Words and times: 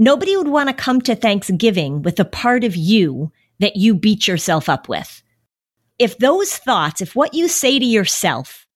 Nobody 0.00 0.34
would 0.34 0.48
want 0.48 0.70
to 0.70 0.74
come 0.74 1.02
to 1.02 1.14
Thanksgiving 1.14 2.00
with 2.00 2.18
a 2.18 2.24
part 2.24 2.64
of 2.64 2.74
you 2.74 3.30
that 3.58 3.76
you 3.76 3.94
beat 3.94 4.26
yourself 4.26 4.66
up 4.70 4.88
with. 4.88 5.22
If 5.98 6.16
those 6.16 6.56
thoughts, 6.56 7.02
if 7.02 7.14
what 7.14 7.34
you 7.34 7.48
say 7.48 7.78
to 7.78 7.84
yourself, 7.84 8.66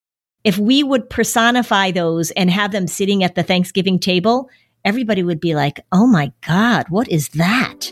if 0.44 0.58
we 0.58 0.82
would 0.82 1.08
personify 1.08 1.92
those 1.92 2.30
and 2.32 2.50
have 2.50 2.72
them 2.72 2.86
sitting 2.86 3.24
at 3.24 3.36
the 3.36 3.42
Thanksgiving 3.42 3.98
table, 3.98 4.50
everybody 4.84 5.22
would 5.22 5.40
be 5.40 5.54
like, 5.54 5.80
oh 5.92 6.06
my 6.06 6.30
God, 6.46 6.84
what 6.90 7.08
is 7.08 7.30
that? 7.30 7.90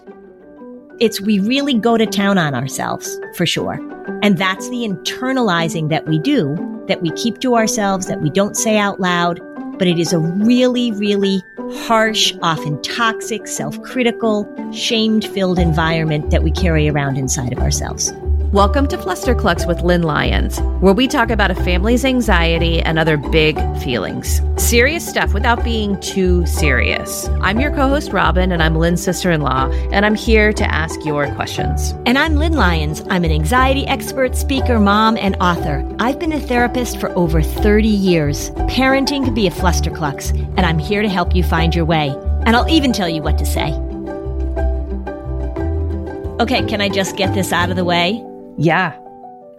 It's 1.00 1.18
we 1.18 1.38
really 1.38 1.72
go 1.72 1.96
to 1.96 2.04
town 2.04 2.36
on 2.36 2.54
ourselves 2.54 3.18
for 3.34 3.46
sure. 3.46 3.80
And 4.22 4.36
that's 4.36 4.68
the 4.68 4.86
internalizing 4.86 5.88
that 5.88 6.06
we 6.06 6.18
do, 6.18 6.54
that 6.86 7.00
we 7.00 7.10
keep 7.12 7.38
to 7.38 7.54
ourselves, 7.54 8.08
that 8.08 8.20
we 8.20 8.28
don't 8.28 8.58
say 8.58 8.76
out 8.76 9.00
loud. 9.00 9.40
But 9.78 9.88
it 9.88 9.98
is 9.98 10.12
a 10.12 10.18
really, 10.18 10.92
really 10.92 11.42
harsh, 11.86 12.34
often 12.42 12.80
toxic, 12.82 13.46
self 13.46 13.80
critical, 13.82 14.48
shame 14.72 15.20
filled 15.20 15.58
environment 15.58 16.30
that 16.30 16.42
we 16.42 16.50
carry 16.50 16.88
around 16.88 17.16
inside 17.16 17.52
of 17.52 17.58
ourselves. 17.58 18.12
Welcome 18.52 18.86
to 18.88 18.98
Flusterclux 18.98 19.66
with 19.66 19.80
Lynn 19.80 20.02
Lyons, 20.02 20.60
where 20.80 20.92
we 20.92 21.08
talk 21.08 21.30
about 21.30 21.50
a 21.50 21.54
family's 21.54 22.04
anxiety 22.04 22.82
and 22.82 22.98
other 22.98 23.16
big 23.16 23.56
feelings. 23.78 24.42
Serious 24.58 25.08
stuff 25.08 25.32
without 25.32 25.64
being 25.64 25.98
too 26.02 26.44
serious. 26.44 27.30
I'm 27.40 27.60
your 27.60 27.70
co 27.70 27.88
host, 27.88 28.12
Robin, 28.12 28.52
and 28.52 28.62
I'm 28.62 28.76
Lynn's 28.76 29.02
sister 29.02 29.30
in 29.30 29.40
law, 29.40 29.70
and 29.90 30.04
I'm 30.04 30.14
here 30.14 30.52
to 30.52 30.64
ask 30.70 31.02
your 31.02 31.34
questions. 31.34 31.92
And 32.04 32.18
I'm 32.18 32.36
Lynn 32.36 32.52
Lyons. 32.52 33.02
I'm 33.08 33.24
an 33.24 33.30
anxiety 33.30 33.86
expert, 33.86 34.36
speaker, 34.36 34.78
mom, 34.78 35.16
and 35.16 35.34
author. 35.40 35.82
I've 35.98 36.18
been 36.18 36.34
a 36.34 36.38
therapist 36.38 37.00
for 37.00 37.08
over 37.16 37.40
30 37.40 37.88
years. 37.88 38.50
Parenting 38.68 39.24
can 39.24 39.32
be 39.32 39.46
a 39.46 39.50
flusterclux, 39.50 40.38
and 40.58 40.66
I'm 40.66 40.78
here 40.78 41.00
to 41.00 41.08
help 41.08 41.34
you 41.34 41.42
find 41.42 41.74
your 41.74 41.86
way. 41.86 42.10
And 42.44 42.54
I'll 42.54 42.68
even 42.68 42.92
tell 42.92 43.08
you 43.08 43.22
what 43.22 43.38
to 43.38 43.46
say. 43.46 43.72
Okay, 46.38 46.66
can 46.66 46.82
I 46.82 46.90
just 46.90 47.16
get 47.16 47.32
this 47.32 47.50
out 47.50 47.70
of 47.70 47.76
the 47.76 47.84
way? 47.86 48.22
Yeah. 48.58 48.98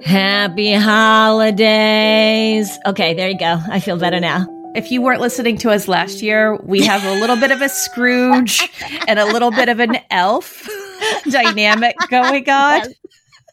Happy 0.04 0.74
holidays. 0.74 2.70
Okay, 2.86 3.14
there 3.14 3.30
you 3.30 3.38
go. 3.38 3.60
I 3.70 3.80
feel 3.80 3.98
better 3.98 4.20
now. 4.20 4.46
If 4.76 4.92
you 4.92 5.02
weren't 5.02 5.22
listening 5.22 5.58
to 5.60 5.70
us 5.70 5.88
last 5.88 6.22
year, 6.22 6.56
we 6.58 6.84
have 6.84 7.04
a 7.06 7.20
little 7.20 7.36
bit 7.36 7.52
of 7.52 7.62
a 7.62 7.70
Scrooge 7.70 8.62
and 9.08 9.20
a 9.20 9.26
little 9.26 9.52
bit 9.52 9.70
of 9.70 9.80
an 9.80 9.98
elf 10.10 10.68
dynamic 11.30 11.96
going 12.10 12.50
on. 12.50 12.82
Yes, 12.82 12.94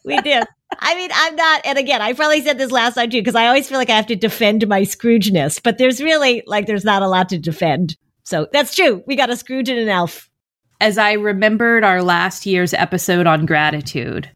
we 0.03 0.19
do. 0.21 0.41
I 0.79 0.95
mean, 0.95 1.11
I'm 1.13 1.35
not, 1.35 1.61
and 1.63 1.77
again, 1.77 2.01
I 2.01 2.13
probably 2.13 2.41
said 2.41 2.57
this 2.57 2.71
last 2.71 2.95
time 2.95 3.09
too, 3.09 3.19
because 3.19 3.35
I 3.35 3.47
always 3.47 3.69
feel 3.69 3.77
like 3.77 3.89
I 3.89 3.95
have 3.95 4.07
to 4.07 4.15
defend 4.15 4.67
my 4.67 4.81
Scroogeness, 4.81 5.61
but 5.61 5.77
there's 5.77 6.01
really, 6.01 6.43
like, 6.47 6.65
there's 6.65 6.85
not 6.85 7.01
a 7.01 7.07
lot 7.07 7.29
to 7.29 7.37
defend. 7.37 7.97
So 8.23 8.47
that's 8.51 8.75
true. 8.75 9.03
We 9.05 9.15
got 9.15 9.29
a 9.29 9.35
Scrooge 9.35 9.69
and 9.69 9.79
an 9.79 9.89
elf. 9.89 10.29
As 10.79 10.97
I 10.97 11.13
remembered 11.13 11.83
our 11.83 12.01
last 12.01 12.45
year's 12.45 12.73
episode 12.73 13.27
on 13.27 13.45
gratitude, 13.45 14.31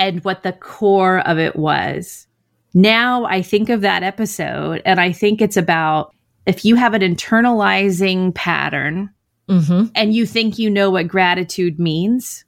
and 0.00 0.24
what 0.24 0.42
the 0.42 0.52
core 0.52 1.20
of 1.28 1.38
it 1.38 1.54
was. 1.56 2.26
Now 2.72 3.26
I 3.26 3.42
think 3.42 3.68
of 3.68 3.82
that 3.82 4.02
episode 4.02 4.80
and 4.86 4.98
I 4.98 5.12
think 5.12 5.42
it's 5.42 5.58
about 5.58 6.14
if 6.46 6.64
you 6.64 6.74
have 6.74 6.94
an 6.94 7.02
internalizing 7.02 8.34
pattern 8.34 9.10
mm-hmm. 9.48 9.86
and 9.94 10.14
you 10.14 10.24
think 10.24 10.58
you 10.58 10.70
know 10.70 10.90
what 10.90 11.06
gratitude 11.06 11.78
means, 11.78 12.46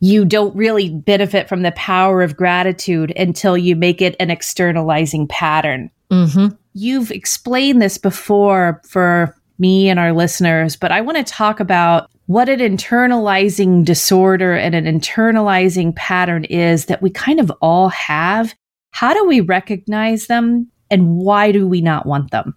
you 0.00 0.24
don't 0.24 0.54
really 0.56 0.90
benefit 0.90 1.48
from 1.48 1.62
the 1.62 1.72
power 1.72 2.22
of 2.22 2.36
gratitude 2.36 3.12
until 3.16 3.56
you 3.56 3.76
make 3.76 4.02
it 4.02 4.16
an 4.18 4.30
externalizing 4.30 5.28
pattern. 5.28 5.90
Mm-hmm. 6.10 6.56
You've 6.74 7.12
explained 7.12 7.80
this 7.80 7.98
before 7.98 8.82
for 8.84 9.36
me 9.60 9.88
and 9.88 10.00
our 10.00 10.12
listeners, 10.12 10.74
but 10.74 10.90
I 10.90 11.02
want 11.02 11.18
to 11.18 11.24
talk 11.24 11.60
about 11.60 12.10
what 12.28 12.50
an 12.50 12.58
internalizing 12.58 13.86
disorder 13.86 14.52
and 14.52 14.74
an 14.74 14.84
internalizing 14.84 15.96
pattern 15.96 16.44
is 16.44 16.84
that 16.84 17.00
we 17.00 17.08
kind 17.08 17.40
of 17.40 17.50
all 17.62 17.88
have. 17.88 18.54
How 18.90 19.14
do 19.14 19.26
we 19.26 19.40
recognize 19.40 20.26
them 20.26 20.70
and 20.90 21.16
why 21.16 21.52
do 21.52 21.66
we 21.66 21.80
not 21.80 22.04
want 22.04 22.30
them? 22.30 22.54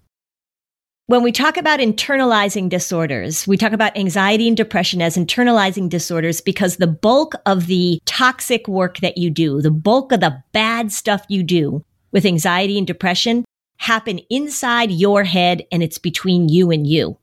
When 1.06 1.24
we 1.24 1.32
talk 1.32 1.56
about 1.56 1.80
internalizing 1.80 2.68
disorders, 2.68 3.48
we 3.48 3.56
talk 3.56 3.72
about 3.72 3.96
anxiety 3.96 4.50
and 4.50 4.58
depression 4.58 5.02
as 5.02 5.16
internalizing 5.16 5.88
disorders 5.88 6.42
because 6.42 6.76
the 6.76 6.88
bulk 6.88 7.36
of 7.46 7.68
the 7.68 8.02
toxic 8.06 8.68
work 8.68 8.98
that 8.98 9.18
you 9.18 9.30
do, 9.30 9.62
the 9.62 9.72
bulk 9.72 10.12
of 10.12 10.20
the 10.20 10.44
bad 10.52 10.92
stuff 10.92 11.24
you 11.30 11.44
do 11.44 11.82
with 12.12 12.26
anxiety 12.26 12.78
and 12.78 12.88
depression 12.88 13.46
happen 13.78 14.20
inside 14.30 14.92
your 14.92 15.24
head 15.24 15.64
and 15.72 15.82
it's 15.82 15.98
between 15.98 16.50
you 16.50 16.72
and 16.72 16.86
you. 16.86 17.18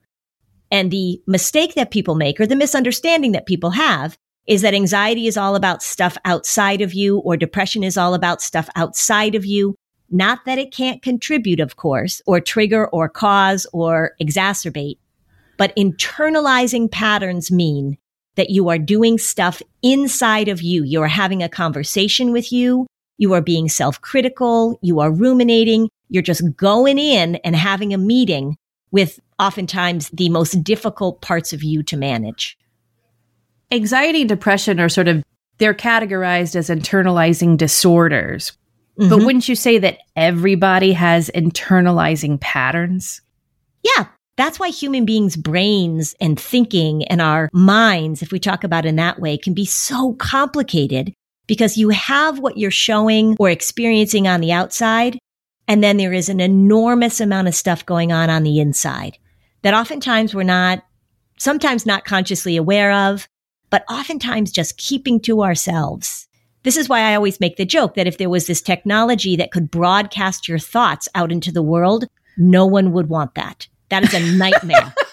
And 0.71 0.91
the 0.91 1.21
mistake 1.27 1.75
that 1.75 1.91
people 1.91 2.15
make 2.15 2.41
or 2.41 2.47
the 2.47 2.56
misunderstanding 2.56 3.33
that 3.33 3.47
people 3.47 3.71
have 3.71 4.17
is 4.47 4.62
that 4.62 4.75
anxiety 4.75 5.27
is 5.27 5.37
all 5.37 5.55
about 5.55 5.83
stuff 5.83 6.17
outside 6.25 6.81
of 6.81 6.95
you 6.95 7.19
or 7.19 7.37
depression 7.37 7.84
is 7.84 7.97
all 7.97 8.15
about 8.15 8.41
stuff 8.41 8.69
outside 8.77 9.34
of 9.34 9.45
you. 9.45 9.75
Not 10.11 10.47
that 10.47 10.59
it 10.59 10.73
can't 10.73 11.03
contribute, 11.03 11.61
of 11.61 11.77
course, 11.77 12.23
or 12.27 12.41
trigger 12.41 12.89
or 12.89 13.11
cause 13.11 13.67
or 13.75 14.12
exacerbate, 14.21 14.97
but 15.59 15.77
internalizing 15.77 16.91
patterns 16.91 17.50
mean 17.50 17.99
that 18.37 18.49
you 18.49 18.71
are 18.71 18.79
doing 18.79 19.19
stuff 19.19 19.61
inside 19.83 20.49
of 20.49 20.62
you. 20.62 20.83
You 20.83 21.03
are 21.03 21.09
having 21.09 21.43
a 21.43 21.49
conversation 21.49 22.33
with 22.33 22.50
you. 22.53 22.87
You 23.19 23.35
are 23.35 23.43
being 23.43 23.69
self 23.69 24.00
critical. 24.00 24.79
You 24.81 25.00
are 25.00 25.11
ruminating. 25.11 25.91
You're 26.09 26.23
just 26.23 26.56
going 26.56 26.99
in 26.99 27.37
and 27.37 27.55
having 27.55 27.93
a 27.93 27.99
meeting 27.99 28.56
with 28.91 29.21
oftentimes 29.38 30.10
the 30.10 30.28
most 30.28 30.62
difficult 30.62 31.21
parts 31.21 31.53
of 31.53 31.62
you 31.62 31.82
to 31.84 31.97
manage. 31.97 32.59
Anxiety 33.71 34.22
and 34.22 34.28
depression 34.28 34.81
are 34.81 34.88
sort 34.88 35.09
of 35.09 35.22
they're 35.59 35.75
categorized 35.75 36.56
as 36.56 36.69
internalizing 36.69 37.56
disorders. 37.56 38.53
Mm-hmm. 38.99 39.10
But 39.10 39.19
wouldn't 39.19 39.49
you 39.49 39.54
say 39.54 39.78
that 39.78 39.99
everybody 40.16 40.93
has 40.93 41.31
internalizing 41.34 42.41
patterns? 42.41 43.21
Yeah, 43.82 44.06
that's 44.37 44.59
why 44.59 44.71
human 44.71 45.04
beings' 45.04 45.37
brains 45.37 46.15
and 46.20 46.38
thinking 46.38 47.05
and 47.05 47.20
our 47.20 47.49
minds, 47.53 48.22
if 48.22 48.32
we 48.32 48.38
talk 48.38 48.65
about 48.65 48.87
it 48.87 48.88
in 48.88 48.97
that 48.97 49.20
way, 49.20 49.37
can 49.37 49.55
be 49.55 49.65
so 49.65 50.15
complicated 50.15 51.12
because 51.47 51.76
you 51.76 51.91
have 51.91 52.38
what 52.38 52.56
you're 52.56 52.70
showing 52.70 53.37
or 53.38 53.50
experiencing 53.50 54.26
on 54.26 54.41
the 54.41 54.53
outside. 54.53 55.19
And 55.66 55.82
then 55.82 55.97
there 55.97 56.12
is 56.12 56.28
an 56.28 56.41
enormous 56.41 57.20
amount 57.20 57.49
of 57.49 57.55
stuff 57.55 57.84
going 57.84 58.10
on 58.12 58.31
on 58.31 58.43
the 58.43 58.59
inside 58.59 59.19
that 59.63 59.75
oftentimes 59.75 60.35
we're 60.35 60.43
not, 60.43 60.85
sometimes 61.39 61.87
not 61.87 62.05
consciously 62.05 62.57
aware 62.57 62.93
of, 62.93 63.29
but 63.71 63.85
oftentimes 63.91 64.51
just 64.51 64.79
keeping 64.79 65.21
to 65.21 65.43
ourselves. 65.43 66.27
This 66.63 66.77
is 66.77 66.89
why 66.89 67.01
I 67.01 67.15
always 67.15 67.41
make 67.41 67.57
the 67.57 67.65
joke 67.65 67.95
that 67.95 68.07
if 68.07 68.19
there 68.19 68.31
was 68.31 68.47
this 68.47 68.61
technology 68.61 69.37
that 69.37 69.53
could 69.53 69.71
broadcast 69.71 70.49
your 70.49 70.59
thoughts 70.59 71.09
out 71.15 71.33
into 71.33 71.53
the 71.53 71.63
world, 71.63 72.07
no 72.37 72.67
one 72.67 72.93
would 72.93 73.09
want 73.09 73.35
that. 73.35 73.69
That 73.91 74.05
is 74.05 74.15
a 74.15 74.37
nightmare. 74.37 74.95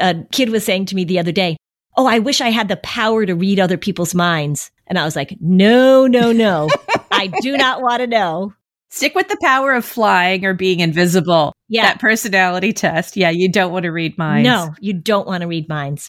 a 0.00 0.14
kid 0.32 0.50
was 0.50 0.64
saying 0.64 0.86
to 0.86 0.94
me 0.94 1.04
the 1.04 1.18
other 1.18 1.32
day, 1.32 1.56
Oh, 1.96 2.06
I 2.06 2.18
wish 2.18 2.40
I 2.40 2.50
had 2.50 2.68
the 2.68 2.76
power 2.78 3.24
to 3.24 3.34
read 3.34 3.60
other 3.60 3.76
people's 3.76 4.14
minds. 4.14 4.70
And 4.86 4.98
I 4.98 5.04
was 5.04 5.14
like, 5.14 5.36
No, 5.40 6.06
no, 6.06 6.32
no. 6.32 6.68
I 7.10 7.28
do 7.40 7.56
not 7.56 7.82
want 7.82 8.00
to 8.00 8.06
know. 8.06 8.52
Stick 8.94 9.16
with 9.16 9.26
the 9.26 9.36
power 9.42 9.72
of 9.72 9.84
flying 9.84 10.44
or 10.44 10.54
being 10.54 10.78
invisible. 10.78 11.52
Yeah. 11.68 11.82
That 11.82 11.98
personality 11.98 12.72
test. 12.72 13.16
Yeah, 13.16 13.30
you 13.30 13.50
don't 13.50 13.72
want 13.72 13.82
to 13.82 13.90
read 13.90 14.16
minds. 14.16 14.46
No, 14.46 14.72
you 14.78 14.92
don't 14.92 15.26
want 15.26 15.40
to 15.40 15.48
read 15.48 15.68
minds. 15.68 16.08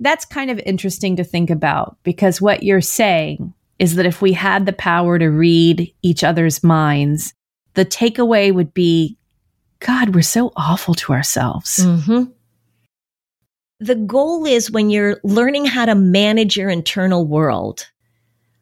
That's 0.00 0.24
kind 0.24 0.50
of 0.50 0.58
interesting 0.60 1.16
to 1.16 1.24
think 1.24 1.50
about 1.50 1.98
because 2.02 2.40
what 2.40 2.62
you're 2.62 2.80
saying 2.80 3.52
is 3.78 3.96
that 3.96 4.06
if 4.06 4.22
we 4.22 4.32
had 4.32 4.64
the 4.64 4.72
power 4.72 5.18
to 5.18 5.28
read 5.28 5.92
each 6.00 6.24
other's 6.24 6.64
minds, 6.64 7.34
the 7.74 7.84
takeaway 7.84 8.50
would 8.50 8.72
be 8.72 9.18
God, 9.80 10.14
we're 10.14 10.22
so 10.22 10.54
awful 10.56 10.94
to 10.94 11.12
ourselves. 11.12 11.80
Mm-hmm. 11.80 12.30
The 13.80 13.94
goal 13.94 14.46
is 14.46 14.70
when 14.70 14.88
you're 14.88 15.20
learning 15.22 15.66
how 15.66 15.84
to 15.84 15.94
manage 15.94 16.56
your 16.56 16.70
internal 16.70 17.26
world, 17.26 17.90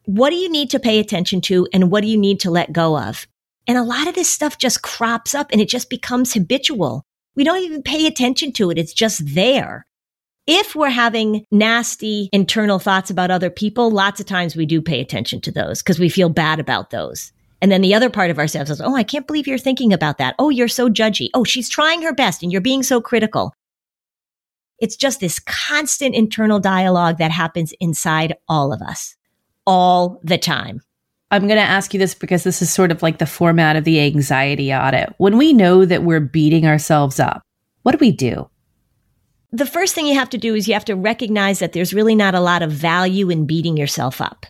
what 0.09 0.31
do 0.31 0.37
you 0.37 0.49
need 0.49 0.71
to 0.71 0.79
pay 0.79 0.97
attention 0.97 1.39
to 1.39 1.67
and 1.71 1.91
what 1.91 2.01
do 2.01 2.07
you 2.07 2.17
need 2.17 2.39
to 2.39 2.49
let 2.49 2.73
go 2.73 2.97
of? 2.97 3.27
And 3.67 3.77
a 3.77 3.83
lot 3.83 4.07
of 4.07 4.15
this 4.15 4.27
stuff 4.27 4.57
just 4.57 4.81
crops 4.81 5.35
up 5.35 5.51
and 5.51 5.61
it 5.61 5.69
just 5.69 5.87
becomes 5.87 6.33
habitual. 6.33 7.03
We 7.35 7.43
don't 7.43 7.63
even 7.63 7.83
pay 7.83 8.07
attention 8.07 8.51
to 8.53 8.71
it. 8.71 8.79
It's 8.79 8.93
just 8.93 9.35
there. 9.35 9.85
if 10.47 10.75
we're 10.75 10.89
having 10.89 11.45
nasty 11.51 12.27
internal 12.33 12.79
thoughts 12.79 13.11
about 13.11 13.29
other 13.29 13.51
people, 13.51 13.91
lots 13.91 14.19
of 14.19 14.25
times 14.25 14.55
we 14.55 14.65
do 14.65 14.81
pay 14.81 14.99
attention 14.99 15.41
to 15.41 15.51
those 15.51 15.83
because 15.83 15.99
we 15.99 16.09
feel 16.09 16.29
bad 16.29 16.59
about 16.59 16.89
those. 16.89 17.31
And 17.61 17.71
then 17.71 17.81
the 17.81 17.93
other 17.93 18.09
part 18.09 18.31
of 18.31 18.39
ourselves 18.39 18.71
is, 18.71 18.81
oh, 18.81 18.95
I 18.95 19.03
can't 19.03 19.27
believe 19.27 19.45
you're 19.45 19.59
thinking 19.59 19.93
about 19.93 20.17
that. 20.17 20.33
Oh, 20.39 20.49
you're 20.49 20.67
so 20.67 20.89
judgy. 20.89 21.29
Oh, 21.35 21.43
she's 21.43 21.69
trying 21.69 22.01
her 22.01 22.15
best 22.15 22.41
and 22.41 22.51
you're 22.51 22.61
being 22.61 22.81
so 22.81 22.99
critical. 22.99 23.53
It's 24.79 24.95
just 24.95 25.19
this 25.19 25.37
constant 25.37 26.15
internal 26.15 26.59
dialogue 26.59 27.19
that 27.19 27.29
happens 27.29 27.75
inside 27.79 28.33
all 28.47 28.73
of 28.73 28.81
us 28.81 29.15
all 29.65 30.19
the 30.23 30.37
time. 30.37 30.81
I'm 31.31 31.47
going 31.47 31.59
to 31.59 31.61
ask 31.61 31.93
you 31.93 31.99
this 31.99 32.15
because 32.15 32.43
this 32.43 32.61
is 32.61 32.71
sort 32.71 32.91
of 32.91 33.03
like 33.03 33.19
the 33.19 33.27
format 33.27 33.75
of 33.75 33.83
the 33.83 34.01
anxiety 34.01 34.73
audit. 34.73 35.13
When 35.17 35.37
we 35.37 35.53
know 35.53 35.85
that 35.85 36.03
we're 36.03 36.19
beating 36.19 36.65
ourselves 36.65 37.19
up, 37.19 37.43
what 37.83 37.91
do 37.91 37.99
we 37.99 38.11
do? 38.11 38.49
The 39.51 39.65
first 39.65 39.95
thing 39.95 40.05
you 40.05 40.15
have 40.15 40.29
to 40.31 40.37
do 40.37 40.55
is 40.55 40.67
you 40.67 40.73
have 40.73 40.85
to 40.85 40.95
recognize 40.95 41.59
that 41.59 41.73
there's 41.73 41.93
really 41.93 42.15
not 42.15 42.35
a 42.35 42.39
lot 42.39 42.61
of 42.61 42.71
value 42.71 43.29
in 43.29 43.45
beating 43.45 43.77
yourself 43.77 44.21
up. 44.21 44.45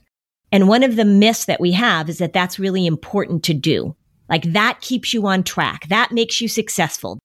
And 0.52 0.68
one 0.68 0.84
of 0.84 0.96
the 0.96 1.06
myths 1.06 1.46
that 1.46 1.62
we 1.62 1.72
have 1.74 2.10
is 2.10 2.18
that 2.18 2.34
that's 2.34 2.60
really 2.60 2.86
important 2.86 3.44
to 3.44 3.54
do. 3.54 3.96
Like 4.30 4.44
that 4.54 4.82
keeps 4.82 5.14
you 5.14 5.28
on 5.28 5.44
track. 5.44 5.88
That 5.90 6.12
makes 6.12 6.42
you 6.42 6.48
successful. 6.48 7.20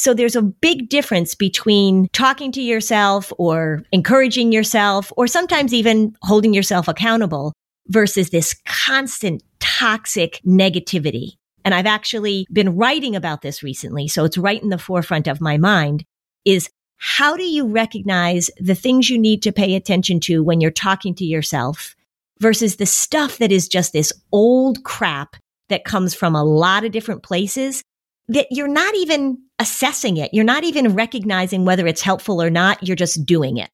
So 0.00 0.14
there's 0.14 0.34
a 0.34 0.40
big 0.40 0.88
difference 0.88 1.34
between 1.34 2.08
talking 2.14 2.52
to 2.52 2.62
yourself 2.62 3.30
or 3.36 3.82
encouraging 3.92 4.50
yourself 4.50 5.12
or 5.14 5.26
sometimes 5.26 5.74
even 5.74 6.16
holding 6.22 6.54
yourself 6.54 6.88
accountable 6.88 7.52
versus 7.88 8.30
this 8.30 8.58
constant 8.64 9.42
toxic 9.58 10.40
negativity. 10.42 11.32
And 11.66 11.74
I've 11.74 11.84
actually 11.84 12.46
been 12.50 12.76
writing 12.76 13.14
about 13.14 13.42
this 13.42 13.62
recently. 13.62 14.08
So 14.08 14.24
it's 14.24 14.38
right 14.38 14.62
in 14.62 14.70
the 14.70 14.78
forefront 14.78 15.28
of 15.28 15.42
my 15.42 15.58
mind 15.58 16.02
is 16.46 16.70
how 16.96 17.36
do 17.36 17.44
you 17.44 17.66
recognize 17.66 18.50
the 18.58 18.74
things 18.74 19.10
you 19.10 19.18
need 19.18 19.42
to 19.42 19.52
pay 19.52 19.74
attention 19.74 20.18
to 20.20 20.42
when 20.42 20.62
you're 20.62 20.70
talking 20.70 21.14
to 21.16 21.26
yourself 21.26 21.94
versus 22.38 22.76
the 22.76 22.86
stuff 22.86 23.36
that 23.36 23.52
is 23.52 23.68
just 23.68 23.92
this 23.92 24.14
old 24.32 24.82
crap 24.82 25.36
that 25.68 25.84
comes 25.84 26.14
from 26.14 26.34
a 26.34 26.42
lot 26.42 26.84
of 26.84 26.90
different 26.90 27.22
places 27.22 27.82
that 28.30 28.46
you're 28.50 28.68
not 28.68 28.94
even 28.94 29.38
assessing 29.58 30.16
it. 30.16 30.32
You're 30.32 30.44
not 30.44 30.62
even 30.62 30.94
recognizing 30.94 31.64
whether 31.64 31.86
it's 31.86 32.00
helpful 32.00 32.40
or 32.40 32.48
not. 32.48 32.86
You're 32.86 32.96
just 32.96 33.26
doing 33.26 33.56
it. 33.56 33.70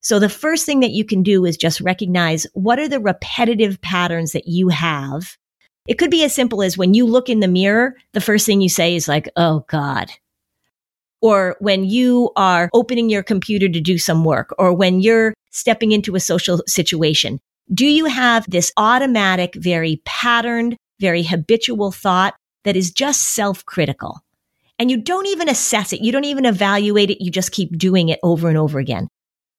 So 0.00 0.20
the 0.20 0.28
first 0.28 0.64
thing 0.64 0.80
that 0.80 0.92
you 0.92 1.04
can 1.04 1.24
do 1.24 1.44
is 1.44 1.56
just 1.56 1.80
recognize 1.80 2.46
what 2.54 2.78
are 2.78 2.88
the 2.88 3.00
repetitive 3.00 3.80
patterns 3.80 4.30
that 4.32 4.46
you 4.46 4.68
have. 4.68 5.36
It 5.88 5.98
could 5.98 6.12
be 6.12 6.22
as 6.22 6.32
simple 6.32 6.62
as 6.62 6.78
when 6.78 6.94
you 6.94 7.04
look 7.04 7.28
in 7.28 7.40
the 7.40 7.48
mirror, 7.48 7.96
the 8.12 8.20
first 8.20 8.46
thing 8.46 8.60
you 8.60 8.68
say 8.68 8.94
is 8.94 9.08
like, 9.08 9.28
Oh 9.36 9.64
God. 9.68 10.10
Or 11.20 11.56
when 11.58 11.84
you 11.84 12.30
are 12.36 12.70
opening 12.72 13.10
your 13.10 13.24
computer 13.24 13.68
to 13.68 13.80
do 13.80 13.98
some 13.98 14.24
work 14.24 14.54
or 14.58 14.72
when 14.72 15.00
you're 15.00 15.34
stepping 15.50 15.90
into 15.90 16.14
a 16.14 16.20
social 16.20 16.62
situation, 16.68 17.40
do 17.74 17.86
you 17.86 18.04
have 18.04 18.48
this 18.48 18.70
automatic, 18.76 19.54
very 19.56 20.00
patterned, 20.04 20.76
very 21.00 21.24
habitual 21.24 21.90
thought 21.90 22.34
that 22.66 22.76
is 22.76 22.90
just 22.90 23.34
self 23.34 23.64
critical? 23.64 24.20
And 24.78 24.90
you 24.90 24.98
don't 24.98 25.26
even 25.26 25.48
assess 25.48 25.92
it. 25.92 26.02
You 26.02 26.12
don't 26.12 26.24
even 26.24 26.44
evaluate 26.44 27.10
it. 27.10 27.24
You 27.24 27.30
just 27.30 27.52
keep 27.52 27.78
doing 27.78 28.10
it 28.10 28.20
over 28.22 28.48
and 28.48 28.58
over 28.58 28.78
again. 28.78 29.08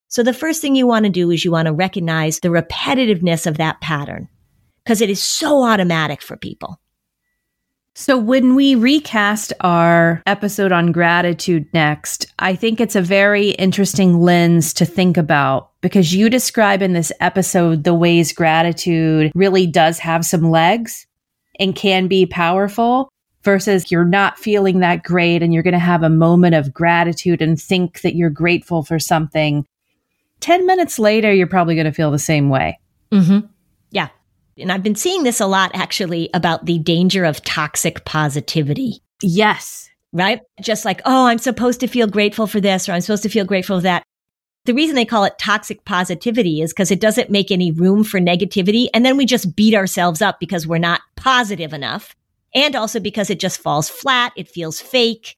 So 0.10 0.22
the 0.22 0.34
first 0.34 0.62
thing 0.62 0.76
you 0.76 0.86
want 0.86 1.06
to 1.06 1.12
do 1.12 1.32
is 1.32 1.44
you 1.44 1.52
want 1.52 1.66
to 1.66 1.74
recognize 1.74 2.40
the 2.40 2.50
repetitiveness 2.50 3.48
of 3.48 3.58
that 3.58 3.82
pattern 3.82 4.30
because 4.84 5.02
it 5.02 5.10
is 5.10 5.22
so 5.22 5.64
automatic 5.64 6.22
for 6.22 6.38
people. 6.38 6.80
So, 8.00 8.16
when 8.16 8.54
we 8.54 8.76
recast 8.76 9.54
our 9.62 10.22
episode 10.28 10.72
on 10.72 10.92
gratitude 10.92 11.66
next, 11.74 12.32
I 12.38 12.54
think 12.54 12.80
it's 12.80 12.96
a 12.96 13.02
very 13.02 13.50
interesting 13.50 14.22
lens 14.22 14.72
to 14.76 14.86
think 14.86 15.18
about 15.18 15.72
because 15.82 16.14
you 16.14 16.30
describe 16.30 16.84
in 16.84 16.94
this 16.94 17.12
episode 17.20 17.86
the 17.86 17.96
ways 17.96 18.34
gratitude 18.34 19.32
really 19.34 19.66
does 19.66 19.98
have 19.98 20.26
some 20.26 20.52
legs 20.52 21.08
and 21.60 21.76
can 21.76 22.08
be 22.08 22.26
powerful 22.26 23.10
versus 23.44 23.92
you're 23.92 24.04
not 24.04 24.38
feeling 24.38 24.80
that 24.80 25.04
great 25.04 25.42
and 25.42 25.54
you're 25.54 25.64
going 25.64 25.74
to 25.74 25.80
have 25.80 26.04
a 26.04 26.10
moment 26.10 26.56
of 26.56 26.74
gratitude 26.74 27.42
and 27.42 27.62
think 27.62 28.02
that 28.02 28.16
you're 28.16 28.30
grateful 28.30 28.84
for 28.84 29.00
something. 29.00 29.66
10 30.42 30.66
minutes 30.66 31.00
later, 31.00 31.34
you're 31.34 31.48
probably 31.48 31.76
going 31.76 31.86
to 31.86 31.94
feel 31.94 32.12
the 32.12 32.20
same 32.20 32.50
way. 32.50 32.78
Mm-hmm. 33.12 33.48
Yeah. 33.92 34.10
And 34.58 34.72
I've 34.72 34.84
been 34.84 34.96
seeing 34.96 35.24
this 35.24 35.40
a 35.40 35.48
lot 35.48 35.72
actually 35.74 36.30
about 36.34 36.66
the 36.66 36.80
danger 36.80 37.24
of 37.24 37.44
toxic 37.44 38.04
positivity. 38.06 39.02
Yes. 39.22 39.90
Right? 40.12 40.42
Just 40.62 40.84
like, 40.86 41.02
oh, 41.06 41.28
I'm 41.28 41.38
supposed 41.38 41.80
to 41.82 41.88
feel 41.88 42.08
grateful 42.08 42.48
for 42.48 42.60
this 42.60 42.90
or 42.90 42.94
I'm 42.94 43.02
supposed 43.02 43.24
to 43.24 43.30
feel 43.30 43.46
grateful 43.46 43.78
for 43.78 43.84
that. 43.84 44.04
The 44.68 44.74
reason 44.74 44.98
they 44.98 45.06
call 45.06 45.24
it 45.24 45.40
toxic 45.40 45.86
positivity 45.86 46.62
is 46.62 46.74
because 46.74 46.92
it 46.92 47.00
doesn't 47.00 47.30
make 47.30 47.52
any 47.52 47.72
room 47.72 48.04
for 48.04 48.20
negativity. 48.20 48.90
And 48.94 49.06
then 49.06 49.16
we 49.16 49.26
just 49.26 49.56
beat 49.56 49.74
ourselves 49.74 50.22
up 50.22 50.42
because 50.42 50.68
we're 50.68 50.78
not 50.78 51.00
positive 51.16 51.72
enough. 51.72 52.18
And 52.54 52.76
also 52.76 53.00
because 53.00 53.30
it 53.30 53.40
just 53.40 53.62
falls 53.62 53.88
flat. 53.88 54.34
It 54.36 54.50
feels 54.50 54.82
fake. 54.82 55.38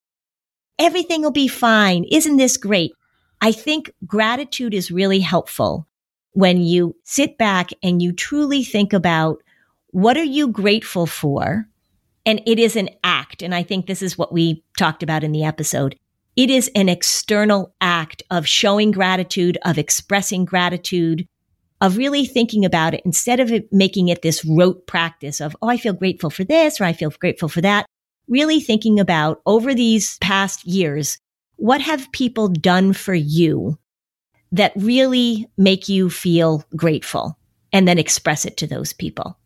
Everything 0.80 1.22
will 1.22 1.30
be 1.30 1.48
fine. 1.48 2.06
Isn't 2.06 2.38
this 2.38 2.58
great? 2.58 2.92
I 3.40 3.52
think 3.52 3.92
gratitude 4.04 4.74
is 4.74 4.90
really 4.90 5.20
helpful 5.20 5.88
when 6.32 6.62
you 6.62 6.96
sit 7.04 7.38
back 7.38 7.70
and 7.84 8.02
you 8.02 8.14
truly 8.14 8.64
think 8.64 8.94
about 8.94 9.44
what 9.92 10.18
are 10.18 10.24
you 10.24 10.48
grateful 10.48 11.06
for? 11.06 11.68
And 12.26 12.42
it 12.48 12.58
is 12.58 12.76
an 12.76 12.90
act. 13.04 13.44
And 13.44 13.54
I 13.54 13.62
think 13.62 13.86
this 13.86 14.02
is 14.02 14.18
what 14.18 14.34
we 14.34 14.64
talked 14.76 15.04
about 15.04 15.24
in 15.24 15.34
the 15.34 15.44
episode. 15.44 16.00
It 16.40 16.50
is 16.50 16.72
an 16.74 16.88
external 16.88 17.76
act 17.82 18.24
of 18.32 18.48
showing 18.48 18.92
gratitude, 18.92 19.58
of 19.66 19.78
expressing 19.78 20.46
gratitude, 20.46 21.28
of 21.82 21.98
really 21.98 22.26
thinking 22.26 22.64
about 22.64 22.94
it 22.94 23.02
instead 23.04 23.42
of 23.42 23.52
it 23.52 23.74
making 23.74 24.08
it 24.08 24.22
this 24.22 24.46
rote 24.46 24.88
practice 24.88 25.42
of, 25.42 25.54
oh, 25.62 25.68
I 25.68 25.76
feel 25.76 25.92
grateful 25.92 26.30
for 26.30 26.46
this 26.46 26.80
or 26.80 26.86
I 26.86 26.94
feel 26.94 27.10
grateful 27.10 27.50
for 27.50 27.60
that. 27.60 27.86
Really 28.30 28.62
thinking 28.62 29.02
about 29.02 29.42
over 29.46 29.76
these 29.76 30.18
past 30.20 30.66
years, 30.66 31.18
what 31.58 31.82
have 31.82 32.10
people 32.14 32.48
done 32.48 32.94
for 32.94 33.14
you 33.14 33.78
that 34.54 34.72
really 34.78 35.46
make 35.58 35.90
you 35.90 36.10
feel 36.10 36.64
grateful 36.74 37.38
and 37.74 37.86
then 37.86 38.00
express 38.00 38.46
it 38.46 38.56
to 38.56 38.66
those 38.66 38.94
people. 38.94 39.38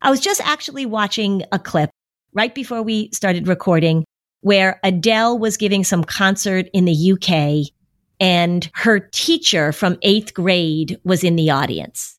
I 0.00 0.08
was 0.08 0.20
just 0.20 0.40
actually 0.40 0.86
watching 0.86 1.42
a 1.52 1.58
clip 1.58 1.90
right 2.32 2.54
before 2.54 2.80
we 2.80 3.10
started 3.12 3.46
recording 3.46 4.06
where 4.40 4.80
Adele 4.82 5.38
was 5.38 5.56
giving 5.56 5.84
some 5.84 6.04
concert 6.04 6.66
in 6.72 6.84
the 6.84 7.12
UK 7.12 7.72
and 8.18 8.70
her 8.74 9.00
teacher 9.00 9.72
from 9.72 9.98
eighth 10.02 10.34
grade 10.34 10.98
was 11.04 11.24
in 11.24 11.36
the 11.36 11.50
audience 11.50 12.18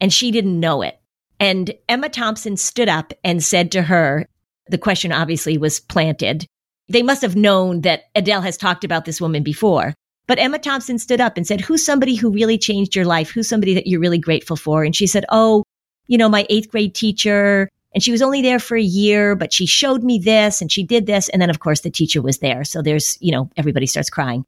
and 0.00 0.12
she 0.12 0.30
didn't 0.30 0.60
know 0.60 0.82
it. 0.82 1.00
And 1.40 1.72
Emma 1.88 2.08
Thompson 2.08 2.56
stood 2.56 2.88
up 2.88 3.12
and 3.24 3.42
said 3.42 3.72
to 3.72 3.82
her, 3.82 4.26
the 4.68 4.78
question 4.78 5.12
obviously 5.12 5.56
was 5.56 5.80
planted. 5.80 6.46
They 6.88 7.02
must 7.02 7.22
have 7.22 7.36
known 7.36 7.82
that 7.82 8.04
Adele 8.14 8.42
has 8.42 8.56
talked 8.56 8.84
about 8.84 9.04
this 9.04 9.20
woman 9.20 9.42
before. 9.42 9.94
But 10.26 10.38
Emma 10.38 10.58
Thompson 10.58 10.98
stood 10.98 11.20
up 11.20 11.36
and 11.36 11.46
said, 11.46 11.60
Who's 11.60 11.84
somebody 11.84 12.14
who 12.14 12.30
really 12.30 12.58
changed 12.58 12.94
your 12.94 13.06
life? 13.06 13.30
Who's 13.30 13.48
somebody 13.48 13.72
that 13.74 13.86
you're 13.86 14.00
really 14.00 14.18
grateful 14.18 14.56
for? 14.56 14.84
And 14.84 14.94
she 14.94 15.06
said, 15.06 15.24
Oh, 15.30 15.64
you 16.06 16.18
know, 16.18 16.28
my 16.28 16.46
eighth 16.50 16.70
grade 16.70 16.94
teacher. 16.94 17.68
And 17.98 18.02
she 18.04 18.12
was 18.12 18.22
only 18.22 18.42
there 18.42 18.60
for 18.60 18.76
a 18.76 18.80
year, 18.80 19.34
but 19.34 19.52
she 19.52 19.66
showed 19.66 20.04
me 20.04 20.20
this 20.20 20.60
and 20.60 20.70
she 20.70 20.84
did 20.84 21.06
this. 21.06 21.28
And 21.30 21.42
then, 21.42 21.50
of 21.50 21.58
course, 21.58 21.80
the 21.80 21.90
teacher 21.90 22.22
was 22.22 22.38
there. 22.38 22.62
So 22.62 22.80
there's, 22.80 23.18
you 23.20 23.32
know, 23.32 23.50
everybody 23.56 23.86
starts 23.86 24.08
crying. 24.08 24.44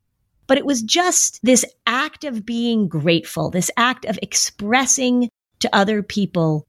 But 0.47 0.57
it 0.57 0.64
was 0.64 0.83
just 0.83 1.40
this 1.42 1.64
act 1.85 2.23
of 2.23 2.47
being 2.47 2.87
grateful, 2.87 3.50
this 3.50 3.69
act 3.76 4.04
of 4.04 4.21
expressing 4.23 5.30
to 5.59 5.75
other 5.75 6.00
people 6.00 6.69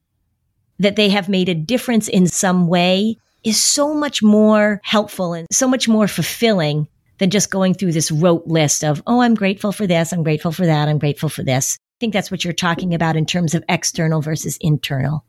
that 0.80 0.96
they 0.96 1.08
have 1.08 1.28
made 1.28 1.48
a 1.48 1.54
difference 1.54 2.08
in 2.08 2.26
some 2.26 2.66
way 2.66 3.16
is 3.44 3.62
so 3.62 3.94
much 3.94 4.20
more 4.20 4.80
helpful 4.82 5.34
and 5.34 5.46
so 5.52 5.68
much 5.68 5.86
more 5.86 6.08
fulfilling 6.08 6.88
than 7.18 7.30
just 7.30 7.52
going 7.52 7.74
through 7.74 7.92
this 7.92 8.10
rote 8.10 8.48
list 8.48 8.82
of, 8.82 9.00
oh, 9.06 9.20
I'm 9.20 9.36
grateful 9.36 9.70
for 9.70 9.86
this. 9.86 10.12
I'm 10.12 10.24
grateful 10.24 10.50
for 10.50 10.66
that. 10.66 10.88
I'm 10.88 10.98
grateful 10.98 11.28
for 11.28 11.44
this. 11.44 11.76
I 11.80 11.98
think 12.00 12.12
that's 12.12 12.32
what 12.32 12.42
you're 12.42 12.52
talking 12.52 12.92
about 12.92 13.14
in 13.14 13.24
terms 13.24 13.54
of 13.54 13.62
external 13.68 14.20
versus 14.20 14.58
internal. 14.60 15.24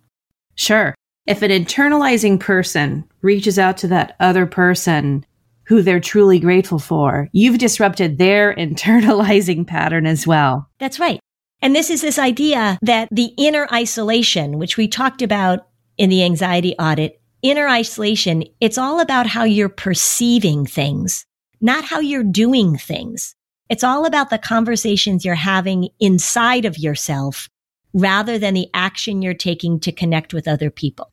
Sure. 0.55 0.95
If 1.25 1.41
an 1.41 1.51
internalizing 1.51 2.39
person 2.39 3.05
reaches 3.21 3.57
out 3.57 3.77
to 3.77 3.87
that 3.87 4.15
other 4.19 4.45
person 4.45 5.25
who 5.65 5.81
they're 5.81 5.99
truly 5.99 6.39
grateful 6.39 6.79
for, 6.79 7.29
you've 7.31 7.57
disrupted 7.57 8.17
their 8.17 8.53
internalizing 8.57 9.65
pattern 9.65 10.05
as 10.05 10.27
well. 10.27 10.69
That's 10.79 10.99
right. 10.99 11.19
And 11.61 11.75
this 11.75 11.89
is 11.89 12.01
this 12.01 12.19
idea 12.19 12.77
that 12.81 13.07
the 13.11 13.33
inner 13.37 13.67
isolation, 13.71 14.57
which 14.57 14.75
we 14.75 14.87
talked 14.87 15.21
about 15.21 15.67
in 15.97 16.09
the 16.09 16.23
anxiety 16.23 16.75
audit, 16.77 17.21
inner 17.41 17.69
isolation, 17.69 18.43
it's 18.59 18.77
all 18.77 18.99
about 18.99 19.27
how 19.27 19.45
you're 19.45 19.69
perceiving 19.69 20.65
things 20.65 21.25
not 21.63 21.85
how 21.85 22.01
you're 22.01 22.25
doing 22.25 22.77
things. 22.77 23.35
It's 23.69 23.85
all 23.85 24.05
about 24.05 24.29
the 24.29 24.37
conversations 24.37 25.23
you're 25.23 25.33
having 25.33 25.87
inside 25.99 26.65
of 26.65 26.77
yourself 26.77 27.47
rather 27.93 28.37
than 28.37 28.53
the 28.53 28.67
action 28.73 29.21
you're 29.21 29.33
taking 29.33 29.79
to 29.79 29.93
connect 29.93 30.33
with 30.33 30.45
other 30.45 30.69
people. 30.69 31.12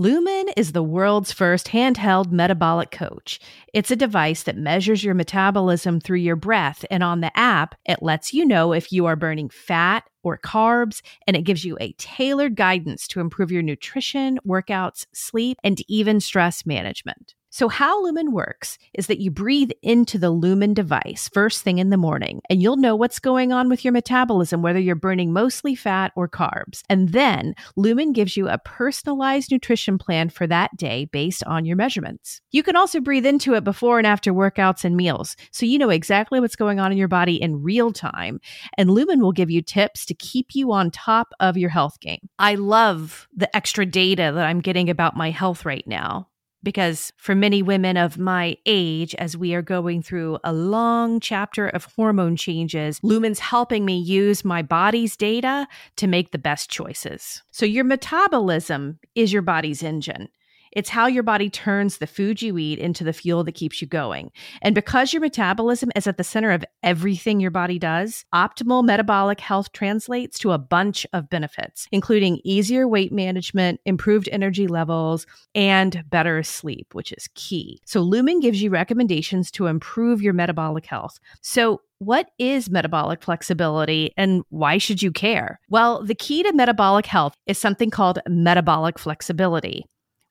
Lumen 0.00 0.46
is 0.56 0.70
the 0.70 0.82
world's 0.84 1.32
first 1.32 1.66
handheld 1.66 2.30
metabolic 2.30 2.92
coach. 2.92 3.40
It's 3.74 3.90
a 3.90 3.96
device 3.96 4.44
that 4.44 4.56
measures 4.56 5.02
your 5.02 5.14
metabolism 5.14 5.98
through 5.98 6.18
your 6.18 6.36
breath, 6.36 6.84
and 6.88 7.02
on 7.02 7.20
the 7.20 7.36
app, 7.36 7.74
it 7.84 8.00
lets 8.00 8.32
you 8.32 8.44
know 8.44 8.72
if 8.72 8.92
you 8.92 9.06
are 9.06 9.16
burning 9.16 9.48
fat 9.48 10.04
or 10.22 10.38
carbs, 10.38 11.02
and 11.26 11.36
it 11.36 11.42
gives 11.42 11.64
you 11.64 11.76
a 11.80 11.94
tailored 11.94 12.54
guidance 12.54 13.08
to 13.08 13.18
improve 13.18 13.50
your 13.50 13.62
nutrition, 13.62 14.38
workouts, 14.46 15.04
sleep, 15.12 15.58
and 15.64 15.82
even 15.88 16.20
stress 16.20 16.64
management. 16.64 17.34
So, 17.58 17.68
how 17.68 18.00
Lumen 18.04 18.30
works 18.30 18.78
is 18.94 19.08
that 19.08 19.18
you 19.18 19.32
breathe 19.32 19.72
into 19.82 20.16
the 20.16 20.30
Lumen 20.30 20.74
device 20.74 21.28
first 21.32 21.64
thing 21.64 21.78
in 21.78 21.90
the 21.90 21.96
morning, 21.96 22.40
and 22.48 22.62
you'll 22.62 22.76
know 22.76 22.94
what's 22.94 23.18
going 23.18 23.52
on 23.52 23.68
with 23.68 23.84
your 23.84 23.90
metabolism, 23.90 24.62
whether 24.62 24.78
you're 24.78 24.94
burning 24.94 25.32
mostly 25.32 25.74
fat 25.74 26.12
or 26.14 26.28
carbs. 26.28 26.82
And 26.88 27.08
then 27.08 27.56
Lumen 27.74 28.12
gives 28.12 28.36
you 28.36 28.46
a 28.48 28.58
personalized 28.58 29.50
nutrition 29.50 29.98
plan 29.98 30.28
for 30.28 30.46
that 30.46 30.76
day 30.76 31.06
based 31.06 31.42
on 31.48 31.64
your 31.64 31.74
measurements. 31.74 32.40
You 32.52 32.62
can 32.62 32.76
also 32.76 33.00
breathe 33.00 33.26
into 33.26 33.54
it 33.54 33.64
before 33.64 33.98
and 33.98 34.06
after 34.06 34.32
workouts 34.32 34.84
and 34.84 34.96
meals, 34.96 35.34
so 35.50 35.66
you 35.66 35.78
know 35.78 35.90
exactly 35.90 36.38
what's 36.38 36.54
going 36.54 36.78
on 36.78 36.92
in 36.92 36.98
your 36.98 37.08
body 37.08 37.42
in 37.42 37.64
real 37.64 37.92
time. 37.92 38.38
And 38.76 38.88
Lumen 38.88 39.20
will 39.20 39.32
give 39.32 39.50
you 39.50 39.62
tips 39.62 40.06
to 40.06 40.14
keep 40.14 40.54
you 40.54 40.70
on 40.70 40.92
top 40.92 41.32
of 41.40 41.56
your 41.56 41.70
health 41.70 41.98
game. 41.98 42.28
I 42.38 42.54
love 42.54 43.26
the 43.34 43.54
extra 43.56 43.84
data 43.84 44.30
that 44.32 44.46
I'm 44.46 44.60
getting 44.60 44.88
about 44.88 45.16
my 45.16 45.32
health 45.32 45.64
right 45.64 45.84
now 45.88 46.27
because 46.62 47.12
for 47.16 47.34
many 47.34 47.62
women 47.62 47.96
of 47.96 48.18
my 48.18 48.56
age, 48.66 49.14
as 49.16 49.36
we 49.36 49.54
are 49.54 49.62
going 49.62 50.02
through 50.02 50.38
a 50.44 50.52
long 50.52 51.20
chapter 51.20 51.68
of 51.68 51.86
hormone 51.96 52.36
changes, 52.36 53.00
Lumen's 53.02 53.38
helping 53.38 53.84
me 53.84 53.98
use 53.98 54.44
my 54.44 54.62
body's 54.62 55.16
data 55.16 55.66
to 55.96 56.06
make 56.06 56.32
the 56.32 56.38
best 56.38 56.70
choices. 56.70 57.42
So, 57.50 57.66
your 57.66 57.84
metabolism 57.84 58.98
is 59.14 59.32
your 59.32 59.42
body's 59.42 59.82
engine. 59.82 60.28
It's 60.72 60.88
how 60.88 61.06
your 61.06 61.22
body 61.22 61.50
turns 61.50 61.98
the 61.98 62.06
food 62.06 62.42
you 62.42 62.58
eat 62.58 62.78
into 62.78 63.04
the 63.04 63.12
fuel 63.12 63.44
that 63.44 63.52
keeps 63.52 63.80
you 63.80 63.88
going. 63.88 64.30
And 64.62 64.74
because 64.74 65.12
your 65.12 65.20
metabolism 65.20 65.90
is 65.96 66.06
at 66.06 66.16
the 66.16 66.24
center 66.24 66.50
of 66.50 66.64
everything 66.82 67.40
your 67.40 67.50
body 67.50 67.78
does, 67.78 68.24
optimal 68.34 68.84
metabolic 68.84 69.40
health 69.40 69.72
translates 69.72 70.38
to 70.40 70.52
a 70.52 70.58
bunch 70.58 71.06
of 71.12 71.30
benefits, 71.30 71.88
including 71.92 72.40
easier 72.44 72.86
weight 72.86 73.12
management, 73.12 73.80
improved 73.84 74.28
energy 74.30 74.66
levels, 74.66 75.26
and 75.54 76.04
better 76.08 76.42
sleep, 76.42 76.94
which 76.94 77.12
is 77.12 77.28
key. 77.34 77.80
So, 77.84 78.00
Lumen 78.00 78.40
gives 78.40 78.62
you 78.62 78.70
recommendations 78.70 79.50
to 79.52 79.66
improve 79.66 80.22
your 80.22 80.32
metabolic 80.32 80.86
health. 80.86 81.18
So, 81.40 81.80
what 81.98 82.30
is 82.38 82.70
metabolic 82.70 83.22
flexibility 83.22 84.12
and 84.16 84.42
why 84.50 84.78
should 84.78 85.02
you 85.02 85.10
care? 85.10 85.60
Well, 85.68 86.04
the 86.04 86.14
key 86.14 86.42
to 86.44 86.52
metabolic 86.52 87.06
health 87.06 87.34
is 87.46 87.58
something 87.58 87.90
called 87.90 88.20
metabolic 88.28 88.98
flexibility. 88.98 89.84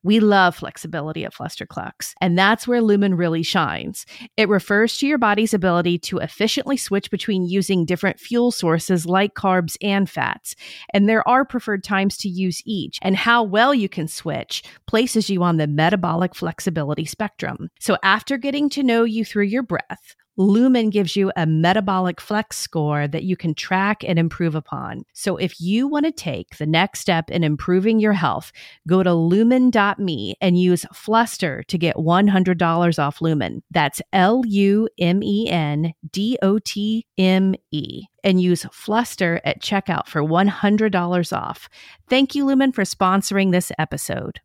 We 0.03 0.19
love 0.19 0.55
flexibility 0.55 1.25
at 1.25 1.33
Flusterclux, 1.33 2.13
and 2.21 2.37
that's 2.37 2.67
where 2.67 2.81
Lumen 2.81 3.15
really 3.15 3.43
shines. 3.43 4.05
It 4.37 4.47
refers 4.47 4.97
to 4.97 5.07
your 5.07 5.17
body's 5.17 5.53
ability 5.53 5.97
to 5.99 6.19
efficiently 6.19 6.77
switch 6.77 7.11
between 7.11 7.45
using 7.45 7.83
different 7.83 8.19
fuel 8.19 8.51
sources 8.51 9.05
like 9.05 9.33
carbs 9.33 9.75
and 9.81 10.09
fats. 10.09 10.55
And 10.93 11.09
there 11.09 11.27
are 11.27 11.43
preferred 11.43 11.83
times 11.83 12.15
to 12.17 12.29
use 12.29 12.61
each, 12.65 12.99
and 13.01 13.15
how 13.15 13.43
well 13.43 13.73
you 13.73 13.89
can 13.89 14.07
switch 14.07 14.63
places 14.85 15.29
you 15.29 15.43
on 15.43 15.57
the 15.57 15.67
metabolic 15.67 16.35
flexibility 16.35 17.05
spectrum. 17.05 17.69
So 17.79 17.97
after 18.03 18.37
getting 18.37 18.69
to 18.69 18.83
know 18.83 19.03
you 19.03 19.25
through 19.25 19.45
your 19.45 19.63
breath, 19.63 20.15
Lumen 20.37 20.91
gives 20.91 21.15
you 21.15 21.31
a 21.35 21.47
metabolic 21.47 22.21
flex 22.21 22.57
score 22.57 23.07
that 23.07 23.23
you 23.23 23.35
can 23.35 23.55
track 23.55 24.03
and 24.03 24.19
improve 24.19 24.53
upon. 24.53 25.03
So 25.13 25.35
if 25.37 25.59
you 25.59 25.87
want 25.87 26.05
to 26.05 26.11
take 26.11 26.57
the 26.57 26.67
next 26.67 26.99
step 26.99 27.31
in 27.31 27.43
improving 27.43 27.99
your 27.99 28.13
health, 28.13 28.51
go 28.87 29.01
to 29.01 29.13
lumen.me 29.13 30.35
and 30.39 30.59
use 30.59 30.85
Fluster 30.93 31.63
to 31.63 31.77
get 31.77 31.95
$100 31.95 32.99
off 32.99 33.21
Lumen. 33.21 33.63
That's 33.71 34.01
L 34.13 34.43
U 34.45 34.87
M 34.99 35.23
E 35.23 35.49
N 35.49 35.93
D 36.11 36.37
O 36.43 36.59
T 36.59 37.07
M 37.17 37.55
E. 37.71 38.03
And 38.23 38.41
use 38.41 38.65
Fluster 38.71 39.41
at 39.43 39.61
checkout 39.61 40.07
for 40.07 40.21
$100 40.21 41.37
off. 41.37 41.69
Thank 42.09 42.35
you, 42.35 42.45
Lumen, 42.45 42.71
for 42.71 42.83
sponsoring 42.83 43.51
this 43.51 43.71
episode. 43.79 44.41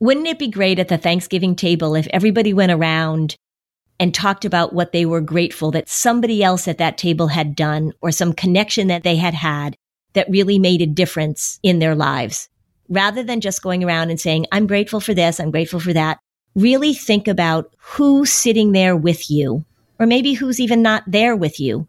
Wouldn't 0.00 0.28
it 0.28 0.38
be 0.38 0.48
great 0.48 0.78
at 0.78 0.88
the 0.88 0.96
Thanksgiving 0.96 1.54
table 1.54 1.94
if 1.94 2.08
everybody 2.10 2.54
went 2.54 2.72
around 2.72 3.36
and 3.98 4.14
talked 4.14 4.46
about 4.46 4.72
what 4.72 4.92
they 4.92 5.04
were 5.04 5.20
grateful 5.20 5.70
that 5.72 5.90
somebody 5.90 6.42
else 6.42 6.66
at 6.66 6.78
that 6.78 6.96
table 6.96 7.26
had 7.26 7.54
done 7.54 7.92
or 8.00 8.10
some 8.10 8.32
connection 8.32 8.86
that 8.86 9.02
they 9.02 9.16
had 9.16 9.34
had 9.34 9.76
that 10.14 10.30
really 10.30 10.58
made 10.58 10.80
a 10.80 10.86
difference 10.86 11.60
in 11.62 11.80
their 11.80 11.94
lives. 11.94 12.48
Rather 12.88 13.22
than 13.22 13.42
just 13.42 13.62
going 13.62 13.84
around 13.84 14.08
and 14.08 14.18
saying, 14.18 14.46
I'm 14.50 14.66
grateful 14.66 15.00
for 15.00 15.12
this, 15.12 15.38
I'm 15.38 15.50
grateful 15.50 15.80
for 15.80 15.92
that, 15.92 16.18
really 16.54 16.94
think 16.94 17.28
about 17.28 17.74
who's 17.78 18.32
sitting 18.32 18.72
there 18.72 18.96
with 18.96 19.30
you, 19.30 19.66
or 19.98 20.06
maybe 20.06 20.32
who's 20.32 20.60
even 20.60 20.80
not 20.80 21.04
there 21.06 21.36
with 21.36 21.60
you. 21.60 21.88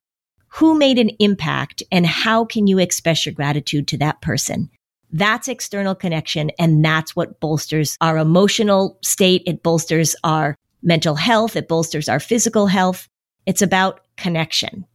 Who 0.56 0.78
made 0.78 1.00
an 1.00 1.12
impact 1.20 1.82
and 1.94 2.06
how 2.06 2.44
can 2.44 2.68
you 2.68 2.78
express 2.78 3.26
your 3.26 3.34
gratitude 3.34 3.88
to 3.88 3.98
that 4.00 4.22
person? 4.22 4.70
That's 5.12 5.48
external 5.48 5.96
connection. 5.96 6.52
And 6.58 6.84
that's 6.84 7.16
what 7.16 7.40
bolsters 7.40 7.98
our 8.02 8.18
emotional 8.18 8.98
state. 9.04 9.44
It 9.46 9.64
bolsters 9.64 10.16
our 10.24 10.56
mental 10.82 11.16
health. 11.16 11.56
It 11.56 11.68
bolsters 11.68 12.08
our 12.10 12.20
physical 12.20 12.68
health. 12.68 13.08
It's 13.46 13.62
about 13.62 14.02
connection. 14.18 14.86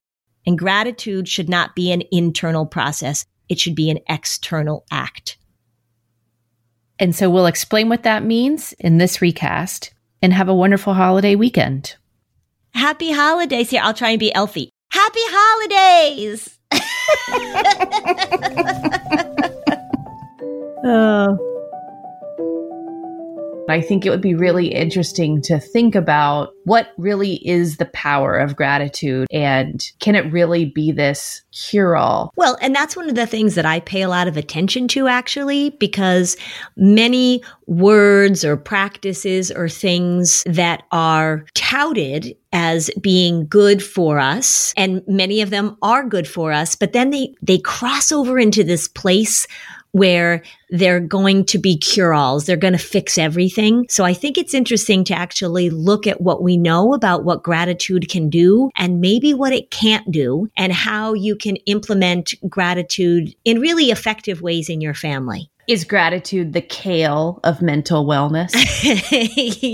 And 0.47 0.59
gratitude 0.59 1.29
should 1.29 1.49
not 1.49 1.75
be 1.75 1.93
an 1.93 2.03
internal 2.13 2.67
process. 2.67 3.27
It 3.49 3.59
should 3.59 3.75
be 3.75 3.91
an 3.91 3.99
external 4.09 4.85
act. 4.91 5.39
And 6.99 7.15
so 7.15 7.29
we'll 7.29 7.47
explain 7.47 7.89
what 7.89 8.05
that 8.05 8.25
means 8.25 8.73
in 8.75 8.99
this 8.99 9.21
recast 9.21 9.93
and 10.23 10.33
have 10.33 10.49
a 10.49 10.55
wonderful 10.55 10.95
holiday 10.95 11.35
weekend. 11.35 11.97
Happy 12.75 13.13
holidays 13.13 13.71
here. 13.71 13.81
I'll 13.83 13.93
try 13.95 14.11
and 14.11 14.21
be 14.21 14.35
Elfie. 14.35 14.71
Happy 14.91 15.21
holidays. 15.23 16.59
oh. 20.85 21.57
I 23.69 23.81
think 23.81 24.07
it 24.07 24.11
would 24.11 24.21
be 24.21 24.35
really 24.35 24.69
interesting 24.69 25.43
to 25.43 25.59
think 25.59 25.95
about 25.95 26.55
what 26.65 26.89
really 26.97 27.35
is 27.47 27.77
the 27.77 27.87
power 27.87 28.37
of 28.37 28.57
gratitude 28.57 29.27
and 29.33 29.85
can 30.01 30.15
it 30.15 30.33
really 30.33 30.65
be 30.65 30.93
this 30.93 31.43
cure 31.53 31.97
all? 31.97 32.33
Well, 32.37 32.57
and 32.61 32.75
that's 32.75 32.97
one 32.97 33.09
of 33.09 33.15
the 33.15 33.27
things 33.27 33.55
that 33.55 33.67
I 33.67 33.81
pay 33.81 34.03
a 34.03 34.09
lot 34.09 34.29
of 34.29 34.37
attention 34.37 34.89
to 34.89 35.09
actually, 35.09 35.71
because 35.71 36.37
many 36.77 37.43
words 37.67 38.45
or 38.45 38.57
practices 38.57 39.51
or 39.51 39.69
things 39.69 40.43
that 40.47 40.85
are 40.93 41.47
touted 41.55 42.37
as 42.53 42.91
being 43.01 43.47
good 43.47 43.83
for 43.83 44.19
us 44.19 44.73
and 44.77 45.03
many 45.07 45.41
of 45.43 45.51
them 45.51 45.77
are 45.83 46.05
good 46.05 46.27
for 46.27 46.53
us 46.53 46.75
but 46.75 46.93
then 46.93 47.11
they 47.11 47.35
they 47.43 47.59
cross 47.59 48.11
over 48.11 48.39
into 48.39 48.65
this 48.65 48.89
place 48.89 49.47
where 49.97 50.43
they're 50.69 51.01
going 51.01 51.43
to 51.43 51.57
be 51.57 51.75
cure 51.79 52.13
alls. 52.13 52.45
They're 52.45 52.59
going 52.59 52.75
to 52.75 52.79
fix 52.79 53.17
everything. 53.17 53.87
So 53.89 54.05
I 54.05 54.13
think 54.13 54.37
it's 54.37 54.53
interesting 54.53 55.05
to 55.05 55.15
actually 55.15 55.71
look 55.71 56.07
at 56.07 56.21
what 56.21 56.43
we 56.43 56.59
know 56.59 56.93
about 56.93 57.25
what 57.25 57.43
gratitude 57.43 58.11
can 58.11 58.29
do 58.29 58.69
and 58.77 59.01
maybe 59.01 59.33
what 59.33 59.55
it 59.55 59.71
can't 59.71 60.11
do 60.13 60.49
and 60.55 60.71
how 60.71 61.15
you 61.15 61.35
can 61.35 61.57
implement 61.65 62.35
gratitude 62.47 63.35
in 63.47 63.59
really 63.59 63.87
effective 63.87 64.43
ways 64.43 64.69
in 64.69 64.83
your 64.83 64.93
family. 64.93 65.51
Is 65.67 65.83
gratitude 65.85 66.53
the 66.53 66.61
kale 66.61 67.41
of 67.43 67.63
mental 67.63 68.05
wellness? 68.05 68.53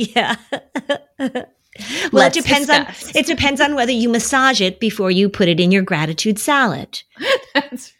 yeah. 0.14 0.36
well, 1.18 1.46
Let's 2.12 2.36
it 2.36 2.44
depends 2.44 2.68
discuss. 2.68 3.08
on 3.08 3.12
it 3.16 3.26
depends 3.26 3.60
on 3.60 3.74
whether 3.74 3.92
you 3.92 4.08
massage 4.08 4.60
it 4.60 4.78
before 4.78 5.10
you 5.10 5.28
put 5.28 5.48
it 5.48 5.58
in 5.58 5.72
your 5.72 5.82
gratitude 5.82 6.38
salad. 6.38 7.02
That's 7.54 7.92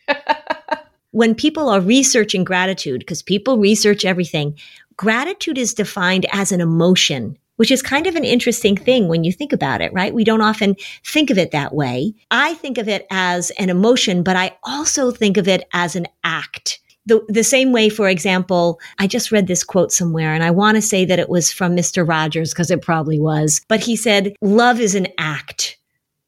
when 1.12 1.34
people 1.34 1.68
are 1.68 1.80
researching 1.80 2.42
gratitude, 2.42 3.00
because 3.00 3.22
people 3.22 3.58
research 3.58 4.04
everything, 4.04 4.58
gratitude 4.96 5.58
is 5.58 5.74
defined 5.74 6.26
as 6.32 6.52
an 6.52 6.60
emotion, 6.60 7.38
which 7.56 7.70
is 7.70 7.82
kind 7.82 8.06
of 8.06 8.16
an 8.16 8.24
interesting 8.24 8.76
thing 8.76 9.08
when 9.08 9.22
you 9.22 9.32
think 9.32 9.52
about 9.52 9.80
it, 9.80 9.92
right? 9.92 10.14
We 10.14 10.24
don't 10.24 10.40
often 10.40 10.74
think 11.06 11.30
of 11.30 11.38
it 11.38 11.50
that 11.52 11.74
way. 11.74 12.14
I 12.30 12.54
think 12.54 12.78
of 12.78 12.88
it 12.88 13.06
as 13.10 13.50
an 13.52 13.70
emotion, 13.70 14.22
but 14.22 14.36
I 14.36 14.56
also 14.64 15.10
think 15.10 15.36
of 15.36 15.46
it 15.46 15.68
as 15.72 15.94
an 15.94 16.06
act. 16.24 16.80
The, 17.04 17.20
the 17.28 17.44
same 17.44 17.72
way, 17.72 17.88
for 17.88 18.08
example, 18.08 18.80
I 18.98 19.06
just 19.06 19.32
read 19.32 19.48
this 19.48 19.64
quote 19.64 19.92
somewhere 19.92 20.32
and 20.34 20.44
I 20.44 20.52
want 20.52 20.76
to 20.76 20.82
say 20.82 21.04
that 21.04 21.18
it 21.18 21.28
was 21.28 21.52
from 21.52 21.76
Mr. 21.76 22.08
Rogers 22.08 22.52
because 22.52 22.70
it 22.70 22.80
probably 22.80 23.18
was, 23.18 23.60
but 23.68 23.80
he 23.80 23.96
said, 23.96 24.34
love 24.40 24.80
is 24.80 24.94
an 24.94 25.08
act 25.18 25.78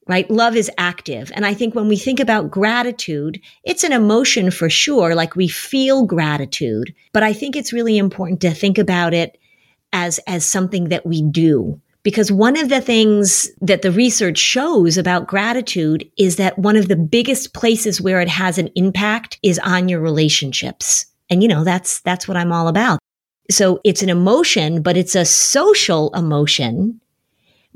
right? 0.07 0.31
Love 0.31 0.57
is 0.57 0.71
active. 0.79 1.33
And 1.35 1.47
I 1.47 1.55
think 1.55 1.75
when 1.75 1.88
we 1.88 1.97
think 1.97 2.21
about 2.21 2.51
gratitude, 2.51 3.40
it's 3.64 3.85
an 3.85 3.93
emotion 3.93 4.51
for 4.51 4.69
sure. 4.69 5.14
Like 5.14 5.37
we 5.37 5.49
feel 5.49 6.05
gratitude, 6.05 6.95
but 7.12 7.23
I 7.23 7.33
think 7.33 7.57
it's 7.57 7.73
really 7.73 7.97
important 7.97 8.40
to 8.43 8.53
think 8.53 8.79
about 8.79 9.14
it 9.14 9.38
as, 9.93 10.19
as 10.27 10.45
something 10.45 10.88
that 10.88 11.07
we 11.07 11.23
do. 11.23 11.81
Because 12.03 12.31
one 12.31 12.59
of 12.59 12.69
the 12.69 12.83
things 12.83 13.51
that 13.62 13.81
the 13.81 13.90
research 13.90 14.37
shows 14.37 14.99
about 14.99 15.27
gratitude 15.27 16.09
is 16.19 16.37
that 16.37 16.59
one 16.59 16.77
of 16.77 16.88
the 16.88 16.97
biggest 16.97 17.55
places 17.55 17.99
where 17.99 18.21
it 18.21 18.29
has 18.29 18.59
an 18.59 18.69
impact 18.75 19.38
is 19.43 19.59
on 19.61 19.88
your 19.88 20.01
relationships. 20.01 21.07
And 21.31 21.43
you 21.43 21.49
know, 21.49 21.64
that's, 21.64 22.01
that's 22.01 22.29
what 22.29 22.37
I'm 22.37 22.53
all 22.53 22.69
about. 22.69 22.99
So 23.51 23.81
it's 23.85 24.03
an 24.03 24.11
emotion, 24.11 24.83
but 24.83 24.99
it's 24.99 25.14
a 25.14 25.25
social 25.25 26.12
emotion 26.14 27.01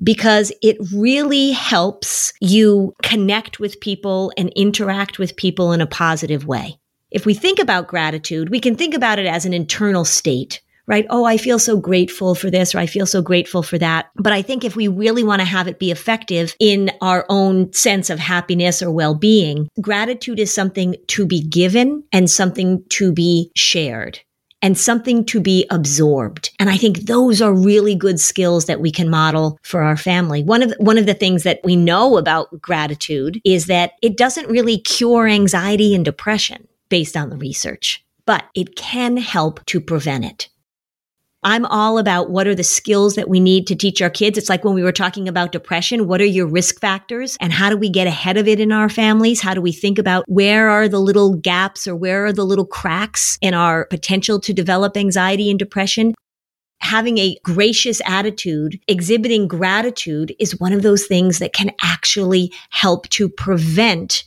because 0.03 0.53
it 0.63 0.77
really 0.95 1.51
helps 1.53 2.33
you 2.41 2.95
connect 3.03 3.59
with 3.59 3.81
people 3.81 4.33
and 4.37 4.51
interact 4.51 5.19
with 5.19 5.37
people 5.37 5.73
in 5.73 5.81
a 5.81 5.87
positive 5.87 6.47
way. 6.47 6.79
If 7.11 7.25
we 7.25 7.35
think 7.35 7.59
about 7.59 7.89
gratitude, 7.89 8.51
we 8.51 8.61
can 8.61 8.77
think 8.77 8.95
about 8.95 9.19
it 9.19 9.27
as 9.27 9.47
an 9.47 9.55
internal 9.55 10.05
state, 10.05 10.61
right? 10.87 11.07
Oh, 11.09 11.25
I 11.25 11.37
feel 11.37 11.59
so 11.59 11.77
grateful 11.79 12.35
for 12.35 12.51
this 12.51 12.75
or 12.75 12.79
I 12.79 12.87
feel 12.87 13.07
so 13.07 13.23
grateful 13.23 13.63
for 13.63 13.79
that. 13.79 14.11
But 14.17 14.33
I 14.33 14.43
think 14.43 14.65
if 14.65 14.77
we 14.77 14.89
really 14.89 15.25
want 15.25 15.41
to 15.41 15.47
have 15.47 15.69
it 15.69 15.79
be 15.79 15.91
effective 15.91 16.55
in 16.61 16.91
our 17.01 17.25
own 17.29 17.73
sense 17.73 18.11
of 18.11 18.19
happiness 18.19 18.83
or 18.83 18.91
well-being, 18.91 19.69
gratitude 19.81 20.39
is 20.39 20.53
something 20.53 20.97
to 21.09 21.27
be 21.27 21.41
given 21.41 22.05
and 22.13 22.31
something 22.31 22.85
to 22.91 23.13
be 23.13 23.51
shared 23.57 24.21
and 24.63 24.77
something 24.77 25.25
to 25.27 25.41
be 25.41 25.67
absorbed. 25.71 26.51
And 26.59 26.69
I 26.69 26.77
think 26.77 27.01
those 27.01 27.41
are 27.41 27.53
really 27.53 27.95
good 27.95 28.19
skills 28.19 28.67
that 28.67 28.81
we 28.81 28.91
can 28.91 29.09
model 29.09 29.59
for 29.63 29.83
our 29.83 29.97
family. 29.97 30.43
One 30.43 30.63
of, 30.63 30.75
one 30.79 30.99
of 30.99 31.07
the 31.07 31.15
things 31.15 31.45
that 31.45 31.61
we 31.63 31.77
know 31.77 32.17
about 32.17 32.61
gratitude 32.61 33.41
is 33.45 33.67
that 33.67 33.93
it 34.03 34.17
doesn't 34.17 34.49
really 34.49 34.79
cure 34.79 35.29
anxiety 35.29 35.95
and 35.95 36.05
depression 36.05 36.67
based 36.89 37.17
on 37.17 37.31
the 37.31 37.37
research, 37.37 38.05
but 38.27 38.45
it 38.55 38.77
can 38.77 39.17
help 39.17 39.65
to 39.67 39.81
prevent 39.81 40.25
it. 40.25 40.49
I'm 41.49 41.65
all 41.65 41.97
about 41.97 42.29
what 42.29 42.47
are 42.47 42.55
the 42.55 42.63
skills 42.63 43.15
that 43.15 43.31
we 43.31 43.41
need 43.41 43.67
to 43.69 43.75
teach 43.75 44.03
our 44.03 44.11
kids. 44.11 44.37
It's 44.37 44.51
like 44.51 44.65
when 44.65 44.75
we 44.75 44.83
were 44.83 44.93
talking 44.93 45.29
about 45.29 45.51
depression, 45.51 46.07
what 46.07 46.21
are 46.21 46.27
your 46.27 46.47
risk 46.47 46.79
factors 46.79 47.39
and 47.41 47.55
how 47.55 47.71
do 47.71 47.79
we 47.79 47.89
get 47.89 48.07
ahead 48.07 48.37
of 48.37 48.47
it 48.47 48.61
in 48.61 48.71
our 48.71 48.91
families? 48.91 49.41
How 49.41 49.55
do 49.55 49.63
we 49.63 49.73
think 49.73 49.99
about 49.99 50.27
where 50.29 50.69
are 50.69 50.91
the 50.91 51.01
little 51.01 51.37
gaps 51.37 51.89
or 51.89 51.97
where 51.97 52.27
are 52.27 52.35
the 52.35 52.45
little 52.45 52.67
cracks 52.67 53.39
in 53.41 53.55
our 53.55 53.87
potential 53.87 54.39
to 54.41 54.53
develop 54.53 54.95
anxiety 54.95 55.49
and 55.49 55.59
depression? 55.59 56.13
Having 56.81 57.17
a 57.17 57.39
gracious 57.43 58.03
attitude, 58.05 58.79
exhibiting 58.87 59.49
gratitude 59.49 60.37
is 60.39 60.61
one 60.61 60.75
of 60.75 60.83
those 60.83 61.07
things 61.07 61.39
that 61.39 61.55
can 61.55 61.71
actually 61.83 62.53
help 62.69 63.09
to 63.09 63.27
prevent 63.27 64.25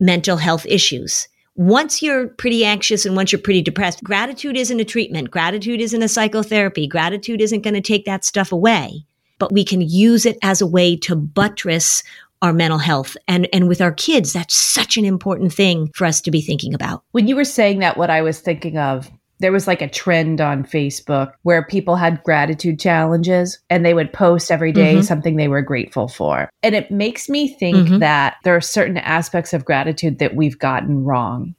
mental 0.00 0.38
health 0.38 0.64
issues 0.64 1.28
once 1.56 2.02
you're 2.02 2.28
pretty 2.28 2.64
anxious 2.64 3.06
and 3.06 3.16
once 3.16 3.30
you're 3.30 3.40
pretty 3.40 3.62
depressed, 3.62 4.02
gratitude 4.02 4.56
isn't 4.56 4.80
a 4.80 4.84
treatment. 4.84 5.30
Gratitude 5.30 5.80
isn't 5.80 6.02
a 6.02 6.08
psychotherapy. 6.08 6.86
Gratitude 6.86 7.40
isn't 7.40 7.62
going 7.62 7.74
to 7.74 7.80
take 7.80 8.04
that 8.06 8.24
stuff 8.24 8.50
away, 8.50 9.04
but 9.38 9.52
we 9.52 9.64
can 9.64 9.80
use 9.80 10.26
it 10.26 10.36
as 10.42 10.60
a 10.60 10.66
way 10.66 10.96
to 10.96 11.14
buttress 11.14 12.02
our 12.42 12.52
mental 12.52 12.78
health. 12.78 13.16
And, 13.28 13.48
and 13.52 13.68
with 13.68 13.80
our 13.80 13.92
kids, 13.92 14.32
that's 14.32 14.54
such 14.54 14.96
an 14.96 15.04
important 15.04 15.52
thing 15.52 15.90
for 15.94 16.04
us 16.04 16.20
to 16.22 16.30
be 16.30 16.40
thinking 16.40 16.74
about. 16.74 17.04
When 17.12 17.28
you 17.28 17.36
were 17.36 17.44
saying 17.44 17.78
that, 17.78 17.96
what 17.96 18.10
I 18.10 18.20
was 18.20 18.40
thinking 18.40 18.76
of 18.76 19.10
there 19.38 19.52
was 19.52 19.66
like 19.66 19.82
a 19.82 19.88
trend 19.88 20.40
on 20.40 20.64
Facebook 20.64 21.32
where 21.42 21.66
people 21.66 21.96
had 21.96 22.22
gratitude 22.22 22.78
challenges 22.78 23.58
and 23.68 23.84
they 23.84 23.94
would 23.94 24.12
post 24.12 24.50
every 24.50 24.72
day 24.72 24.94
mm-hmm. 24.94 25.02
something 25.02 25.36
they 25.36 25.48
were 25.48 25.62
grateful 25.62 26.08
for. 26.08 26.48
And 26.62 26.74
it 26.74 26.90
makes 26.90 27.28
me 27.28 27.48
think 27.48 27.76
mm-hmm. 27.76 27.98
that 27.98 28.36
there 28.44 28.56
are 28.56 28.60
certain 28.60 28.98
aspects 28.98 29.52
of 29.52 29.64
gratitude 29.64 30.18
that 30.18 30.36
we've 30.36 30.58
gotten 30.58 31.04
wrong. 31.04 31.54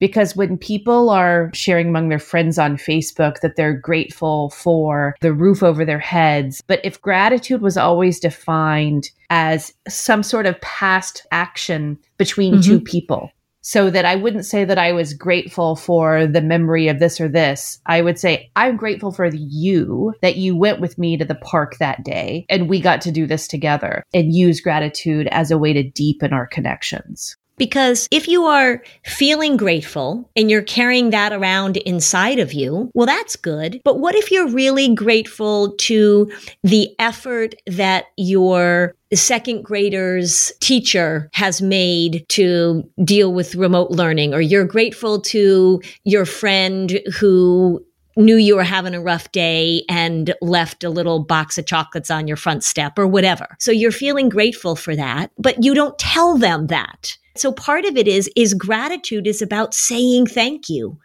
Because 0.00 0.34
when 0.34 0.56
people 0.56 1.10
are 1.10 1.50
sharing 1.52 1.88
among 1.88 2.08
their 2.08 2.18
friends 2.18 2.58
on 2.58 2.78
Facebook 2.78 3.40
that 3.40 3.56
they're 3.56 3.78
grateful 3.78 4.48
for 4.48 5.14
the 5.20 5.34
roof 5.34 5.62
over 5.62 5.84
their 5.84 5.98
heads, 5.98 6.62
but 6.66 6.80
if 6.82 7.00
gratitude 7.02 7.60
was 7.60 7.76
always 7.76 8.18
defined 8.18 9.10
as 9.28 9.74
some 9.88 10.22
sort 10.22 10.46
of 10.46 10.58
past 10.62 11.26
action 11.32 11.98
between 12.16 12.54
mm-hmm. 12.54 12.62
two 12.62 12.80
people, 12.80 13.30
so 13.62 13.90
that 13.90 14.04
I 14.04 14.16
wouldn't 14.16 14.46
say 14.46 14.64
that 14.64 14.78
I 14.78 14.92
was 14.92 15.14
grateful 15.14 15.76
for 15.76 16.26
the 16.26 16.42
memory 16.42 16.88
of 16.88 16.98
this 16.98 17.20
or 17.20 17.28
this. 17.28 17.80
I 17.86 18.00
would 18.00 18.18
say, 18.18 18.50
I'm 18.56 18.76
grateful 18.76 19.12
for 19.12 19.26
you 19.26 20.14
that 20.22 20.36
you 20.36 20.56
went 20.56 20.80
with 20.80 20.98
me 20.98 21.16
to 21.16 21.24
the 21.24 21.34
park 21.34 21.76
that 21.78 22.04
day 22.04 22.46
and 22.48 22.68
we 22.68 22.80
got 22.80 23.00
to 23.02 23.12
do 23.12 23.26
this 23.26 23.46
together 23.46 24.04
and 24.14 24.34
use 24.34 24.60
gratitude 24.60 25.28
as 25.30 25.50
a 25.50 25.58
way 25.58 25.72
to 25.72 25.82
deepen 25.82 26.32
our 26.32 26.46
connections. 26.46 27.36
Because 27.60 28.08
if 28.10 28.26
you 28.26 28.44
are 28.44 28.82
feeling 29.04 29.58
grateful 29.58 30.30
and 30.34 30.50
you're 30.50 30.62
carrying 30.62 31.10
that 31.10 31.30
around 31.30 31.76
inside 31.76 32.38
of 32.38 32.54
you, 32.54 32.90
well, 32.94 33.04
that's 33.04 33.36
good. 33.36 33.82
But 33.84 33.98
what 33.98 34.14
if 34.14 34.30
you're 34.30 34.48
really 34.48 34.94
grateful 34.94 35.74
to 35.80 36.32
the 36.62 36.88
effort 36.98 37.54
that 37.66 38.06
your 38.16 38.94
second 39.16 39.64
graders 39.64 40.52
teacher 40.60 41.28
has 41.34 41.60
made 41.60 42.24
to 42.28 42.88
deal 43.04 43.32
with 43.32 43.54
remote 43.54 43.90
learning, 43.90 44.34
or 44.34 44.40
you're 44.40 44.64
grateful 44.64 45.20
to 45.20 45.80
your 46.04 46.24
friend 46.24 47.00
who 47.18 47.84
knew 48.16 48.36
you 48.36 48.56
were 48.56 48.64
having 48.64 48.94
a 48.94 49.00
rough 49.00 49.30
day 49.32 49.82
and 49.88 50.34
left 50.42 50.84
a 50.84 50.90
little 50.90 51.20
box 51.20 51.58
of 51.58 51.66
chocolates 51.66 52.10
on 52.10 52.28
your 52.28 52.36
front 52.36 52.62
step 52.62 52.98
or 52.98 53.06
whatever. 53.06 53.56
So 53.58 53.70
you're 53.70 53.92
feeling 53.92 54.28
grateful 54.28 54.76
for 54.76 54.94
that, 54.96 55.30
but 55.38 55.62
you 55.62 55.74
don't 55.74 55.98
tell 55.98 56.36
them 56.36 56.66
that. 56.68 57.16
So 57.36 57.52
part 57.52 57.84
of 57.84 57.96
it 57.96 58.08
is, 58.08 58.28
is 58.36 58.52
gratitude 58.54 59.26
is 59.26 59.40
about 59.40 59.74
saying 59.74 60.26
thank 60.26 60.68
you. 60.68 60.98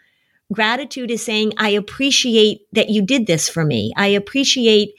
Gratitude 0.52 1.12
is 1.12 1.24
saying, 1.24 1.54
I 1.58 1.70
appreciate 1.70 2.62
that 2.74 2.90
you 2.90 3.02
did 3.02 3.28
this 3.28 3.48
for 3.48 3.64
me. 3.64 3.94
I 3.96 4.08
appreciate 4.08 4.94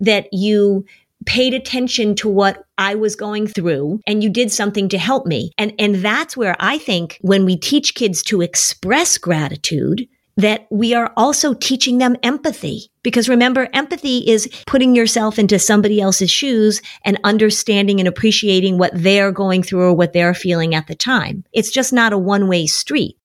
that 0.00 0.28
you 0.32 0.84
paid 1.26 1.52
attention 1.52 2.14
to 2.16 2.28
what 2.28 2.64
I 2.78 2.94
was 2.94 3.16
going 3.16 3.46
through 3.46 4.00
and 4.06 4.22
you 4.22 4.30
did 4.30 4.50
something 4.50 4.88
to 4.88 4.98
help 4.98 5.26
me. 5.26 5.50
And, 5.58 5.74
and 5.78 5.96
that's 5.96 6.36
where 6.36 6.56
I 6.58 6.78
think 6.78 7.18
when 7.20 7.44
we 7.44 7.56
teach 7.56 7.94
kids 7.94 8.22
to 8.24 8.40
express 8.40 9.18
gratitude, 9.18 10.08
that 10.36 10.66
we 10.70 10.94
are 10.94 11.12
also 11.16 11.54
teaching 11.54 11.98
them 11.98 12.16
empathy. 12.22 12.90
Because 13.02 13.28
remember, 13.28 13.68
empathy 13.72 14.18
is 14.28 14.48
putting 14.66 14.94
yourself 14.94 15.38
into 15.38 15.58
somebody 15.58 16.00
else's 16.00 16.30
shoes 16.30 16.82
and 17.04 17.18
understanding 17.24 18.00
and 18.00 18.08
appreciating 18.08 18.78
what 18.78 18.92
they're 18.94 19.32
going 19.32 19.62
through 19.62 19.82
or 19.82 19.94
what 19.94 20.12
they're 20.12 20.34
feeling 20.34 20.74
at 20.74 20.86
the 20.86 20.94
time. 20.94 21.44
It's 21.52 21.70
just 21.70 21.92
not 21.92 22.12
a 22.12 22.18
one 22.18 22.48
way 22.48 22.66
street. 22.66 23.16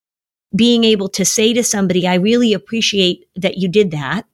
Being 0.54 0.84
able 0.84 1.08
to 1.10 1.24
say 1.24 1.52
to 1.52 1.62
somebody, 1.62 2.06
I 2.06 2.14
really 2.14 2.52
appreciate 2.52 3.26
that 3.36 3.58
you 3.58 3.68
did 3.68 3.90
that. 3.90 4.26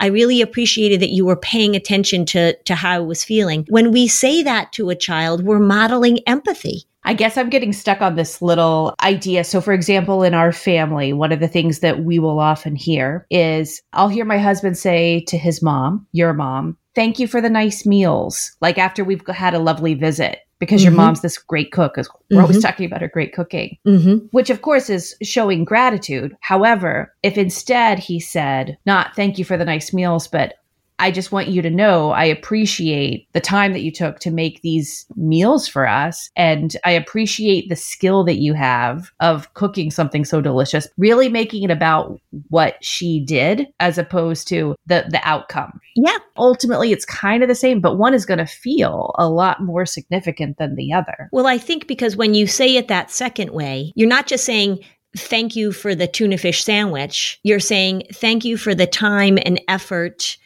I 0.00 0.06
really 0.06 0.40
appreciated 0.40 1.00
that 1.00 1.10
you 1.10 1.26
were 1.26 1.36
paying 1.36 1.76
attention 1.76 2.24
to, 2.26 2.56
to 2.62 2.74
how 2.74 2.96
I 2.96 2.98
was 3.00 3.22
feeling. 3.22 3.66
When 3.68 3.92
we 3.92 4.08
say 4.08 4.42
that 4.42 4.72
to 4.72 4.90
a 4.90 4.96
child, 4.96 5.44
we're 5.44 5.60
modeling 5.60 6.20
empathy. 6.26 6.86
I 7.04 7.14
guess 7.14 7.36
I'm 7.36 7.50
getting 7.50 7.72
stuck 7.72 8.00
on 8.00 8.14
this 8.14 8.42
little 8.42 8.94
idea. 9.02 9.44
So, 9.44 9.60
for 9.60 9.72
example, 9.72 10.22
in 10.22 10.34
our 10.34 10.52
family, 10.52 11.12
one 11.12 11.32
of 11.32 11.40
the 11.40 11.48
things 11.48 11.80
that 11.80 12.04
we 12.04 12.18
will 12.18 12.38
often 12.38 12.76
hear 12.76 13.26
is 13.30 13.80
I'll 13.92 14.08
hear 14.08 14.24
my 14.24 14.38
husband 14.38 14.76
say 14.76 15.20
to 15.28 15.38
his 15.38 15.62
mom, 15.62 16.06
your 16.12 16.34
mom, 16.34 16.76
thank 16.94 17.18
you 17.18 17.26
for 17.26 17.40
the 17.40 17.50
nice 17.50 17.86
meals. 17.86 18.54
Like 18.60 18.78
after 18.78 19.02
we've 19.02 19.26
had 19.28 19.54
a 19.54 19.58
lovely 19.58 19.94
visit 19.94 20.40
because 20.60 20.82
mm-hmm. 20.82 20.94
your 20.94 20.96
mom's 20.96 21.22
this 21.22 21.38
great 21.38 21.72
cook. 21.72 21.96
We're 21.96 22.02
mm-hmm. 22.02 22.38
always 22.38 22.62
talking 22.62 22.86
about 22.86 23.00
her 23.00 23.08
great 23.08 23.32
cooking, 23.32 23.78
mm-hmm. 23.86 24.26
which 24.30 24.50
of 24.50 24.62
course 24.62 24.90
is 24.90 25.16
showing 25.22 25.64
gratitude. 25.64 26.36
However, 26.40 27.12
if 27.22 27.36
instead 27.36 27.98
he 27.98 28.20
said, 28.20 28.76
not 28.86 29.16
thank 29.16 29.38
you 29.38 29.44
for 29.44 29.56
the 29.56 29.64
nice 29.64 29.92
meals, 29.92 30.28
but 30.28 30.54
I 31.00 31.10
just 31.10 31.32
want 31.32 31.48
you 31.48 31.62
to 31.62 31.70
know 31.70 32.10
I 32.10 32.24
appreciate 32.24 33.26
the 33.32 33.40
time 33.40 33.72
that 33.72 33.80
you 33.80 33.90
took 33.90 34.18
to 34.20 34.30
make 34.30 34.60
these 34.60 35.06
meals 35.16 35.66
for 35.66 35.88
us. 35.88 36.30
And 36.36 36.76
I 36.84 36.92
appreciate 36.92 37.68
the 37.68 37.76
skill 37.76 38.22
that 38.24 38.38
you 38.38 38.52
have 38.54 39.10
of 39.20 39.52
cooking 39.54 39.90
something 39.90 40.24
so 40.24 40.40
delicious, 40.40 40.86
really 40.98 41.28
making 41.28 41.62
it 41.62 41.70
about 41.70 42.20
what 42.48 42.76
she 42.84 43.24
did 43.24 43.66
as 43.80 43.98
opposed 43.98 44.46
to 44.48 44.76
the, 44.86 45.06
the 45.08 45.20
outcome. 45.24 45.80
Yeah. 45.96 46.18
Ultimately, 46.36 46.92
it's 46.92 47.04
kind 47.04 47.42
of 47.42 47.48
the 47.48 47.54
same, 47.54 47.80
but 47.80 47.96
one 47.96 48.14
is 48.14 48.26
going 48.26 48.38
to 48.38 48.46
feel 48.46 49.14
a 49.18 49.28
lot 49.28 49.62
more 49.62 49.86
significant 49.86 50.58
than 50.58 50.76
the 50.76 50.92
other. 50.92 51.28
Well, 51.32 51.46
I 51.46 51.58
think 51.58 51.86
because 51.86 52.16
when 52.16 52.34
you 52.34 52.46
say 52.46 52.76
it 52.76 52.88
that 52.88 53.10
second 53.10 53.50
way, 53.50 53.92
you're 53.96 54.08
not 54.08 54.26
just 54.26 54.44
saying, 54.44 54.84
thank 55.16 55.56
you 55.56 55.72
for 55.72 55.94
the 55.94 56.06
tuna 56.06 56.38
fish 56.38 56.62
sandwich. 56.64 57.40
You're 57.42 57.60
saying, 57.60 58.04
thank 58.12 58.44
you 58.44 58.56
for 58.56 58.74
the 58.74 58.86
time 58.86 59.38
and 59.44 59.60
effort 59.66 60.36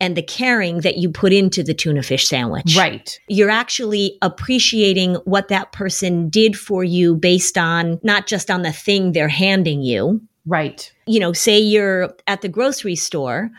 and 0.00 0.16
the 0.16 0.22
caring 0.22 0.80
that 0.82 0.98
you 0.98 1.10
put 1.10 1.32
into 1.32 1.62
the 1.62 1.74
tuna 1.74 2.02
fish 2.02 2.28
sandwich. 2.28 2.76
Right. 2.76 3.18
You're 3.28 3.50
actually 3.50 4.16
appreciating 4.22 5.16
what 5.24 5.48
that 5.48 5.72
person 5.72 6.28
did 6.28 6.56
for 6.56 6.84
you 6.84 7.16
based 7.16 7.58
on 7.58 7.98
not 8.02 8.26
just 8.26 8.50
on 8.50 8.62
the 8.62 8.72
thing 8.72 9.12
they're 9.12 9.28
handing 9.28 9.82
you. 9.82 10.20
Right. 10.46 10.90
You 11.06 11.20
know, 11.20 11.32
say 11.32 11.58
you're 11.58 12.14
at 12.26 12.42
the 12.42 12.48
grocery 12.48 12.94
store 12.94 13.50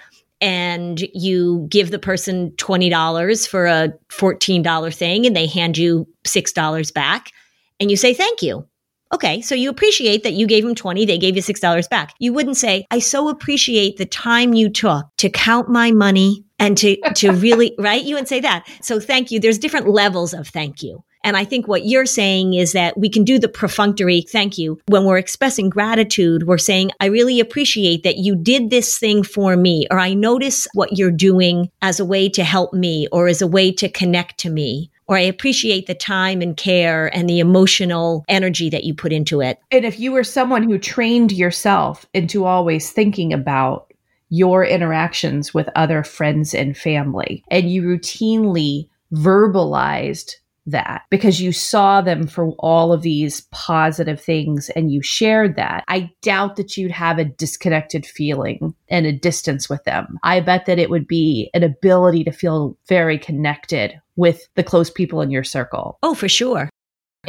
and 0.42 1.02
you 1.14 1.68
give 1.70 1.92
the 1.92 2.00
person 2.00 2.52
$20 2.52 3.48
for 3.48 3.66
a 3.66 3.94
$14 4.10 4.96
thing 4.96 5.26
and 5.26 5.36
they 5.36 5.46
hand 5.46 5.78
you 5.78 6.08
$6 6.24 6.94
back 6.94 7.32
and 7.80 7.92
you 7.92 7.98
say 7.98 8.14
thank 8.14 8.42
you. 8.42 8.66
Okay, 9.12 9.42
so 9.42 9.56
you 9.56 9.70
appreciate 9.70 10.24
that 10.24 10.34
you 10.34 10.46
gave 10.46 10.64
them 10.64 10.76
20, 10.76 11.06
they 11.06 11.18
gave 11.18 11.36
you 11.36 11.42
$6 11.42 11.90
back. 11.90 12.14
You 12.20 12.32
wouldn't 12.32 12.58
say, 12.58 12.86
I 12.92 13.00
so 13.00 13.30
appreciate 13.30 13.98
the 13.98 14.06
time 14.06 14.54
you 14.54 14.70
took 14.70 15.08
to 15.18 15.30
count 15.30 15.68
my 15.68 15.92
money 15.92 16.46
and 16.60 16.78
to, 16.78 16.96
to 17.16 17.32
really, 17.34 17.74
right? 17.80 18.04
You 18.04 18.16
wouldn't 18.16 18.30
say 18.30 18.42
that. 18.42 18.68
So 18.82 19.00
thank 19.00 19.32
you. 19.32 19.40
There's 19.40 19.58
different 19.58 19.90
levels 19.90 20.34
of 20.34 20.48
thank 20.48 20.84
you. 20.84 21.04
And 21.24 21.36
I 21.36 21.44
think 21.44 21.68
what 21.68 21.86
you're 21.86 22.06
saying 22.06 22.54
is 22.54 22.72
that 22.74 22.98
we 22.98 23.10
can 23.10 23.24
do 23.24 23.40
the 23.40 23.50
perfunctory 23.50 24.22
thank 24.22 24.58
you. 24.58 24.80
When 24.88 25.04
we're 25.04 25.18
expressing 25.18 25.70
gratitude, 25.70 26.48
we're 26.48 26.58
saying, 26.58 26.92
I 27.00 27.08
really 27.08 27.40
appreciate 27.40 28.04
that 28.04 28.18
you 28.18 28.36
did 28.36 28.70
this 28.70 28.98
thing 28.98 29.24
for 29.24 29.58
me, 29.58 29.86
or 29.92 30.00
I 30.00 30.14
notice 30.14 30.68
what 30.74 30.98
you're 30.98 31.12
doing 31.12 31.70
as 31.82 32.00
a 32.00 32.06
way 32.06 32.30
to 32.30 32.44
help 32.44 32.74
me 32.74 33.08
or 33.12 33.28
as 33.28 33.42
a 33.42 33.48
way 33.48 33.72
to 33.74 33.90
connect 33.90 34.38
to 34.40 34.50
me 34.50 34.92
or 35.10 35.18
I 35.18 35.22
appreciate 35.22 35.88
the 35.88 35.96
time 35.96 36.40
and 36.40 36.56
care 36.56 37.14
and 37.16 37.28
the 37.28 37.40
emotional 37.40 38.24
energy 38.30 38.70
that 38.70 38.84
you 38.84 38.94
put 38.94 39.12
into 39.12 39.42
it. 39.42 39.58
And 39.72 39.84
if 39.84 40.00
you 40.00 40.12
were 40.12 40.24
someone 40.24 40.62
who 40.62 40.78
trained 40.78 41.32
yourself 41.32 42.06
into 42.14 42.46
always 42.46 42.92
thinking 42.92 43.34
about 43.34 43.92
your 44.30 44.64
interactions 44.64 45.52
with 45.52 45.68
other 45.76 46.04
friends 46.04 46.54
and 46.54 46.78
family, 46.78 47.44
and 47.50 47.72
you 47.72 47.82
routinely 47.82 48.88
verbalized 49.12 50.36
that 50.72 51.04
because 51.10 51.42
you 51.42 51.52
saw 51.52 52.02
them 52.02 52.28
for 52.28 52.52
all 52.60 52.92
of 52.92 53.02
these 53.02 53.42
positive 53.52 54.22
things 54.22 54.70
and 54.72 54.92
you 54.92 55.02
shared 55.02 55.56
that, 55.56 55.84
I 55.88 56.12
doubt 56.22 56.56
that 56.56 56.78
you'd 56.78 56.92
have 56.92 57.20
a 57.20 57.26
disconnected 57.26 58.06
feeling 58.06 58.74
and 58.90 59.06
a 59.06 59.12
distance 59.12 59.70
with 59.70 59.84
them. 59.84 60.20
I 60.24 60.40
bet 60.40 60.66
that 60.66 60.80
it 60.80 60.90
would 60.90 61.08
be 61.08 61.50
an 61.54 61.64
ability 61.64 62.24
to 62.26 62.32
feel 62.32 62.78
very 62.88 63.18
connected 63.18 64.00
with 64.16 64.48
the 64.56 64.64
close 64.64 64.90
people 64.90 65.22
in 65.22 65.32
your 65.32 65.44
circle. 65.44 65.98
Oh, 66.04 66.14
for 66.14 66.28
sure. 66.28 66.70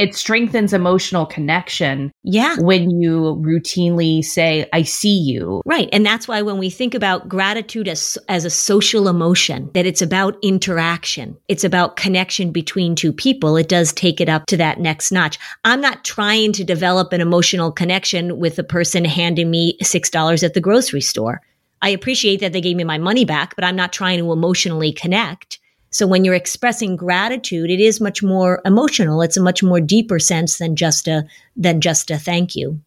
It 0.01 0.15
strengthens 0.15 0.73
emotional 0.73 1.27
connection. 1.27 2.11
Yeah. 2.23 2.57
When 2.59 2.91
you 2.91 3.37
routinely 3.45 4.25
say, 4.25 4.69
I 4.73 4.83
see 4.83 5.19
you. 5.19 5.63
Right. 5.67 5.89
And 5.93 6.07
that's 6.07 6.27
why 6.27 6.43
when 6.43 6.59
we 6.59 6.71
think 6.71 6.95
about 6.95 7.29
gratitude 7.29 7.87
as, 7.87 8.17
as 8.29 8.45
a 8.45 8.51
social 8.51 9.09
emotion, 9.09 9.71
that 9.75 9.87
it's 9.87 10.03
about 10.03 10.39
interaction, 10.43 11.37
it's 11.49 11.65
about 11.65 11.97
connection 11.97 12.51
between 12.51 12.95
two 12.95 13.13
people, 13.13 13.57
it 13.57 13.69
does 13.69 13.93
take 13.93 14.21
it 14.21 14.29
up 14.29 14.47
to 14.47 14.57
that 14.57 14.81
next 14.81 15.13
notch. 15.13 15.39
I'm 15.65 15.81
not 15.81 16.05
trying 16.05 16.53
to 16.55 16.65
develop 16.65 17.13
an 17.13 17.21
emotional 17.21 17.71
connection 17.71 18.39
with 18.39 18.57
the 18.57 18.65
person 18.65 19.05
handing 19.05 19.51
me 19.51 19.77
$6 19.79 20.43
at 20.43 20.55
the 20.55 20.61
grocery 20.61 21.03
store. 21.03 21.43
I 21.83 21.91
appreciate 21.91 22.41
that 22.41 22.53
they 22.53 22.61
gave 22.61 22.77
me 22.77 22.85
my 22.85 22.99
money 22.99 23.25
back, 23.25 23.55
but 23.55 23.65
I'm 23.65 23.77
not 23.77 23.93
trying 23.93 24.19
to 24.19 24.33
emotionally 24.33 24.93
connect. 24.93 25.60
So 25.91 26.07
when 26.07 26.25
you're 26.25 26.35
expressing 26.35 26.97
gratitude, 26.97 27.71
it 27.71 27.81
is 27.81 28.01
much 28.01 28.23
more 28.23 28.63
emotional. 28.65 29.23
It's 29.23 29.37
a 29.37 29.43
much 29.43 29.63
more 29.63 29.81
deeper 29.81 30.19
sense 30.19 30.59
than 30.59 30.77
just 30.77 31.09
a, 31.09 31.25
than 31.57 31.81
just 31.81 32.11
a 32.11 32.19
thank 32.19 32.55
you. 32.55 32.81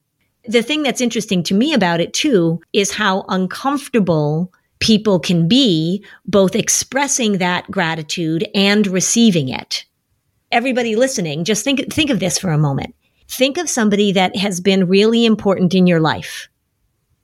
The 0.47 0.63
thing 0.63 0.83
that's 0.83 1.01
interesting 1.01 1.43
to 1.43 1.53
me 1.53 1.73
about 1.73 1.99
it 1.99 2.13
too 2.13 2.61
is 2.71 2.91
how 2.91 3.25
uncomfortable 3.27 4.53
people 4.79 5.19
can 5.19 5.47
be 5.47 6.03
both 6.25 6.55
expressing 6.55 7.37
that 7.37 7.69
gratitude 7.71 8.47
and 8.53 8.87
receiving 8.87 9.49
it. 9.49 9.85
Everybody 10.51 10.95
listening, 10.95 11.45
just 11.45 11.63
think, 11.63 11.91
think 11.91 12.09
of 12.09 12.19
this 12.19 12.37
for 12.37 12.51
a 12.51 12.57
moment. 12.57 12.95
Think 13.29 13.57
of 13.57 13.69
somebody 13.69 14.11
that 14.11 14.35
has 14.35 14.59
been 14.59 14.87
really 14.87 15.25
important 15.25 15.73
in 15.73 15.87
your 15.87 15.99
life 15.99 16.49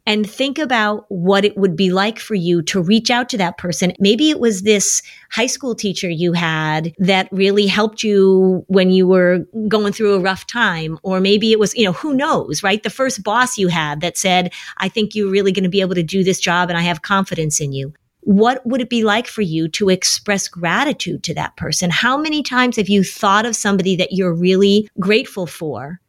and 0.09 0.27
think 0.27 0.57
about 0.57 1.05
what 1.09 1.45
it 1.45 1.55
would 1.55 1.75
be 1.75 1.91
like 1.91 2.17
for 2.17 2.33
you 2.33 2.63
to 2.63 2.81
reach 2.81 3.11
out 3.11 3.29
to 3.29 3.37
that 3.37 3.59
person. 3.59 3.93
Maybe 3.99 4.31
it 4.31 4.39
was 4.39 4.63
this 4.63 5.03
high 5.29 5.45
school 5.45 5.75
teacher 5.75 6.09
you 6.09 6.33
had 6.33 6.95
that 6.97 7.29
really 7.31 7.67
helped 7.67 8.01
you 8.01 8.65
when 8.69 8.89
you 8.89 9.07
were 9.07 9.45
going 9.67 9.93
through 9.93 10.15
a 10.15 10.19
rough 10.19 10.47
time. 10.47 10.97
Or 11.03 11.19
maybe 11.19 11.51
it 11.51 11.59
was, 11.59 11.75
you 11.75 11.85
know, 11.85 11.91
who 11.91 12.15
knows, 12.15 12.63
right? 12.63 12.81
The 12.81 12.89
first 12.89 13.23
boss 13.23 13.59
you 13.59 13.67
had 13.67 14.01
that 14.01 14.17
said, 14.17 14.51
I 14.77 14.89
think 14.89 15.13
you're 15.13 15.29
really 15.29 15.51
going 15.51 15.63
to 15.63 15.69
be 15.69 15.81
able 15.81 15.93
to 15.93 16.01
do 16.01 16.23
this 16.23 16.39
job 16.39 16.69
and 16.69 16.77
I 16.79 16.81
have 16.81 17.03
confidence 17.03 17.61
in 17.61 17.71
you 17.71 17.93
what 18.21 18.63
would 18.65 18.81
it 18.81 18.89
be 18.89 19.03
like 19.03 19.27
for 19.27 19.41
you 19.41 19.67
to 19.69 19.89
express 19.89 20.47
gratitude 20.49 21.23
to 21.23 21.33
that 21.33 21.55
person? 21.55 21.89
How 21.89 22.17
many 22.17 22.43
times 22.43 22.75
have 22.75 22.89
you 22.89 23.01
thought 23.03 23.45
of 23.45 23.55
somebody 23.55 23.95
that 23.95 24.11
you're 24.11 24.33
really 24.33 24.89
grateful 24.99 25.47
for 25.47 26.01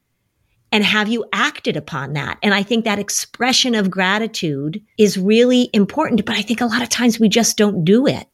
and 0.72 0.84
have 0.84 1.08
you 1.08 1.24
acted 1.32 1.76
upon 1.76 2.12
that? 2.12 2.38
And 2.42 2.54
I 2.54 2.62
think 2.62 2.84
that 2.84 2.98
expression 2.98 3.74
of 3.74 3.90
gratitude 3.90 4.82
is 4.98 5.18
really 5.18 5.68
important, 5.72 6.24
but 6.24 6.36
I 6.36 6.42
think 6.42 6.60
a 6.60 6.66
lot 6.66 6.82
of 6.82 6.88
times 6.88 7.18
we 7.18 7.28
just 7.28 7.56
don't 7.56 7.84
do 7.84 8.06
it. 8.06 8.26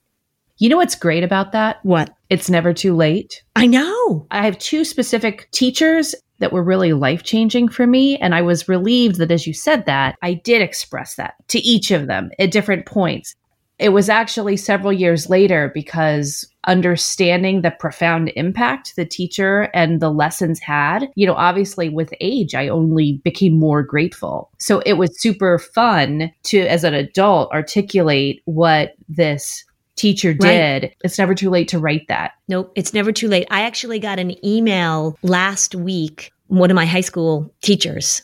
You 0.59 0.69
know 0.69 0.77
what's 0.77 0.95
great 0.95 1.23
about 1.23 1.53
that? 1.53 1.79
What? 1.83 2.15
It's 2.31 2.49
never 2.49 2.73
too 2.73 2.95
late. 2.95 3.43
I 3.55 3.67
know. 3.67 4.27
I 4.31 4.45
have 4.45 4.59
two 4.59 4.85
specific 4.85 5.49
teachers 5.51 6.15
that 6.39 6.53
were 6.53 6.63
really 6.63 6.93
life 6.93 7.23
changing 7.23 7.69
for 7.69 7.87
me. 7.87 8.17
And 8.19 8.35
I 8.35 8.43
was 8.43 8.69
relieved 8.69 9.17
that 9.17 9.31
as 9.31 9.47
you 9.47 9.55
said 9.55 9.87
that, 9.87 10.17
I 10.23 10.35
did 10.35 10.63
express 10.63 11.17
that 11.17 11.35
to 11.49 11.59
each 11.59 11.91
of 11.91 12.07
them 12.07 12.31
at 12.39 12.51
different 12.51 12.87
points. 12.87 13.35
It 13.79 13.91
was 13.91 14.09
actually 14.09 14.57
several 14.57 14.93
years 14.93 15.29
later 15.29 15.71
because 15.75 16.51
understanding 16.67 17.63
the 17.63 17.71
profound 17.71 18.33
impact 18.37 18.97
the 18.97 19.05
teacher 19.05 19.71
and 19.73 20.01
the 20.01 20.11
lessons 20.11 20.59
had, 20.61 21.09
you 21.15 21.27
know, 21.27 21.35
obviously 21.35 21.89
with 21.89 22.13
age, 22.21 22.55
I 22.55 22.69
only 22.69 23.21
became 23.25 23.55
more 23.59 23.83
grateful. 23.83 24.51
So 24.59 24.81
it 24.87 24.95
was 24.95 25.21
super 25.21 25.59
fun 25.59 26.33
to, 26.45 26.61
as 26.61 26.85
an 26.85 26.95
adult, 26.95 27.53
articulate 27.53 28.43
what 28.45 28.95
this 29.09 29.65
teacher 29.97 30.35
did. 30.35 30.83
Right. 30.83 30.97
It's 31.05 31.19
never 31.19 31.35
too 31.35 31.51
late 31.51 31.69
to 31.69 31.79
write 31.79 32.07
that. 32.09 32.33
Nope, 32.49 32.73
it's 32.75 32.93
never 32.93 33.13
too 33.13 33.29
late. 33.29 33.47
I 33.51 33.63
actually 33.63 33.99
got 33.99 34.19
an 34.19 34.45
email 34.45 35.17
last 35.23 35.75
week, 35.75 36.33
one 36.49 36.71
of 36.71 36.75
my 36.75 36.85
high 36.85 37.01
school 37.01 37.51
teachers. 37.63 38.23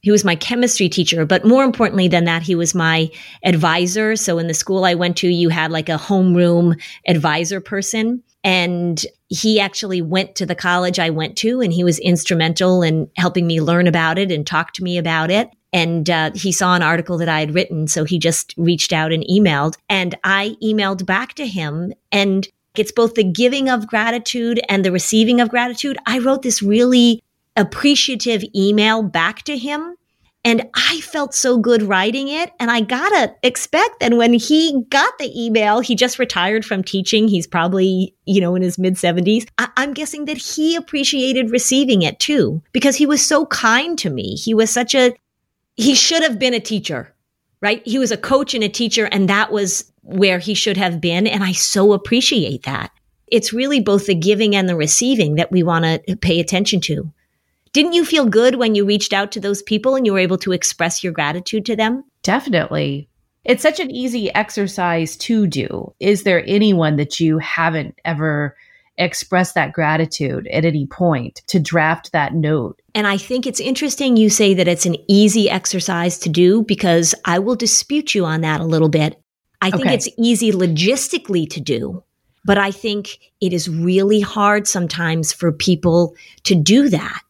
He 0.00 0.10
was 0.10 0.24
my 0.24 0.36
chemistry 0.36 0.88
teacher, 0.88 1.26
but 1.26 1.44
more 1.44 1.64
importantly 1.64 2.08
than 2.08 2.24
that, 2.24 2.42
he 2.42 2.54
was 2.54 2.74
my 2.74 3.10
advisor. 3.44 4.16
So 4.16 4.38
in 4.38 4.46
the 4.46 4.54
school 4.54 4.84
I 4.84 4.94
went 4.94 5.16
to, 5.18 5.28
you 5.28 5.48
had 5.48 5.72
like 5.72 5.88
a 5.88 5.98
homeroom 5.98 6.80
advisor 7.06 7.60
person. 7.60 8.22
And 8.44 9.04
he 9.28 9.58
actually 9.58 10.00
went 10.00 10.36
to 10.36 10.46
the 10.46 10.54
college 10.54 10.98
I 10.98 11.10
went 11.10 11.36
to 11.38 11.60
and 11.60 11.72
he 11.72 11.82
was 11.84 11.98
instrumental 11.98 12.82
in 12.82 13.10
helping 13.16 13.46
me 13.46 13.60
learn 13.60 13.86
about 13.86 14.18
it 14.18 14.30
and 14.30 14.46
talk 14.46 14.72
to 14.74 14.84
me 14.84 14.96
about 14.96 15.30
it 15.30 15.50
and 15.72 16.08
uh, 16.08 16.30
he 16.34 16.52
saw 16.52 16.74
an 16.74 16.82
article 16.82 17.18
that 17.18 17.28
I 17.28 17.40
had 17.40 17.54
written. 17.54 17.88
So 17.88 18.04
he 18.04 18.18
just 18.18 18.54
reached 18.56 18.92
out 18.92 19.12
and 19.12 19.24
emailed. 19.30 19.76
And 19.88 20.14
I 20.24 20.56
emailed 20.62 21.04
back 21.04 21.34
to 21.34 21.46
him. 21.46 21.92
And 22.10 22.48
it's 22.76 22.92
both 22.92 23.14
the 23.14 23.24
giving 23.24 23.68
of 23.68 23.86
gratitude 23.86 24.60
and 24.68 24.84
the 24.84 24.92
receiving 24.92 25.40
of 25.40 25.48
gratitude. 25.48 25.98
I 26.06 26.20
wrote 26.20 26.42
this 26.42 26.62
really 26.62 27.22
appreciative 27.58 28.44
email 28.54 29.02
back 29.02 29.42
to 29.42 29.58
him. 29.58 29.94
And 30.44 30.68
I 30.74 31.00
felt 31.00 31.34
so 31.34 31.58
good 31.58 31.82
writing 31.82 32.28
it. 32.28 32.52
And 32.60 32.70
I 32.70 32.80
gotta 32.80 33.34
expect 33.42 34.00
that 34.00 34.14
when 34.14 34.32
he 34.32 34.84
got 34.88 35.18
the 35.18 35.30
email, 35.38 35.80
he 35.80 35.94
just 35.96 36.18
retired 36.18 36.64
from 36.64 36.82
teaching. 36.84 37.28
He's 37.28 37.46
probably, 37.46 38.14
you 38.24 38.40
know, 38.40 38.54
in 38.54 38.62
his 38.62 38.78
mid 38.78 38.94
70s. 38.94 39.46
I- 39.58 39.68
I'm 39.76 39.92
guessing 39.92 40.26
that 40.26 40.38
he 40.38 40.76
appreciated 40.76 41.50
receiving 41.50 42.02
it 42.02 42.18
too, 42.20 42.62
because 42.72 42.96
he 42.96 43.04
was 43.04 43.24
so 43.26 43.46
kind 43.46 43.98
to 43.98 44.10
me. 44.10 44.36
He 44.36 44.54
was 44.54 44.70
such 44.70 44.94
a 44.94 45.12
he 45.76 45.94
should 45.94 46.22
have 46.22 46.38
been 46.40 46.54
a 46.54 46.60
teacher, 46.60 47.14
right? 47.60 47.82
He 47.86 47.98
was 47.98 48.10
a 48.10 48.16
coach 48.16 48.52
and 48.52 48.64
a 48.64 48.68
teacher, 48.68 49.04
and 49.06 49.28
that 49.28 49.52
was 49.52 49.92
where 50.02 50.38
he 50.40 50.54
should 50.54 50.76
have 50.76 51.00
been. 51.00 51.26
And 51.26 51.44
I 51.44 51.52
so 51.52 51.92
appreciate 51.92 52.64
that. 52.64 52.90
It's 53.28 53.52
really 53.52 53.80
both 53.80 54.06
the 54.06 54.14
giving 54.14 54.56
and 54.56 54.68
the 54.68 54.74
receiving 54.74 55.36
that 55.36 55.52
we 55.52 55.62
want 55.62 55.84
to 55.84 56.16
pay 56.16 56.40
attention 56.40 56.80
to. 56.82 57.12
Didn't 57.72 57.92
you 57.92 58.04
feel 58.04 58.26
good 58.26 58.56
when 58.56 58.74
you 58.74 58.84
reached 58.84 59.12
out 59.12 59.32
to 59.32 59.40
those 59.40 59.62
people 59.62 59.94
and 59.94 60.06
you 60.06 60.12
were 60.12 60.18
able 60.18 60.38
to 60.38 60.52
express 60.52 61.02
your 61.02 61.12
gratitude 61.12 61.66
to 61.66 61.76
them? 61.76 62.04
Definitely. 62.22 63.08
It's 63.44 63.62
such 63.62 63.80
an 63.80 63.90
easy 63.90 64.32
exercise 64.34 65.16
to 65.18 65.46
do. 65.46 65.94
Is 66.00 66.24
there 66.24 66.44
anyone 66.46 66.96
that 66.96 67.18
you 67.20 67.38
haven't 67.38 67.98
ever 68.04 68.56
expressed 68.98 69.54
that 69.54 69.72
gratitude 69.72 70.46
at 70.48 70.64
any 70.64 70.86
point 70.86 71.40
to 71.46 71.60
draft 71.60 72.12
that 72.12 72.34
note. 72.34 72.82
And 72.94 73.06
I 73.06 73.16
think 73.16 73.46
it's 73.46 73.60
interesting 73.60 74.16
you 74.16 74.28
say 74.28 74.54
that 74.54 74.68
it's 74.68 74.86
an 74.86 74.96
easy 75.06 75.48
exercise 75.48 76.18
to 76.18 76.28
do 76.28 76.62
because 76.62 77.14
I 77.24 77.38
will 77.38 77.54
dispute 77.54 78.14
you 78.14 78.24
on 78.24 78.42
that 78.42 78.60
a 78.60 78.64
little 78.64 78.88
bit. 78.88 79.20
I 79.60 79.70
think 79.70 79.86
okay. 79.86 79.94
it's 79.94 80.08
easy 80.18 80.52
logistically 80.52 81.48
to 81.50 81.60
do, 81.60 82.02
but 82.44 82.58
I 82.58 82.70
think 82.70 83.18
it 83.40 83.52
is 83.52 83.68
really 83.68 84.20
hard 84.20 84.68
sometimes 84.68 85.32
for 85.32 85.52
people 85.52 86.14
to 86.44 86.54
do 86.54 86.88
that. 86.88 87.22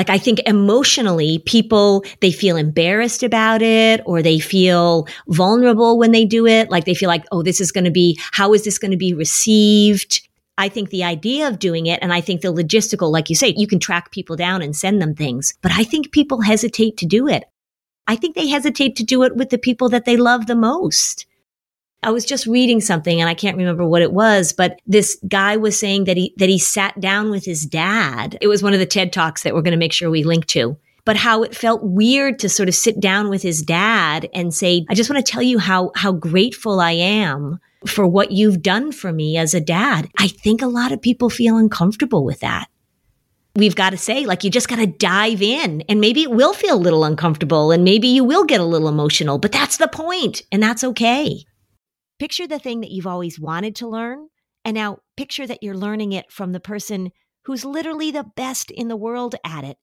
Like 0.00 0.08
I 0.08 0.16
think 0.16 0.40
emotionally 0.46 1.40
people, 1.40 2.06
they 2.20 2.32
feel 2.32 2.56
embarrassed 2.56 3.22
about 3.22 3.60
it 3.60 4.00
or 4.06 4.22
they 4.22 4.38
feel 4.38 5.06
vulnerable 5.28 5.98
when 5.98 6.10
they 6.10 6.24
do 6.24 6.46
it. 6.46 6.70
Like 6.70 6.86
they 6.86 6.94
feel 6.94 7.10
like, 7.10 7.26
oh, 7.32 7.42
this 7.42 7.60
is 7.60 7.70
going 7.70 7.84
to 7.84 7.90
be, 7.90 8.18
how 8.32 8.54
is 8.54 8.64
this 8.64 8.78
going 8.78 8.92
to 8.92 8.96
be 8.96 9.12
received? 9.12 10.26
I 10.56 10.70
think 10.70 10.88
the 10.88 11.04
idea 11.04 11.48
of 11.48 11.58
doing 11.58 11.84
it, 11.84 11.98
and 12.00 12.14
I 12.14 12.22
think 12.22 12.40
the 12.40 12.48
logistical, 12.48 13.12
like 13.12 13.28
you 13.28 13.36
say, 13.36 13.52
you 13.54 13.66
can 13.66 13.78
track 13.78 14.10
people 14.10 14.36
down 14.36 14.62
and 14.62 14.74
send 14.74 15.02
them 15.02 15.14
things, 15.14 15.52
but 15.60 15.70
I 15.72 15.84
think 15.84 16.12
people 16.12 16.40
hesitate 16.40 16.96
to 16.96 17.04
do 17.04 17.28
it. 17.28 17.44
I 18.06 18.16
think 18.16 18.34
they 18.34 18.48
hesitate 18.48 18.96
to 18.96 19.04
do 19.04 19.22
it 19.24 19.36
with 19.36 19.50
the 19.50 19.58
people 19.58 19.90
that 19.90 20.06
they 20.06 20.16
love 20.16 20.46
the 20.46 20.56
most. 20.56 21.26
I 22.02 22.10
was 22.10 22.24
just 22.24 22.46
reading 22.46 22.80
something 22.80 23.20
and 23.20 23.28
I 23.28 23.34
can't 23.34 23.56
remember 23.56 23.86
what 23.86 24.02
it 24.02 24.12
was, 24.12 24.52
but 24.52 24.80
this 24.86 25.18
guy 25.28 25.56
was 25.56 25.78
saying 25.78 26.04
that 26.04 26.16
he, 26.16 26.34
that 26.38 26.48
he 26.48 26.58
sat 26.58 26.98
down 27.00 27.30
with 27.30 27.44
his 27.44 27.66
dad. 27.66 28.38
It 28.40 28.48
was 28.48 28.62
one 28.62 28.72
of 28.72 28.78
the 28.80 28.86
TED 28.86 29.12
Talks 29.12 29.42
that 29.42 29.54
we're 29.54 29.62
going 29.62 29.72
to 29.72 29.78
make 29.78 29.92
sure 29.92 30.10
we 30.10 30.24
link 30.24 30.46
to 30.46 30.78
but 31.04 31.16
how 31.16 31.42
it 31.42 31.56
felt 31.56 31.82
weird 31.82 32.38
to 32.38 32.48
sort 32.48 32.68
of 32.68 32.74
sit 32.74 33.00
down 33.00 33.28
with 33.28 33.42
his 33.42 33.62
dad 33.62 34.28
and 34.34 34.54
say, 34.54 34.84
I 34.88 34.94
just 34.94 35.10
want 35.10 35.24
to 35.24 35.32
tell 35.32 35.42
you 35.42 35.58
how, 35.58 35.92
how 35.94 36.12
grateful 36.12 36.80
I 36.80 36.92
am 36.92 37.58
for 37.86 38.06
what 38.06 38.32
you've 38.32 38.62
done 38.62 38.92
for 38.92 39.12
me 39.12 39.36
as 39.36 39.54
a 39.54 39.60
dad. 39.60 40.08
I 40.18 40.28
think 40.28 40.62
a 40.62 40.66
lot 40.66 40.92
of 40.92 41.00
people 41.00 41.30
feel 41.30 41.56
uncomfortable 41.56 42.24
with 42.24 42.40
that. 42.40 42.68
We've 43.56 43.74
got 43.74 43.90
to 43.90 43.96
say, 43.96 44.26
like, 44.26 44.44
you 44.44 44.50
just 44.50 44.68
got 44.68 44.76
to 44.76 44.86
dive 44.86 45.42
in 45.42 45.82
and 45.88 46.00
maybe 46.00 46.22
it 46.22 46.30
will 46.30 46.52
feel 46.52 46.76
a 46.76 46.78
little 46.78 47.04
uncomfortable 47.04 47.72
and 47.72 47.82
maybe 47.82 48.06
you 48.06 48.22
will 48.22 48.44
get 48.44 48.60
a 48.60 48.64
little 48.64 48.88
emotional, 48.88 49.38
but 49.38 49.50
that's 49.50 49.78
the 49.78 49.88
point 49.88 50.42
and 50.52 50.62
that's 50.62 50.84
okay. 50.84 51.44
Picture 52.20 52.46
the 52.46 52.60
thing 52.60 52.80
that 52.82 52.92
you've 52.92 53.08
always 53.08 53.40
wanted 53.40 53.74
to 53.76 53.88
learn. 53.88 54.28
And 54.64 54.76
now 54.76 54.98
picture 55.16 55.46
that 55.46 55.62
you're 55.62 55.76
learning 55.76 56.12
it 56.12 56.30
from 56.30 56.52
the 56.52 56.60
person 56.60 57.10
who's 57.46 57.64
literally 57.64 58.12
the 58.12 58.30
best 58.36 58.70
in 58.70 58.86
the 58.86 58.96
world 58.96 59.34
at 59.44 59.64
it 59.64 59.78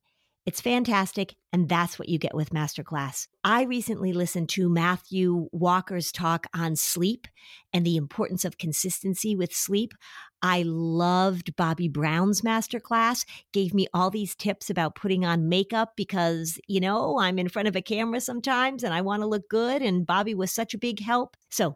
it's 0.48 0.62
fantastic, 0.62 1.36
and 1.52 1.68
that's 1.68 2.00
what 2.00 2.08
you 2.08 2.18
get 2.18 2.34
with 2.34 2.52
Masterclass. 2.52 3.28
I 3.44 3.64
recently 3.64 4.14
listened 4.14 4.48
to 4.52 4.70
Matthew 4.70 5.50
Walker's 5.52 6.10
talk 6.10 6.48
on 6.56 6.78
sleep 6.78 7.28
and 7.74 7.86
the 7.86 7.98
importance 7.98 8.46
of 8.46 8.58
consistency 8.58 9.36
with 9.36 9.52
sleep. 9.52 9.94
I 10.42 10.64
loved 10.66 11.54
Bobbi 11.58 11.92
Brown's 11.92 12.44
masterclass, 12.44 13.26
gave 13.52 13.74
me 13.74 13.88
all 13.94 14.10
these 14.10 14.36
tips 14.36 14.70
about 14.70 14.96
putting 14.96 15.26
on 15.26 15.50
makeup 15.50 15.96
because, 15.98 16.58
you 16.66 16.80
know, 16.80 17.20
I'm 17.20 17.40
in 17.40 17.50
front 17.50 17.68
of 17.68 17.76
a 17.76 17.82
camera 17.82 18.22
sometimes 18.22 18.84
and 18.84 18.94
I 18.94 19.02
want 19.02 19.24
to 19.24 19.28
look 19.28 19.50
good. 19.50 19.82
And 19.82 20.08
Bobbi 20.08 20.34
was 20.34 20.54
such 20.54 20.74
a 20.74 20.78
big 20.78 21.02
help. 21.02 21.36
So 21.50 21.76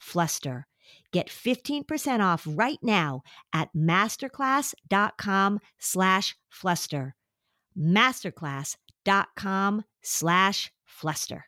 fluster. 0.00 0.66
Get 1.12 1.28
15% 1.28 2.20
off 2.20 2.46
right 2.48 2.78
now 2.82 3.22
at 3.52 3.68
masterclass.com 3.76 5.60
slash 5.78 6.36
fluster. 6.48 7.14
Masterclass.com 7.78 9.84
slash 10.02 10.72
fluster. 10.84 11.44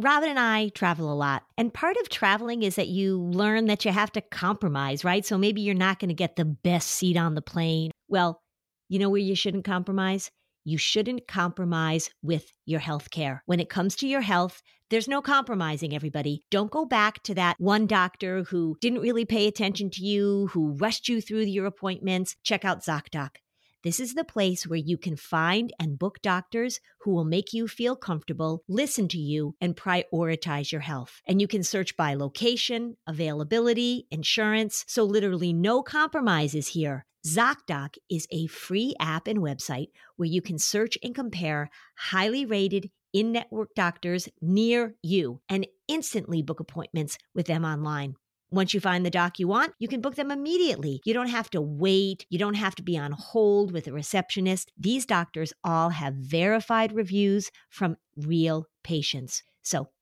Robin 0.00 0.30
and 0.30 0.38
I 0.38 0.68
travel 0.68 1.12
a 1.12 1.14
lot. 1.14 1.42
And 1.56 1.74
part 1.74 1.96
of 1.96 2.08
traveling 2.08 2.62
is 2.62 2.76
that 2.76 2.86
you 2.86 3.20
learn 3.20 3.66
that 3.66 3.84
you 3.84 3.90
have 3.90 4.12
to 4.12 4.20
compromise, 4.20 5.04
right? 5.04 5.26
So 5.26 5.36
maybe 5.36 5.60
you're 5.60 5.74
not 5.74 5.98
going 5.98 6.10
to 6.10 6.14
get 6.14 6.36
the 6.36 6.44
best 6.44 6.90
seat 6.90 7.16
on 7.16 7.34
the 7.34 7.42
plane. 7.42 7.90
Well, 8.06 8.40
you 8.88 9.00
know 9.00 9.10
where 9.10 9.20
you 9.20 9.34
shouldn't 9.34 9.64
compromise? 9.64 10.30
You 10.68 10.76
shouldn't 10.76 11.26
compromise 11.26 12.10
with 12.20 12.52
your 12.66 12.80
health 12.80 13.10
care. 13.10 13.42
When 13.46 13.58
it 13.58 13.70
comes 13.70 13.96
to 13.96 14.06
your 14.06 14.20
health, 14.20 14.60
there's 14.90 15.08
no 15.08 15.22
compromising, 15.22 15.94
everybody. 15.94 16.44
Don't 16.50 16.70
go 16.70 16.84
back 16.84 17.22
to 17.22 17.34
that 17.36 17.56
one 17.58 17.86
doctor 17.86 18.42
who 18.42 18.76
didn't 18.82 19.00
really 19.00 19.24
pay 19.24 19.46
attention 19.46 19.88
to 19.92 20.04
you, 20.04 20.48
who 20.48 20.76
rushed 20.76 21.08
you 21.08 21.22
through 21.22 21.44
your 21.44 21.64
appointments. 21.64 22.36
Check 22.42 22.66
out 22.66 22.84
ZocDoc. 22.84 23.36
This 23.82 23.98
is 23.98 24.12
the 24.12 24.24
place 24.24 24.66
where 24.66 24.78
you 24.78 24.98
can 24.98 25.16
find 25.16 25.72
and 25.80 25.98
book 25.98 26.20
doctors 26.20 26.80
who 27.00 27.12
will 27.12 27.24
make 27.24 27.54
you 27.54 27.66
feel 27.66 27.96
comfortable, 27.96 28.62
listen 28.68 29.08
to 29.08 29.18
you, 29.18 29.54
and 29.62 29.74
prioritize 29.74 30.70
your 30.70 30.82
health. 30.82 31.22
And 31.26 31.40
you 31.40 31.48
can 31.48 31.62
search 31.62 31.96
by 31.96 32.12
location, 32.12 32.98
availability, 33.06 34.06
insurance. 34.10 34.84
So, 34.86 35.04
literally, 35.04 35.54
no 35.54 35.82
compromises 35.82 36.68
here. 36.68 37.06
ZocDoc 37.26 37.96
is 38.08 38.26
a 38.30 38.46
free 38.46 38.94
app 39.00 39.26
and 39.26 39.40
website 39.40 39.88
where 40.16 40.28
you 40.28 40.40
can 40.40 40.58
search 40.58 40.96
and 41.02 41.14
compare 41.14 41.68
highly 41.96 42.46
rated 42.46 42.90
in 43.12 43.32
network 43.32 43.74
doctors 43.74 44.28
near 44.40 44.94
you 45.02 45.40
and 45.48 45.66
instantly 45.88 46.42
book 46.42 46.60
appointments 46.60 47.18
with 47.34 47.46
them 47.46 47.64
online. 47.64 48.14
Once 48.50 48.72
you 48.72 48.80
find 48.80 49.04
the 49.04 49.10
doc 49.10 49.38
you 49.38 49.48
want, 49.48 49.74
you 49.78 49.88
can 49.88 50.00
book 50.00 50.14
them 50.14 50.30
immediately. 50.30 51.00
You 51.04 51.12
don't 51.12 51.28
have 51.28 51.50
to 51.50 51.60
wait. 51.60 52.24
You 52.30 52.38
don't 52.38 52.54
have 52.54 52.74
to 52.76 52.82
be 52.82 52.96
on 52.96 53.12
hold 53.12 53.72
with 53.72 53.86
a 53.88 53.92
receptionist. 53.92 54.72
These 54.78 55.04
doctors 55.04 55.52
all 55.64 55.90
have 55.90 56.14
verified 56.14 56.92
reviews 56.92 57.50
from 57.68 57.96
real 58.16 58.66
patients. 58.84 59.42
So 59.62 59.88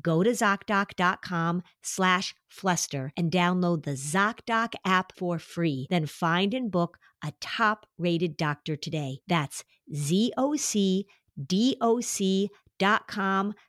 go 0.00 0.22
to 0.22 0.30
ZocDoc.com 0.30 1.62
slash 1.82 2.34
fluster 2.48 3.12
and 3.16 3.30
download 3.30 3.84
the 3.84 3.92
ZocDoc 3.92 4.74
app 4.84 5.12
for 5.16 5.38
free. 5.38 5.86
Then 5.90 6.06
find 6.06 6.52
and 6.54 6.70
book 6.70 6.98
a 7.24 7.32
top 7.40 7.86
rated 7.98 8.36
doctor 8.36 8.76
today. 8.76 9.20
That's 9.26 9.64
ZocDoc.com 9.94 11.14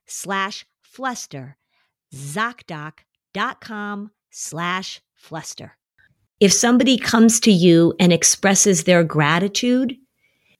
slash 0.05 0.65
fluster. 0.81 1.57
ZocDoc.com 2.13 4.11
slash 4.29 5.01
fluster. 5.15 5.77
If 6.39 6.51
somebody 6.51 6.97
comes 6.97 7.39
to 7.41 7.51
you 7.51 7.93
and 7.99 8.11
expresses 8.11 8.85
their 8.85 9.03
gratitude, 9.03 9.95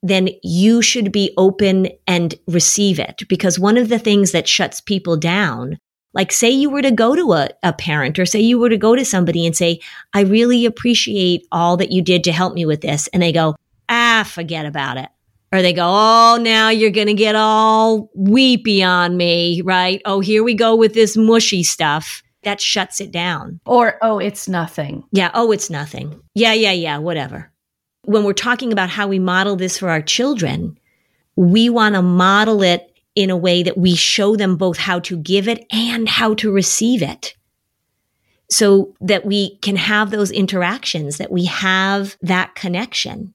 then 0.04 0.30
you 0.44 0.82
should 0.82 1.12
be 1.12 1.34
open 1.38 1.90
and 2.08 2.36
receive 2.48 3.00
it. 3.00 3.24
Because 3.30 3.60
one 3.60 3.78
of 3.78 3.90
the 3.90 4.00
things 4.00 4.32
that 4.32 4.48
shuts 4.48 4.82
people 4.82 5.16
down, 5.18 5.78
like 6.14 6.32
say 6.32 6.50
you 6.50 6.70
were 6.70 6.82
to 6.82 6.92
go 6.92 7.16
to 7.16 7.34
a, 7.34 7.50
a 7.64 7.74
parent 7.74 8.20
or 8.20 8.26
say 8.26 8.40
you 8.40 8.60
were 8.60 8.70
to 8.70 8.78
go 8.78 8.96
to 8.96 9.06
somebody 9.06 9.46
and 9.46 9.56
say, 9.56 9.80
I 10.14 10.22
really 10.22 10.66
appreciate 10.66 11.48
all 11.52 11.78
that 11.78 11.92
you 11.92 12.02
did 12.02 12.24
to 12.26 12.32
help 12.32 12.54
me 12.54 12.66
with 12.66 12.82
this. 12.82 13.08
And 13.10 13.22
they 13.22 13.32
go, 13.32 13.56
ah, 13.90 14.28
forget 14.28 14.66
about 14.66 14.98
it. 14.98 15.10
Or 15.54 15.62
they 15.62 15.74
go, 15.74 15.86
oh, 15.86 16.40
now 16.42 16.70
you're 16.70 16.92
going 16.92 17.08
to 17.08 17.14
get 17.14 17.36
all 17.36 18.10
weepy 18.16 18.82
on 18.82 19.18
me, 19.18 19.62
right? 19.62 20.02
Oh, 20.06 20.22
here 20.22 20.44
we 20.44 20.54
go 20.54 20.76
with 20.76 20.94
this 20.94 21.18
mushy 21.18 21.62
stuff. 21.62 22.24
That 22.44 22.62
shuts 22.62 23.00
it 23.02 23.12
down. 23.12 23.60
Or, 23.66 24.00
oh, 24.02 24.18
it's 24.18 24.48
nothing. 24.48 25.04
Yeah. 25.12 25.30
Oh, 25.34 25.52
it's 25.52 25.70
nothing. 25.70 26.20
Yeah, 26.34 26.54
yeah, 26.54 26.72
yeah, 26.72 26.98
whatever 26.98 27.51
when 28.04 28.24
we're 28.24 28.34
talking 28.34 28.72
about 28.72 28.90
how 28.90 29.08
we 29.08 29.20
model 29.20 29.56
this 29.56 29.78
for 29.78 29.90
our 29.90 30.02
children, 30.02 30.78
we 31.36 31.70
want 31.70 31.96
to 31.96 32.02
model 32.02 32.64
it 32.64 32.92
in 33.16 33.30
a 33.30 33.38
way 33.38 33.64
that 33.64 33.78
we 33.78 33.96
show 33.96 34.36
them 34.36 34.56
both 34.56 34.78
how 34.78 35.00
to 35.00 35.18
give 35.18 35.48
it 35.48 35.66
and 35.72 36.08
how 36.08 36.34
to 36.36 36.52
receive 36.52 37.02
it. 37.02 37.36
So 38.50 38.94
that 39.00 39.26
we 39.26 39.58
can 39.58 39.78
have 39.78 40.12
those 40.12 40.32
interactions, 40.32 41.18
that 41.18 41.32
we 41.32 41.46
have 41.46 42.18
that 42.22 42.56
connection. 42.56 43.34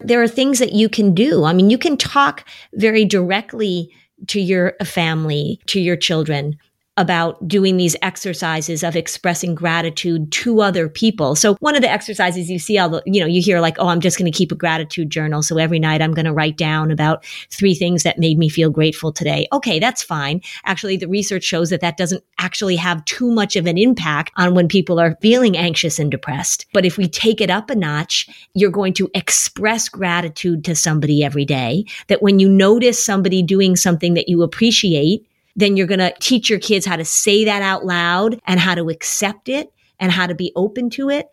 There 0.00 0.20
are 0.20 0.28
things 0.28 0.58
that 0.58 0.72
you 0.72 0.88
can 0.88 1.14
do. 1.14 1.44
I 1.44 1.52
mean, 1.52 1.70
you 1.70 1.78
can 1.78 1.96
talk 1.96 2.44
very 2.74 3.04
directly 3.04 3.90
to 4.28 4.40
your 4.40 4.74
family, 4.84 5.60
to 5.66 5.80
your 5.80 5.96
children 5.96 6.58
about 6.98 7.46
doing 7.48 7.78
these 7.78 7.96
exercises 8.02 8.82
of 8.82 8.94
expressing 8.96 9.54
gratitude 9.54 10.30
to 10.30 10.60
other 10.60 10.90
people. 10.90 11.34
So 11.34 11.54
one 11.60 11.74
of 11.74 11.80
the 11.80 11.90
exercises 11.90 12.50
you 12.50 12.58
see 12.58 12.76
all 12.76 12.90
the, 12.90 13.02
you 13.06 13.18
know, 13.18 13.26
you 13.26 13.40
hear 13.40 13.60
like, 13.60 13.76
oh, 13.78 13.88
I'm 13.88 14.00
just 14.00 14.18
going 14.18 14.30
to 14.30 14.36
keep 14.36 14.52
a 14.52 14.56
gratitude 14.56 15.08
journal. 15.08 15.42
So 15.42 15.56
every 15.56 15.78
night 15.78 16.02
I'm 16.02 16.12
going 16.12 16.26
to 16.26 16.34
write 16.34 16.58
down 16.58 16.90
about 16.90 17.24
three 17.50 17.74
things 17.74 18.02
that 18.02 18.18
made 18.18 18.36
me 18.36 18.50
feel 18.50 18.68
grateful 18.68 19.10
today. 19.10 19.48
Okay, 19.52 19.78
that's 19.78 20.02
fine. 20.02 20.42
Actually, 20.66 20.98
the 20.98 21.08
research 21.08 21.44
shows 21.44 21.70
that 21.70 21.80
that 21.80 21.96
doesn't 21.96 22.22
actually 22.38 22.76
have 22.76 23.02
too 23.06 23.30
much 23.30 23.56
of 23.56 23.66
an 23.66 23.78
impact 23.78 24.32
on 24.36 24.54
when 24.54 24.68
people 24.68 25.00
are 25.00 25.16
feeling 25.22 25.56
anxious 25.56 25.98
and 25.98 26.10
depressed. 26.10 26.66
But 26.74 26.84
if 26.84 26.98
we 26.98 27.08
take 27.08 27.40
it 27.40 27.48
up 27.48 27.70
a 27.70 27.74
notch, 27.74 28.28
you're 28.52 28.70
going 28.70 28.92
to 28.94 29.10
express 29.14 29.88
gratitude 29.88 30.62
to 30.66 30.74
somebody 30.74 31.24
every 31.24 31.46
day 31.46 31.86
that 32.08 32.20
when 32.20 32.38
you 32.38 32.50
notice 32.50 33.02
somebody 33.02 33.42
doing 33.42 33.76
something 33.76 34.12
that 34.12 34.28
you 34.28 34.42
appreciate, 34.42 35.26
then 35.56 35.76
you're 35.76 35.86
going 35.86 35.98
to 36.00 36.14
teach 36.20 36.48
your 36.48 36.58
kids 36.58 36.86
how 36.86 36.96
to 36.96 37.04
say 37.04 37.44
that 37.44 37.62
out 37.62 37.84
loud 37.84 38.40
and 38.46 38.60
how 38.60 38.74
to 38.74 38.88
accept 38.88 39.48
it 39.48 39.72
and 39.98 40.12
how 40.12 40.26
to 40.26 40.34
be 40.34 40.52
open 40.56 40.90
to 40.90 41.10
it. 41.10 41.28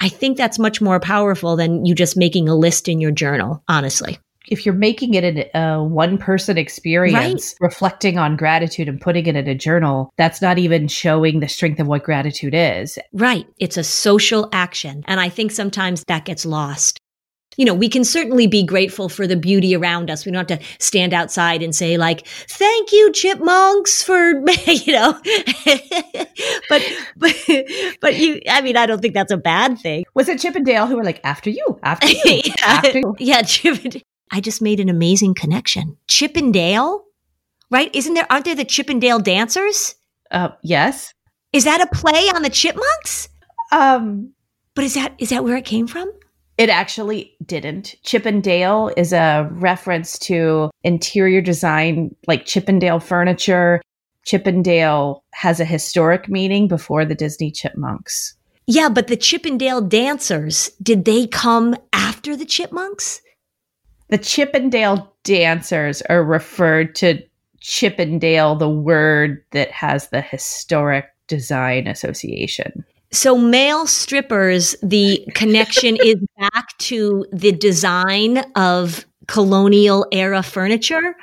I 0.00 0.08
think 0.08 0.36
that's 0.36 0.58
much 0.58 0.80
more 0.80 1.00
powerful 1.00 1.56
than 1.56 1.84
you 1.84 1.94
just 1.94 2.16
making 2.16 2.48
a 2.48 2.54
list 2.54 2.88
in 2.88 3.00
your 3.00 3.12
journal, 3.12 3.62
honestly. 3.68 4.18
If 4.46 4.66
you're 4.66 4.74
making 4.74 5.14
it 5.14 5.50
a 5.54 5.82
one 5.82 6.18
person 6.18 6.58
experience, 6.58 7.54
right. 7.60 7.66
reflecting 7.66 8.18
on 8.18 8.36
gratitude 8.36 8.88
and 8.88 9.00
putting 9.00 9.26
it 9.26 9.36
in 9.36 9.48
a 9.48 9.54
journal, 9.54 10.12
that's 10.18 10.42
not 10.42 10.58
even 10.58 10.86
showing 10.86 11.40
the 11.40 11.48
strength 11.48 11.80
of 11.80 11.86
what 11.86 12.02
gratitude 12.02 12.54
is. 12.54 12.98
Right. 13.14 13.46
It's 13.58 13.78
a 13.78 13.84
social 13.84 14.50
action. 14.52 15.02
And 15.06 15.18
I 15.18 15.30
think 15.30 15.50
sometimes 15.50 16.04
that 16.08 16.26
gets 16.26 16.44
lost 16.44 17.00
you 17.56 17.64
know, 17.64 17.74
we 17.74 17.88
can 17.88 18.04
certainly 18.04 18.46
be 18.46 18.64
grateful 18.64 19.08
for 19.08 19.26
the 19.26 19.36
beauty 19.36 19.74
around 19.74 20.10
us. 20.10 20.24
We 20.24 20.32
don't 20.32 20.48
have 20.48 20.58
to 20.58 20.66
stand 20.78 21.12
outside 21.12 21.62
and 21.62 21.74
say 21.74 21.96
like, 21.96 22.26
"Thank 22.48 22.92
you, 22.92 23.12
chipmunks, 23.12 24.02
for 24.02 24.30
you 24.66 24.92
know." 24.92 25.20
but 26.68 26.82
but 27.16 27.36
but 28.00 28.16
you, 28.16 28.40
I 28.48 28.60
mean, 28.62 28.76
I 28.76 28.86
don't 28.86 29.00
think 29.00 29.14
that's 29.14 29.32
a 29.32 29.36
bad 29.36 29.78
thing. 29.78 30.04
Was 30.14 30.28
it 30.28 30.40
Chip 30.40 30.54
and 30.54 30.66
Dale 30.66 30.86
who 30.86 30.96
were 30.96 31.04
like, 31.04 31.20
"After 31.24 31.50
you, 31.50 31.78
after 31.82 32.08
you, 32.08 32.20
yeah, 32.24 32.52
after 32.60 32.98
you"? 32.98 33.16
Yeah, 33.18 33.42
Chip. 33.42 33.84
And, 33.84 34.02
I 34.30 34.40
just 34.40 34.60
made 34.60 34.80
an 34.80 34.88
amazing 34.88 35.34
connection. 35.34 35.96
Chip 36.08 36.36
and 36.36 36.52
Dale, 36.52 37.04
right? 37.70 37.94
Isn't 37.94 38.14
there? 38.14 38.26
Aren't 38.30 38.46
there 38.46 38.54
the 38.54 38.64
Chip 38.64 38.88
and 38.88 39.00
Dale 39.00 39.20
dancers? 39.20 39.94
Uh, 40.30 40.50
yes. 40.62 41.14
Is 41.52 41.64
that 41.64 41.80
a 41.80 41.86
play 41.86 42.28
on 42.34 42.42
the 42.42 42.50
chipmunks? 42.50 43.28
Um, 43.70 44.32
but 44.74 44.84
is 44.84 44.94
that 44.94 45.14
is 45.18 45.30
that 45.30 45.44
where 45.44 45.56
it 45.56 45.64
came 45.64 45.86
from? 45.86 46.10
It 46.56 46.68
actually 46.68 47.34
didn't. 47.44 47.96
Chippendale 48.04 48.92
is 48.96 49.12
a 49.12 49.48
reference 49.52 50.18
to 50.20 50.70
interior 50.84 51.40
design, 51.40 52.14
like 52.26 52.46
Chippendale 52.46 53.00
furniture. 53.00 53.82
Chippendale 54.24 55.24
has 55.32 55.58
a 55.58 55.64
historic 55.64 56.28
meaning 56.28 56.68
before 56.68 57.04
the 57.04 57.14
Disney 57.14 57.50
Chipmunks. 57.50 58.34
Yeah, 58.66 58.88
but 58.88 59.08
the 59.08 59.16
Chippendale 59.16 59.82
dancers, 59.82 60.70
did 60.82 61.04
they 61.04 61.26
come 61.26 61.76
after 61.92 62.36
the 62.36 62.46
Chipmunks? 62.46 63.20
The 64.08 64.18
Chippendale 64.18 65.12
dancers 65.24 66.02
are 66.02 66.24
referred 66.24 66.94
to 66.96 67.22
Chippendale, 67.60 68.54
the 68.54 68.68
word 68.68 69.42
that 69.50 69.70
has 69.70 70.08
the 70.08 70.20
historic 70.20 71.06
design 71.26 71.86
association. 71.86 72.84
So, 73.14 73.38
male 73.38 73.86
strippers, 73.86 74.74
the 74.82 75.24
connection 75.34 75.96
is 76.04 76.16
back 76.36 76.76
to 76.78 77.24
the 77.32 77.52
design 77.52 78.38
of 78.56 79.06
colonial 79.28 80.04
era 80.10 80.42
furniture. 80.42 81.14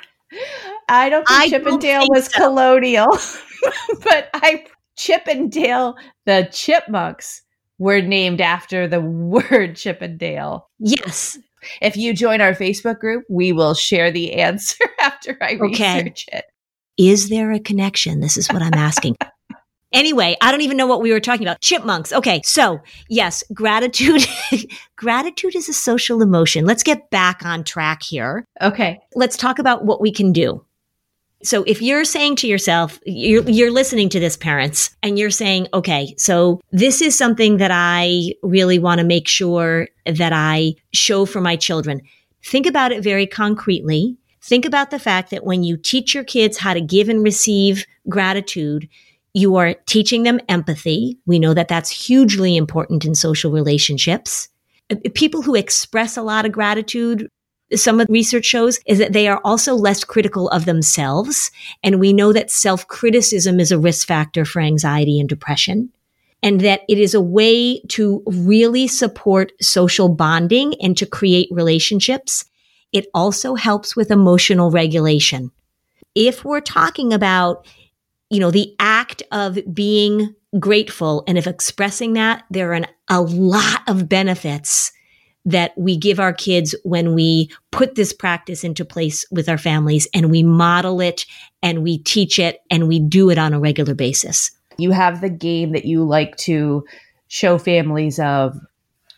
I 0.88 1.10
don't 1.10 1.28
think 1.28 1.40
I 1.40 1.48
Chip 1.50 1.66
and 1.66 1.80
Dale 1.80 2.06
was 2.08 2.32
so. 2.32 2.44
colonial, 2.44 3.08
but 4.02 4.30
I 4.32 4.64
Chip 4.96 5.26
and 5.26 5.52
Dale, 5.52 5.96
the 6.24 6.48
chipmunks, 6.50 7.42
were 7.78 8.00
named 8.00 8.40
after 8.40 8.88
the 8.88 9.00
word 9.50 9.76
Chip 9.76 10.00
and 10.00 10.18
Dale. 10.18 10.70
Yes. 10.78 11.38
If 11.82 11.96
you 11.96 12.14
join 12.14 12.40
our 12.40 12.54
Facebook 12.54 13.00
group, 13.00 13.24
we 13.28 13.52
will 13.52 13.74
share 13.74 14.10
the 14.10 14.32
answer 14.40 14.84
after 14.98 15.36
I 15.42 15.56
okay. 15.56 15.96
research 16.04 16.26
it. 16.32 16.46
Is 16.96 17.28
there 17.28 17.52
a 17.52 17.60
connection? 17.60 18.20
This 18.20 18.38
is 18.38 18.48
what 18.48 18.62
I'm 18.62 18.74
asking. 18.74 19.16
Anyway, 19.92 20.36
I 20.40 20.50
don't 20.50 20.62
even 20.62 20.76
know 20.76 20.86
what 20.86 21.02
we 21.02 21.12
were 21.12 21.20
talking 21.20 21.46
about. 21.46 21.60
Chipmunks. 21.60 22.12
Okay. 22.12 22.40
So 22.44 22.80
yes, 23.08 23.44
gratitude, 23.52 24.26
gratitude 24.96 25.54
is 25.54 25.68
a 25.68 25.74
social 25.74 26.22
emotion. 26.22 26.64
Let's 26.64 26.82
get 26.82 27.10
back 27.10 27.44
on 27.44 27.64
track 27.64 28.02
here. 28.02 28.46
Okay. 28.60 29.00
Let's 29.14 29.36
talk 29.36 29.58
about 29.58 29.84
what 29.84 30.00
we 30.00 30.12
can 30.12 30.32
do. 30.32 30.64
So 31.44 31.64
if 31.64 31.82
you're 31.82 32.04
saying 32.04 32.36
to 32.36 32.46
yourself, 32.46 33.00
you're, 33.04 33.42
you're 33.48 33.72
listening 33.72 34.08
to 34.10 34.20
this 34.20 34.36
parents 34.36 34.94
and 35.02 35.18
you're 35.18 35.30
saying, 35.30 35.66
okay, 35.74 36.14
so 36.16 36.60
this 36.70 37.00
is 37.00 37.18
something 37.18 37.56
that 37.56 37.72
I 37.72 38.34
really 38.42 38.78
want 38.78 39.00
to 39.00 39.04
make 39.04 39.26
sure 39.26 39.88
that 40.06 40.32
I 40.32 40.74
show 40.92 41.26
for 41.26 41.40
my 41.40 41.56
children. 41.56 42.00
Think 42.44 42.66
about 42.66 42.92
it 42.92 43.02
very 43.02 43.26
concretely. 43.26 44.16
Think 44.40 44.64
about 44.64 44.90
the 44.90 45.00
fact 45.00 45.30
that 45.30 45.44
when 45.44 45.64
you 45.64 45.76
teach 45.76 46.14
your 46.14 46.24
kids 46.24 46.58
how 46.58 46.74
to 46.74 46.80
give 46.80 47.08
and 47.08 47.24
receive 47.24 47.86
gratitude, 48.08 48.88
you 49.34 49.56
are 49.56 49.74
teaching 49.86 50.22
them 50.24 50.40
empathy. 50.48 51.18
We 51.26 51.38
know 51.38 51.54
that 51.54 51.68
that's 51.68 51.90
hugely 51.90 52.56
important 52.56 53.04
in 53.04 53.14
social 53.14 53.50
relationships. 53.50 54.48
Uh, 54.90 54.96
people 55.14 55.42
who 55.42 55.54
express 55.54 56.16
a 56.16 56.22
lot 56.22 56.44
of 56.44 56.52
gratitude 56.52 57.28
some 57.74 58.00
of 58.00 58.06
the 58.06 58.12
research 58.12 58.44
shows 58.44 58.80
is 58.86 58.98
that 58.98 59.12
they 59.12 59.28
are 59.28 59.40
also 59.44 59.74
less 59.74 60.04
critical 60.04 60.48
of 60.50 60.64
themselves. 60.64 61.50
And 61.82 62.00
we 62.00 62.12
know 62.12 62.32
that 62.32 62.50
self 62.50 62.86
criticism 62.88 63.60
is 63.60 63.72
a 63.72 63.78
risk 63.78 64.06
factor 64.06 64.44
for 64.44 64.60
anxiety 64.60 65.18
and 65.20 65.28
depression. 65.28 65.90
And 66.42 66.60
that 66.62 66.82
it 66.88 66.98
is 66.98 67.14
a 67.14 67.20
way 67.20 67.80
to 67.90 68.22
really 68.26 68.88
support 68.88 69.52
social 69.60 70.08
bonding 70.08 70.74
and 70.82 70.96
to 70.96 71.06
create 71.06 71.48
relationships. 71.52 72.44
It 72.92 73.06
also 73.14 73.54
helps 73.54 73.94
with 73.94 74.10
emotional 74.10 74.70
regulation. 74.70 75.52
If 76.16 76.44
we're 76.44 76.60
talking 76.60 77.12
about, 77.12 77.64
you 78.32 78.40
know, 78.40 78.50
the 78.50 78.74
act 78.80 79.22
of 79.30 79.58
being 79.74 80.34
grateful 80.58 81.22
and 81.28 81.36
of 81.36 81.46
expressing 81.46 82.14
that, 82.14 82.44
there 82.50 82.70
are 82.70 82.74
an, 82.74 82.86
a 83.08 83.20
lot 83.20 83.82
of 83.86 84.08
benefits 84.08 84.90
that 85.44 85.76
we 85.76 85.98
give 85.98 86.18
our 86.18 86.32
kids 86.32 86.74
when 86.82 87.14
we 87.14 87.50
put 87.72 87.94
this 87.94 88.10
practice 88.14 88.64
into 88.64 88.86
place 88.86 89.26
with 89.30 89.50
our 89.50 89.58
families 89.58 90.08
and 90.14 90.30
we 90.30 90.42
model 90.42 90.98
it 91.02 91.26
and 91.62 91.82
we 91.82 91.98
teach 91.98 92.38
it 92.38 92.60
and 92.70 92.88
we 92.88 92.98
do 92.98 93.28
it 93.28 93.36
on 93.36 93.52
a 93.52 93.60
regular 93.60 93.94
basis. 93.94 94.50
You 94.78 94.92
have 94.92 95.20
the 95.20 95.28
game 95.28 95.72
that 95.72 95.84
you 95.84 96.02
like 96.02 96.36
to 96.38 96.86
show 97.28 97.58
families 97.58 98.18
of 98.18 98.58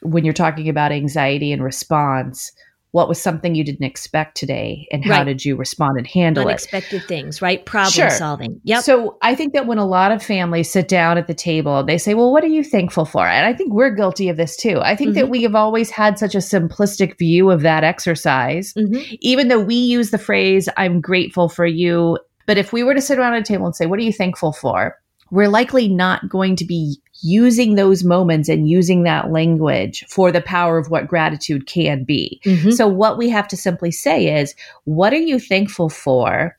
when 0.02 0.24
you're 0.24 0.34
talking 0.34 0.68
about 0.68 0.90
anxiety 0.90 1.52
and 1.52 1.62
response 1.62 2.50
what 2.95 3.09
was 3.09 3.20
something 3.20 3.57
you 3.57 3.64
didn't 3.64 3.84
expect 3.84 4.36
today 4.36 4.86
and 4.92 5.05
how 5.05 5.18
right. 5.18 5.24
did 5.24 5.45
you 5.45 5.57
respond 5.57 5.99
and 5.99 6.07
handle 6.07 6.45
it? 6.45 6.51
unexpected 6.51 7.03
it? 7.03 7.09
things 7.09 7.42
right 7.42 7.66
problem 7.66 7.90
sure. 7.90 8.09
solving 8.09 8.61
yep 8.62 8.84
so 8.84 9.18
i 9.20 9.34
think 9.34 9.53
that 9.53 9.66
when 9.66 9.78
a 9.78 9.84
lot 9.84 10.12
of 10.12 10.22
families 10.22 10.70
sit 10.70 10.86
down 10.86 11.18
at 11.18 11.26
the 11.26 11.34
table 11.34 11.82
they 11.82 11.99
say 11.99 12.14
well 12.14 12.30
what 12.30 12.45
are 12.45 12.49
you 12.49 12.62
thankful 12.62 13.05
for 13.05 13.26
and 13.26 13.47
i 13.47 13.53
think 13.53 13.72
we're 13.72 13.90
guilty 13.90 14.28
of 14.28 14.36
this 14.36 14.57
too 14.57 14.80
i 14.82 14.95
think 14.95 15.11
mm-hmm. 15.11 15.18
that 15.18 15.28
we 15.28 15.42
have 15.42 15.57
always 15.57 15.90
had 15.90 16.20
such 16.20 16.36
a 16.36 16.38
simplistic 16.38 17.18
view 17.18 17.51
of 17.51 17.62
that 17.62 17.82
exercise 17.82 18.72
mm-hmm. 18.74 19.03
even 19.18 19.49
though 19.49 19.61
we 19.61 19.74
use 19.74 20.12
the 20.12 20.18
phrase 20.18 20.68
i'm 20.76 21.01
grateful 21.01 21.49
for 21.49 21.66
you 21.66 22.16
but 22.47 22.59
if 22.59 22.72
we 22.72 22.84
were 22.84 22.95
to 22.95 23.01
sit 23.01 23.18
around 23.18 23.34
a 23.34 23.42
table 23.42 23.66
and 23.66 23.74
say 23.74 23.86
what 23.86 23.99
are 23.99 24.03
you 24.03 24.12
thankful 24.12 24.53
for 24.53 24.97
we're 25.32 25.49
likely 25.49 25.88
not 25.88 26.28
going 26.28 26.55
to 26.55 26.64
be 26.64 26.97
using 27.22 27.74
those 27.74 28.04
moments 28.04 28.48
and 28.48 28.68
using 28.68 29.04
that 29.04 29.30
language 29.30 30.04
for 30.08 30.32
the 30.32 30.40
power 30.40 30.78
of 30.78 30.90
what 30.90 31.08
gratitude 31.08 31.66
can 31.66 32.04
be. 32.04 32.40
Mm-hmm. 32.44 32.72
So, 32.72 32.86
what 32.88 33.18
we 33.18 33.28
have 33.30 33.48
to 33.48 33.56
simply 33.56 33.90
say 33.90 34.40
is, 34.40 34.54
what 34.84 35.12
are 35.12 35.16
you 35.16 35.38
thankful 35.38 35.88
for 35.88 36.56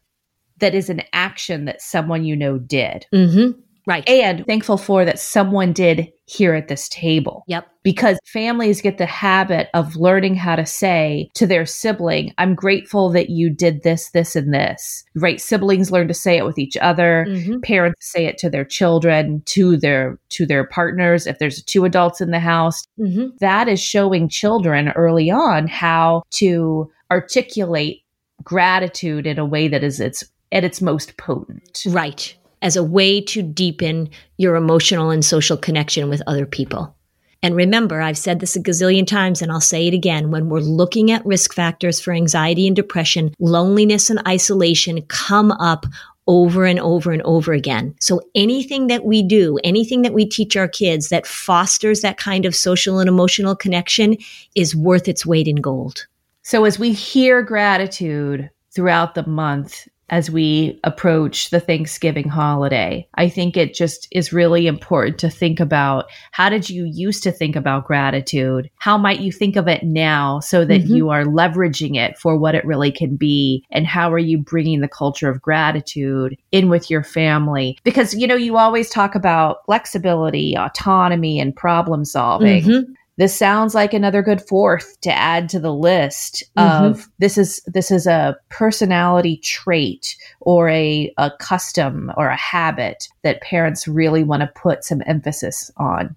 that 0.59 0.73
is 0.73 0.89
an 0.89 1.01
action 1.13 1.65
that 1.65 1.81
someone 1.81 2.23
you 2.23 2.35
know 2.35 2.57
did? 2.57 3.05
Mm-hmm. 3.13 3.59
Right. 3.87 4.07
And 4.09 4.45
thankful 4.47 4.77
for 4.77 5.05
that 5.05 5.19
someone 5.19 5.71
did 5.71 6.11
here 6.25 6.53
at 6.53 6.67
this 6.67 6.89
table. 6.89 7.43
Yep. 7.47 7.67
Because 7.83 8.17
families 8.25 8.81
get 8.81 8.97
the 8.97 9.05
habit 9.05 9.69
of 9.73 9.95
learning 9.95 10.35
how 10.35 10.55
to 10.55 10.65
say 10.65 11.29
to 11.35 11.45
their 11.45 11.65
sibling, 11.65 12.33
I'm 12.37 12.55
grateful 12.55 13.11
that 13.11 13.29
you 13.29 13.49
did 13.49 13.83
this, 13.83 14.09
this, 14.09 14.35
and 14.35 14.53
this. 14.53 15.03
Right. 15.15 15.39
Siblings 15.39 15.91
learn 15.91 16.07
to 16.07 16.13
say 16.13 16.37
it 16.37 16.45
with 16.45 16.57
each 16.57 16.75
other. 16.77 17.25
Mm-hmm. 17.29 17.59
Parents 17.59 18.11
say 18.11 18.25
it 18.25 18.37
to 18.39 18.49
their 18.49 18.65
children, 18.65 19.43
to 19.45 19.77
their 19.77 20.19
to 20.29 20.45
their 20.45 20.65
partners, 20.65 21.27
if 21.27 21.37
there's 21.37 21.63
two 21.63 21.85
adults 21.85 22.21
in 22.21 22.31
the 22.31 22.39
house. 22.39 22.85
Mm-hmm. 22.99 23.37
That 23.39 23.67
is 23.67 23.79
showing 23.79 24.27
children 24.27 24.89
early 24.89 25.29
on 25.29 25.67
how 25.67 26.23
to 26.31 26.91
articulate 27.11 28.01
gratitude 28.43 29.27
in 29.27 29.37
a 29.37 29.45
way 29.45 29.67
that 29.67 29.83
is 29.83 29.99
its 29.99 30.23
at 30.51 30.63
its 30.63 30.81
most 30.81 31.17
potent. 31.17 31.83
Right 31.87 32.35
as 32.65 32.75
a 32.75 32.83
way 32.83 33.21
to 33.21 33.43
deepen 33.43 34.09
your 34.37 34.55
emotional 34.55 35.11
and 35.11 35.23
social 35.23 35.55
connection 35.55 36.09
with 36.09 36.23
other 36.25 36.47
people. 36.47 36.95
And 37.43 37.55
remember, 37.55 38.01
I've 38.01 38.17
said 38.17 38.39
this 38.39 38.55
a 38.55 38.59
gazillion 38.59 39.05
times 39.05 39.43
and 39.43 39.51
I'll 39.51 39.61
say 39.61 39.87
it 39.87 39.93
again. 39.93 40.31
When 40.31 40.49
we're 40.49 40.61
looking 40.61 41.11
at 41.11 41.23
risk 41.27 41.53
factors 41.53 42.01
for 42.01 42.11
anxiety 42.11 42.65
and 42.65 42.75
depression, 42.75 43.35
loneliness 43.37 44.09
and 44.09 44.19
isolation 44.27 45.03
come 45.03 45.51
up 45.51 45.85
over 46.25 46.65
and 46.65 46.79
over 46.79 47.11
and 47.11 47.21
over 47.21 47.53
again. 47.53 47.93
So 47.99 48.19
anything 48.33 48.87
that 48.87 49.05
we 49.05 49.21
do, 49.21 49.59
anything 49.63 50.01
that 50.01 50.13
we 50.15 50.25
teach 50.25 50.57
our 50.57 50.67
kids 50.67 51.09
that 51.09 51.27
fosters 51.27 52.01
that 52.01 52.17
kind 52.17 52.47
of 52.47 52.55
social 52.55 52.97
and 52.97 53.07
emotional 53.07 53.55
connection 53.55 54.17
is 54.55 54.75
worth 54.75 55.07
its 55.07 55.23
weight 55.23 55.47
in 55.47 55.57
gold. 55.57 56.07
So 56.41 56.65
as 56.65 56.79
we 56.79 56.93
hear 56.93 57.43
gratitude 57.43 58.49
throughout 58.71 59.13
the 59.13 59.27
month, 59.27 59.87
as 60.09 60.29
we 60.29 60.79
approach 60.83 61.49
the 61.49 61.59
Thanksgiving 61.59 62.29
holiday. 62.29 63.07
I 63.15 63.27
think 63.29 63.57
it 63.57 63.73
just 63.73 64.07
is 64.11 64.31
really 64.31 64.67
important 64.67 65.17
to 65.19 65.29
think 65.29 65.59
about 65.59 66.05
how 66.31 66.49
did 66.49 66.69
you 66.69 66.85
used 66.85 67.23
to 67.23 67.31
think 67.31 67.55
about 67.55 67.87
gratitude? 67.87 68.69
How 68.77 68.97
might 68.97 69.19
you 69.19 69.31
think 69.31 69.55
of 69.55 69.67
it 69.67 69.83
now 69.83 70.39
so 70.39 70.63
that 70.65 70.81
mm-hmm. 70.81 70.95
you 70.95 71.09
are 71.09 71.23
leveraging 71.23 71.95
it 71.95 72.17
for 72.17 72.37
what 72.37 72.55
it 72.55 72.65
really 72.65 72.91
can 72.91 73.15
be? 73.15 73.63
And 73.71 73.87
how 73.87 74.11
are 74.13 74.19
you 74.19 74.37
bringing 74.37 74.81
the 74.81 74.87
culture 74.87 75.29
of 75.29 75.41
gratitude 75.41 76.37
in 76.51 76.69
with 76.69 76.91
your 76.91 77.03
family? 77.03 77.77
Because, 77.83 78.13
you 78.13 78.27
know, 78.27 78.35
you 78.35 78.57
always 78.57 78.89
talk 78.89 79.15
about 79.15 79.65
flexibility, 79.65 80.55
autonomy, 80.55 81.39
and 81.39 81.55
problem 81.55 82.05
solving. 82.05 82.63
Mm-hmm 82.63 82.93
this 83.17 83.35
sounds 83.35 83.73
like 83.73 83.93
another 83.93 84.21
good 84.21 84.41
fourth 84.41 84.99
to 85.01 85.11
add 85.11 85.47
to 85.49 85.59
the 85.59 85.73
list 85.73 86.43
mm-hmm. 86.57 86.85
of 86.85 87.07
this 87.19 87.37
is 87.37 87.61
this 87.65 87.91
is 87.91 88.07
a 88.07 88.37
personality 88.49 89.37
trait 89.37 90.15
or 90.41 90.69
a, 90.69 91.13
a 91.17 91.31
custom 91.39 92.11
or 92.17 92.27
a 92.27 92.37
habit 92.37 93.07
that 93.23 93.41
parents 93.41 93.87
really 93.87 94.23
want 94.23 94.41
to 94.41 94.47
put 94.61 94.83
some 94.83 95.01
emphasis 95.05 95.71
on. 95.77 96.15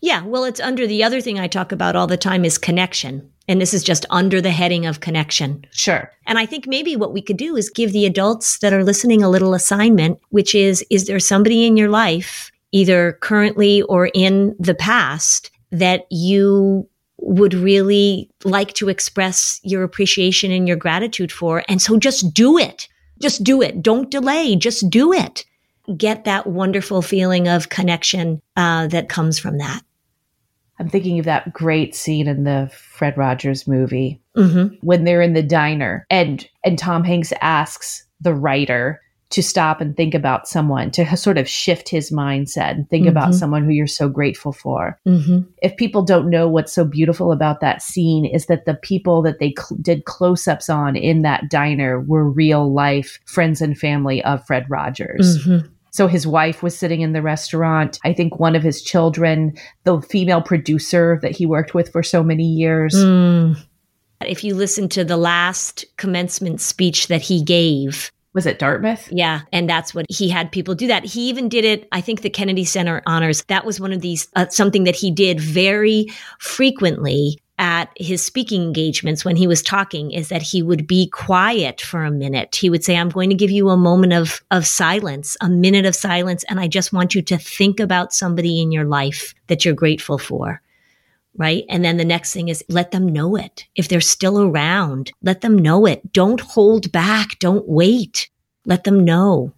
Yeah 0.00 0.24
well 0.24 0.44
it's 0.44 0.60
under 0.60 0.86
the 0.86 1.02
other 1.02 1.20
thing 1.20 1.38
i 1.38 1.46
talk 1.46 1.72
about 1.72 1.96
all 1.96 2.06
the 2.06 2.16
time 2.16 2.44
is 2.44 2.58
connection. 2.58 3.30
And 3.48 3.60
this 3.60 3.74
is 3.74 3.84
just 3.84 4.06
under 4.10 4.40
the 4.40 4.50
heading 4.50 4.86
of 4.86 5.00
connection. 5.00 5.64
Sure. 5.70 6.10
And 6.26 6.38
i 6.38 6.46
think 6.46 6.66
maybe 6.66 6.96
what 6.96 7.12
we 7.12 7.22
could 7.22 7.36
do 7.36 7.56
is 7.56 7.70
give 7.70 7.92
the 7.92 8.06
adults 8.06 8.58
that 8.60 8.72
are 8.72 8.84
listening 8.84 9.22
a 9.22 9.30
little 9.30 9.54
assignment 9.54 10.20
which 10.30 10.54
is 10.54 10.84
is 10.90 11.06
there 11.06 11.20
somebody 11.20 11.66
in 11.66 11.76
your 11.76 11.90
life 11.90 12.50
either 12.72 13.18
currently 13.22 13.82
or 13.82 14.10
in 14.12 14.54
the 14.58 14.74
past 14.74 15.50
that 15.70 16.06
you 16.10 16.88
would 17.18 17.54
really 17.54 18.30
like 18.44 18.74
to 18.74 18.88
express 18.88 19.60
your 19.62 19.82
appreciation 19.82 20.50
and 20.52 20.68
your 20.68 20.76
gratitude 20.76 21.32
for. 21.32 21.64
And 21.68 21.80
so 21.80 21.98
just 21.98 22.32
do 22.34 22.58
it. 22.58 22.88
Just 23.20 23.42
do 23.42 23.62
it. 23.62 23.82
Don't 23.82 24.10
delay. 24.10 24.56
Just 24.56 24.90
do 24.90 25.12
it. 25.12 25.44
Get 25.96 26.24
that 26.24 26.46
wonderful 26.46 27.00
feeling 27.00 27.48
of 27.48 27.68
connection 27.68 28.42
uh, 28.56 28.88
that 28.88 29.08
comes 29.08 29.38
from 29.38 29.58
that. 29.58 29.82
I'm 30.78 30.90
thinking 30.90 31.18
of 31.18 31.24
that 31.24 31.52
great 31.52 31.94
scene 31.94 32.28
in 32.28 32.44
the 32.44 32.70
Fred 32.72 33.16
Rogers 33.16 33.66
movie 33.66 34.20
mm-hmm. 34.36 34.74
when 34.82 35.04
they're 35.04 35.22
in 35.22 35.32
the 35.32 35.42
diner 35.42 36.06
and 36.10 36.46
and 36.64 36.78
Tom 36.78 37.02
Hanks 37.02 37.32
asks 37.40 38.06
the 38.20 38.34
writer 38.34 39.00
to 39.30 39.42
stop 39.42 39.80
and 39.80 39.96
think 39.96 40.14
about 40.14 40.46
someone, 40.46 40.90
to 40.92 41.16
sort 41.16 41.36
of 41.36 41.48
shift 41.48 41.88
his 41.88 42.10
mindset 42.10 42.70
and 42.70 42.88
think 42.88 43.02
mm-hmm. 43.02 43.16
about 43.16 43.34
someone 43.34 43.64
who 43.64 43.72
you're 43.72 43.86
so 43.86 44.08
grateful 44.08 44.52
for. 44.52 44.98
Mm-hmm. 45.06 45.40
If 45.62 45.76
people 45.76 46.02
don't 46.02 46.30
know 46.30 46.48
what's 46.48 46.72
so 46.72 46.84
beautiful 46.84 47.32
about 47.32 47.60
that 47.60 47.82
scene, 47.82 48.24
is 48.24 48.46
that 48.46 48.66
the 48.66 48.74
people 48.74 49.22
that 49.22 49.40
they 49.40 49.52
cl- 49.58 49.78
did 49.82 50.04
close 50.04 50.46
ups 50.46 50.70
on 50.70 50.94
in 50.94 51.22
that 51.22 51.50
diner 51.50 52.00
were 52.00 52.28
real 52.28 52.72
life 52.72 53.18
friends 53.24 53.60
and 53.60 53.76
family 53.76 54.22
of 54.22 54.46
Fred 54.46 54.66
Rogers. 54.68 55.38
Mm-hmm. 55.44 55.66
So 55.90 56.06
his 56.06 56.26
wife 56.26 56.62
was 56.62 56.78
sitting 56.78 57.00
in 57.00 57.12
the 57.12 57.22
restaurant. 57.22 57.98
I 58.04 58.12
think 58.12 58.38
one 58.38 58.54
of 58.54 58.62
his 58.62 58.82
children, 58.82 59.56
the 59.84 60.00
female 60.02 60.42
producer 60.42 61.18
that 61.22 61.32
he 61.34 61.46
worked 61.46 61.74
with 61.74 61.90
for 61.90 62.02
so 62.02 62.22
many 62.22 62.44
years. 62.44 62.94
Mm. 62.94 63.56
If 64.20 64.44
you 64.44 64.54
listen 64.54 64.90
to 64.90 65.04
the 65.04 65.16
last 65.16 65.86
commencement 65.96 66.60
speech 66.60 67.08
that 67.08 67.22
he 67.22 67.42
gave, 67.42 68.12
was 68.36 68.46
it 68.46 68.60
Dartmouth? 68.60 69.08
Yeah. 69.10 69.40
And 69.52 69.68
that's 69.68 69.92
what 69.92 70.06
he 70.08 70.28
had 70.28 70.52
people 70.52 70.76
do 70.76 70.86
that. 70.86 71.04
He 71.04 71.28
even 71.28 71.48
did 71.48 71.64
it. 71.64 71.88
I 71.90 72.00
think 72.00 72.20
the 72.20 72.30
Kennedy 72.30 72.64
Center 72.64 73.02
honors, 73.06 73.42
that 73.48 73.64
was 73.64 73.80
one 73.80 73.92
of 73.92 74.00
these, 74.02 74.28
uh, 74.36 74.46
something 74.50 74.84
that 74.84 74.94
he 74.94 75.10
did 75.10 75.40
very 75.40 76.06
frequently 76.38 77.40
at 77.58 77.76
at 77.76 77.90
his 77.96 78.22
speaking 78.24 78.62
engagements 78.62 79.24
when 79.24 79.36
he 79.36 79.46
was 79.46 79.62
talking 79.62 80.10
is 80.10 80.28
that 80.28 80.42
he 80.42 80.62
would 80.62 80.86
be 80.86 81.08
quiet 81.08 81.80
for 81.80 82.04
a 82.04 82.10
minute. 82.10 82.54
He 82.54 82.70
would 82.70 82.84
say, 82.84 82.96
I'm 82.96 83.08
going 83.08 83.30
to 83.30 83.36
give 83.36 83.50
you 83.50 83.68
a 83.70 83.76
moment 83.76 84.12
of, 84.12 84.42
of 84.50 84.66
silence, 84.66 85.36
a 85.40 85.48
minute 85.48 85.86
of 85.86 85.94
silence. 85.94 86.44
And 86.48 86.58
I 86.58 86.68
just 86.68 86.92
want 86.92 87.14
you 87.14 87.22
to 87.22 87.38
think 87.38 87.80
about 87.80 88.12
somebody 88.12 88.60
in 88.60 88.72
your 88.72 88.84
life 88.84 89.34
that 89.46 89.64
you're 89.64 89.74
grateful 89.74 90.18
for. 90.18 90.60
Right. 91.38 91.64
And 91.68 91.84
then 91.84 91.98
the 91.98 92.04
next 92.04 92.32
thing 92.32 92.48
is 92.48 92.64
let 92.68 92.92
them 92.92 93.06
know 93.06 93.36
it. 93.36 93.66
If 93.74 93.88
they're 93.88 94.00
still 94.00 94.40
around, 94.40 95.12
let 95.22 95.42
them 95.42 95.58
know 95.58 95.84
it. 95.84 96.12
Don't 96.12 96.40
hold 96.40 96.90
back. 96.92 97.38
Don't 97.38 97.68
wait. 97.68 98.30
Let 98.64 98.84
them 98.84 99.04
know. 99.04 99.52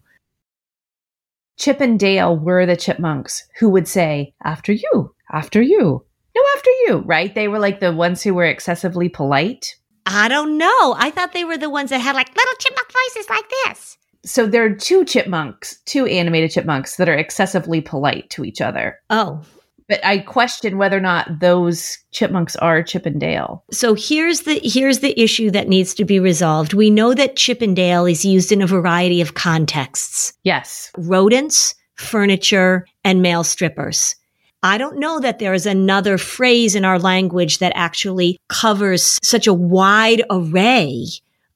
Chip 1.57 1.81
and 1.81 1.99
Dale 1.99 2.37
were 2.37 2.67
the 2.67 2.77
chipmunks 2.77 3.49
who 3.59 3.69
would 3.71 3.89
say, 3.89 4.35
after 4.45 4.73
you, 4.73 5.15
after 5.33 5.61
you, 5.61 6.05
no, 6.37 6.43
after 6.57 6.71
you, 6.87 6.99
right? 6.99 7.35
They 7.35 7.49
were 7.49 7.59
like 7.59 7.81
the 7.81 7.93
ones 7.93 8.23
who 8.23 8.33
were 8.35 8.45
excessively 8.45 9.09
polite. 9.09 9.75
I 10.07 10.29
don't 10.29 10.57
know. 10.57 10.95
I 10.97 11.11
thought 11.11 11.33
they 11.33 11.45
were 11.45 11.59
the 11.59 11.69
ones 11.69 11.91
that 11.91 11.99
had 11.99 12.15
like 12.15 12.35
little 12.35 12.55
chipmunk 12.61 12.89
voices 12.93 13.29
like 13.29 13.45
this. 13.65 13.99
So 14.25 14.47
there 14.47 14.65
are 14.65 14.75
two 14.75 15.05
chipmunks, 15.05 15.79
two 15.85 16.07
animated 16.07 16.51
chipmunks 16.51 16.97
that 16.97 17.09
are 17.09 17.15
excessively 17.15 17.81
polite 17.81 18.31
to 18.31 18.45
each 18.45 18.61
other. 18.61 18.99
Oh, 19.11 19.43
But 19.89 20.05
I 20.05 20.19
question 20.19 20.77
whether 20.77 20.99
or 20.99 21.01
not 21.01 21.41
those 21.41 21.99
chipmunks 22.11 22.57
are 22.57 22.83
Chip 22.83 23.07
and 23.07 23.19
Dale. 23.19 23.65
So 23.71 23.95
here's 23.95 24.43
the 24.43 24.61
here's 24.63 24.99
the 24.99 25.19
issue 25.19 25.51
that 25.51 25.69
needs 25.69 25.95
to 25.95 26.05
be 26.05 26.21
resolved. 26.21 26.75
We 26.75 26.91
know 26.91 27.15
that 27.15 27.37
Chippendale 27.37 28.05
is 28.05 28.25
used 28.25 28.53
in 28.53 28.61
a 28.61 28.67
variety 28.67 29.21
of 29.21 29.35
contexts. 29.35 30.35
Yes. 30.45 30.93
Rodents, 30.99 31.75
furniture, 31.95 32.87
and 33.03 33.23
male 33.23 33.45
strippers. 33.45 34.15
I 34.63 34.77
don't 34.77 34.99
know 34.99 35.21
that 35.21 35.39
there 35.39 35.55
is 35.55 35.67
another 35.67 36.19
phrase 36.19 36.75
in 36.75 36.85
our 36.85 36.99
language 36.99 37.59
that 37.59 37.73
actually 37.77 38.39
covers 38.49 39.19
such 39.23 39.47
a 39.47 39.55
wide 39.55 40.23
array 40.31 41.07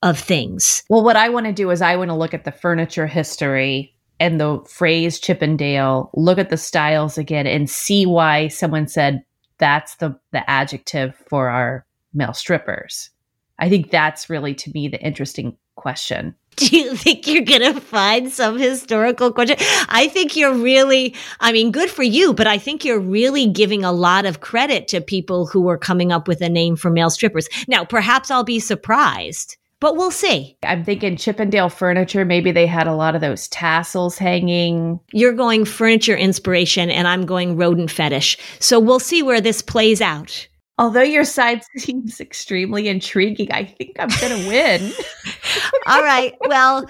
of 0.02 0.18
things. 0.18 0.82
Well, 0.88 1.02
what 1.02 1.16
I 1.16 1.28
want 1.28 1.46
to 1.46 1.52
do 1.52 1.70
is 1.70 1.82
I 1.82 1.96
want 1.96 2.10
to 2.10 2.14
look 2.14 2.34
at 2.34 2.44
the 2.44 2.52
furniture 2.52 3.06
history 3.06 3.91
and 4.22 4.40
the 4.40 4.60
phrase 4.68 5.18
Chippendale, 5.18 6.08
look 6.14 6.38
at 6.38 6.48
the 6.48 6.56
styles 6.56 7.18
again 7.18 7.44
and 7.48 7.68
see 7.68 8.06
why 8.06 8.46
someone 8.46 8.86
said 8.86 9.24
that's 9.58 9.96
the, 9.96 10.16
the 10.30 10.48
adjective 10.48 11.16
for 11.28 11.48
our 11.48 11.84
male 12.14 12.32
strippers. 12.32 13.10
I 13.58 13.68
think 13.68 13.90
that's 13.90 14.30
really 14.30 14.54
to 14.54 14.70
me 14.72 14.86
the 14.86 15.00
interesting 15.02 15.56
question. 15.74 16.36
Do 16.56 16.66
you 16.66 16.94
think 16.94 17.26
you're 17.26 17.42
going 17.42 17.74
to 17.74 17.80
find 17.80 18.30
some 18.30 18.58
historical 18.58 19.32
question? 19.32 19.56
I 19.88 20.06
think 20.06 20.36
you're 20.36 20.54
really, 20.54 21.16
I 21.40 21.50
mean, 21.50 21.72
good 21.72 21.90
for 21.90 22.04
you, 22.04 22.32
but 22.32 22.46
I 22.46 22.58
think 22.58 22.84
you're 22.84 23.00
really 23.00 23.48
giving 23.48 23.84
a 23.84 23.90
lot 23.90 24.24
of 24.24 24.40
credit 24.40 24.86
to 24.88 25.00
people 25.00 25.46
who 25.46 25.68
are 25.68 25.78
coming 25.78 26.12
up 26.12 26.28
with 26.28 26.42
a 26.42 26.48
name 26.48 26.76
for 26.76 26.90
male 26.90 27.10
strippers. 27.10 27.48
Now, 27.66 27.84
perhaps 27.84 28.30
I'll 28.30 28.44
be 28.44 28.60
surprised, 28.60 29.56
but 29.82 29.96
we'll 29.96 30.12
see. 30.12 30.56
I'm 30.62 30.84
thinking 30.84 31.16
Chippendale 31.16 31.68
furniture, 31.68 32.24
maybe 32.24 32.52
they 32.52 32.68
had 32.68 32.86
a 32.86 32.94
lot 32.94 33.16
of 33.16 33.20
those 33.20 33.48
tassels 33.48 34.16
hanging. 34.16 35.00
You're 35.12 35.32
going 35.32 35.64
furniture 35.64 36.16
inspiration 36.16 36.88
and 36.88 37.08
I'm 37.08 37.26
going 37.26 37.56
rodent 37.56 37.90
fetish. 37.90 38.38
So 38.60 38.78
we'll 38.78 39.00
see 39.00 39.24
where 39.24 39.40
this 39.40 39.60
plays 39.60 40.00
out. 40.00 40.46
Although 40.78 41.02
your 41.02 41.24
side 41.24 41.62
seems 41.76 42.20
extremely 42.20 42.86
intriguing, 42.86 43.50
I 43.50 43.64
think 43.64 43.96
I'm 43.98 44.10
going 44.20 44.40
to 44.40 44.48
win. 44.48 44.92
All 45.86 46.02
right. 46.04 46.36
Well, 46.42 46.88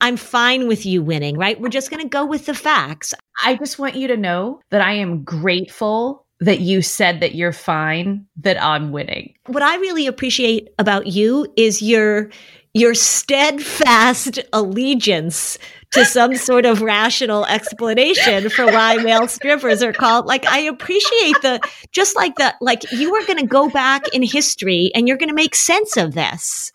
I'm 0.00 0.16
fine 0.16 0.66
with 0.66 0.84
you 0.84 1.04
winning, 1.04 1.38
right? 1.38 1.60
We're 1.60 1.68
just 1.68 1.88
going 1.88 2.02
to 2.02 2.08
go 2.08 2.26
with 2.26 2.46
the 2.46 2.54
facts. 2.54 3.14
I 3.44 3.54
just 3.54 3.78
want 3.78 3.94
you 3.94 4.08
to 4.08 4.16
know 4.16 4.60
that 4.72 4.80
I 4.80 4.94
am 4.94 5.22
grateful 5.22 6.23
that 6.40 6.60
you 6.60 6.82
said 6.82 7.20
that 7.20 7.34
you're 7.34 7.52
fine, 7.52 8.26
that 8.36 8.62
I'm 8.62 8.92
winning. 8.92 9.34
What 9.46 9.62
I 9.62 9.76
really 9.76 10.06
appreciate 10.06 10.68
about 10.78 11.06
you 11.06 11.46
is 11.56 11.80
your 11.80 12.30
your 12.76 12.92
steadfast 12.92 14.40
allegiance 14.52 15.58
to 15.92 16.04
some 16.04 16.34
sort 16.34 16.66
of 16.66 16.82
rational 16.82 17.46
explanation 17.46 18.50
for 18.50 18.66
why 18.66 18.96
male 18.96 19.28
strippers 19.28 19.80
are 19.80 19.92
called 19.92 20.26
like 20.26 20.44
i 20.46 20.58
appreciate 20.58 21.36
the 21.42 21.60
just 21.92 22.16
like 22.16 22.34
the 22.34 22.52
like 22.60 22.82
you 22.90 23.14
are 23.14 23.24
going 23.26 23.38
to 23.38 23.46
go 23.46 23.70
back 23.70 24.08
in 24.08 24.24
history 24.24 24.90
and 24.92 25.06
you're 25.06 25.16
going 25.16 25.28
to 25.28 25.36
make 25.36 25.54
sense 25.54 25.96
of 25.96 26.14
this 26.14 26.72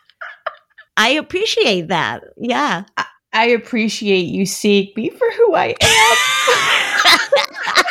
i 0.95 1.09
appreciate 1.09 1.89
that 1.89 2.23
yeah 2.37 2.85
I 3.31 3.49
appreciate 3.49 4.25
you 4.25 4.45
seeing 4.45 4.91
me 4.95 5.11
for 5.11 5.27
who 5.37 5.53
I 5.53 5.75
am. 5.79 6.17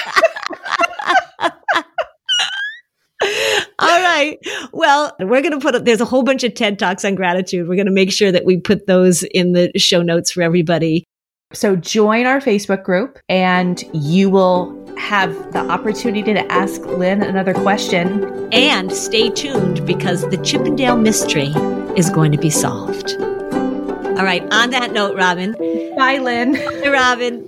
all 3.81 4.01
right 4.03 4.39
well 4.73 5.14
we're 5.21 5.43
going 5.43 5.53
to 5.53 5.59
put 5.59 5.75
up, 5.75 5.85
there's 5.85 6.01
a 6.01 6.05
whole 6.05 6.23
bunch 6.23 6.45
of 6.45 6.55
ted 6.55 6.79
talks 6.79 7.05
on 7.05 7.14
gratitude 7.14 7.69
we're 7.69 7.75
going 7.75 7.87
to 7.87 7.93
make 7.93 8.12
sure 8.12 8.31
that 8.31 8.45
we 8.45 8.59
put 8.59 8.87
those 8.87 9.23
in 9.25 9.53
the 9.53 9.71
show 9.77 10.03
notes 10.03 10.31
for 10.31 10.43
everybody 10.43 11.05
So 11.53 11.77
join 11.77 12.27
our 12.27 12.41
Facebook 12.41 12.85
group 12.85 13.19
and 13.29 13.83
you 13.93 14.31
will 14.31 14.79
have 14.99 15.53
the 15.53 15.61
opportunity 15.61 16.35
to 16.35 16.53
ask 16.53 16.85
Lynn 16.85 17.23
another 17.23 17.55
question. 17.55 18.49
And 18.53 18.93
stay 18.93 19.31
tuned 19.31 19.87
because 19.87 20.29
the 20.29 20.37
Chippendale 20.39 20.97
mystery 20.97 21.53
is 21.97 22.11
going 22.11 22.33
to 22.33 22.39
be 22.39 22.51
solved. 22.51 23.16
All 23.19 24.25
right, 24.25 24.43
on 24.53 24.71
that 24.71 24.93
note, 24.93 25.16
Robin. 25.16 25.53
Bye, 25.97 26.19
Lynn. 26.19 26.55
Hey, 26.55 26.89
Robin. 26.89 27.47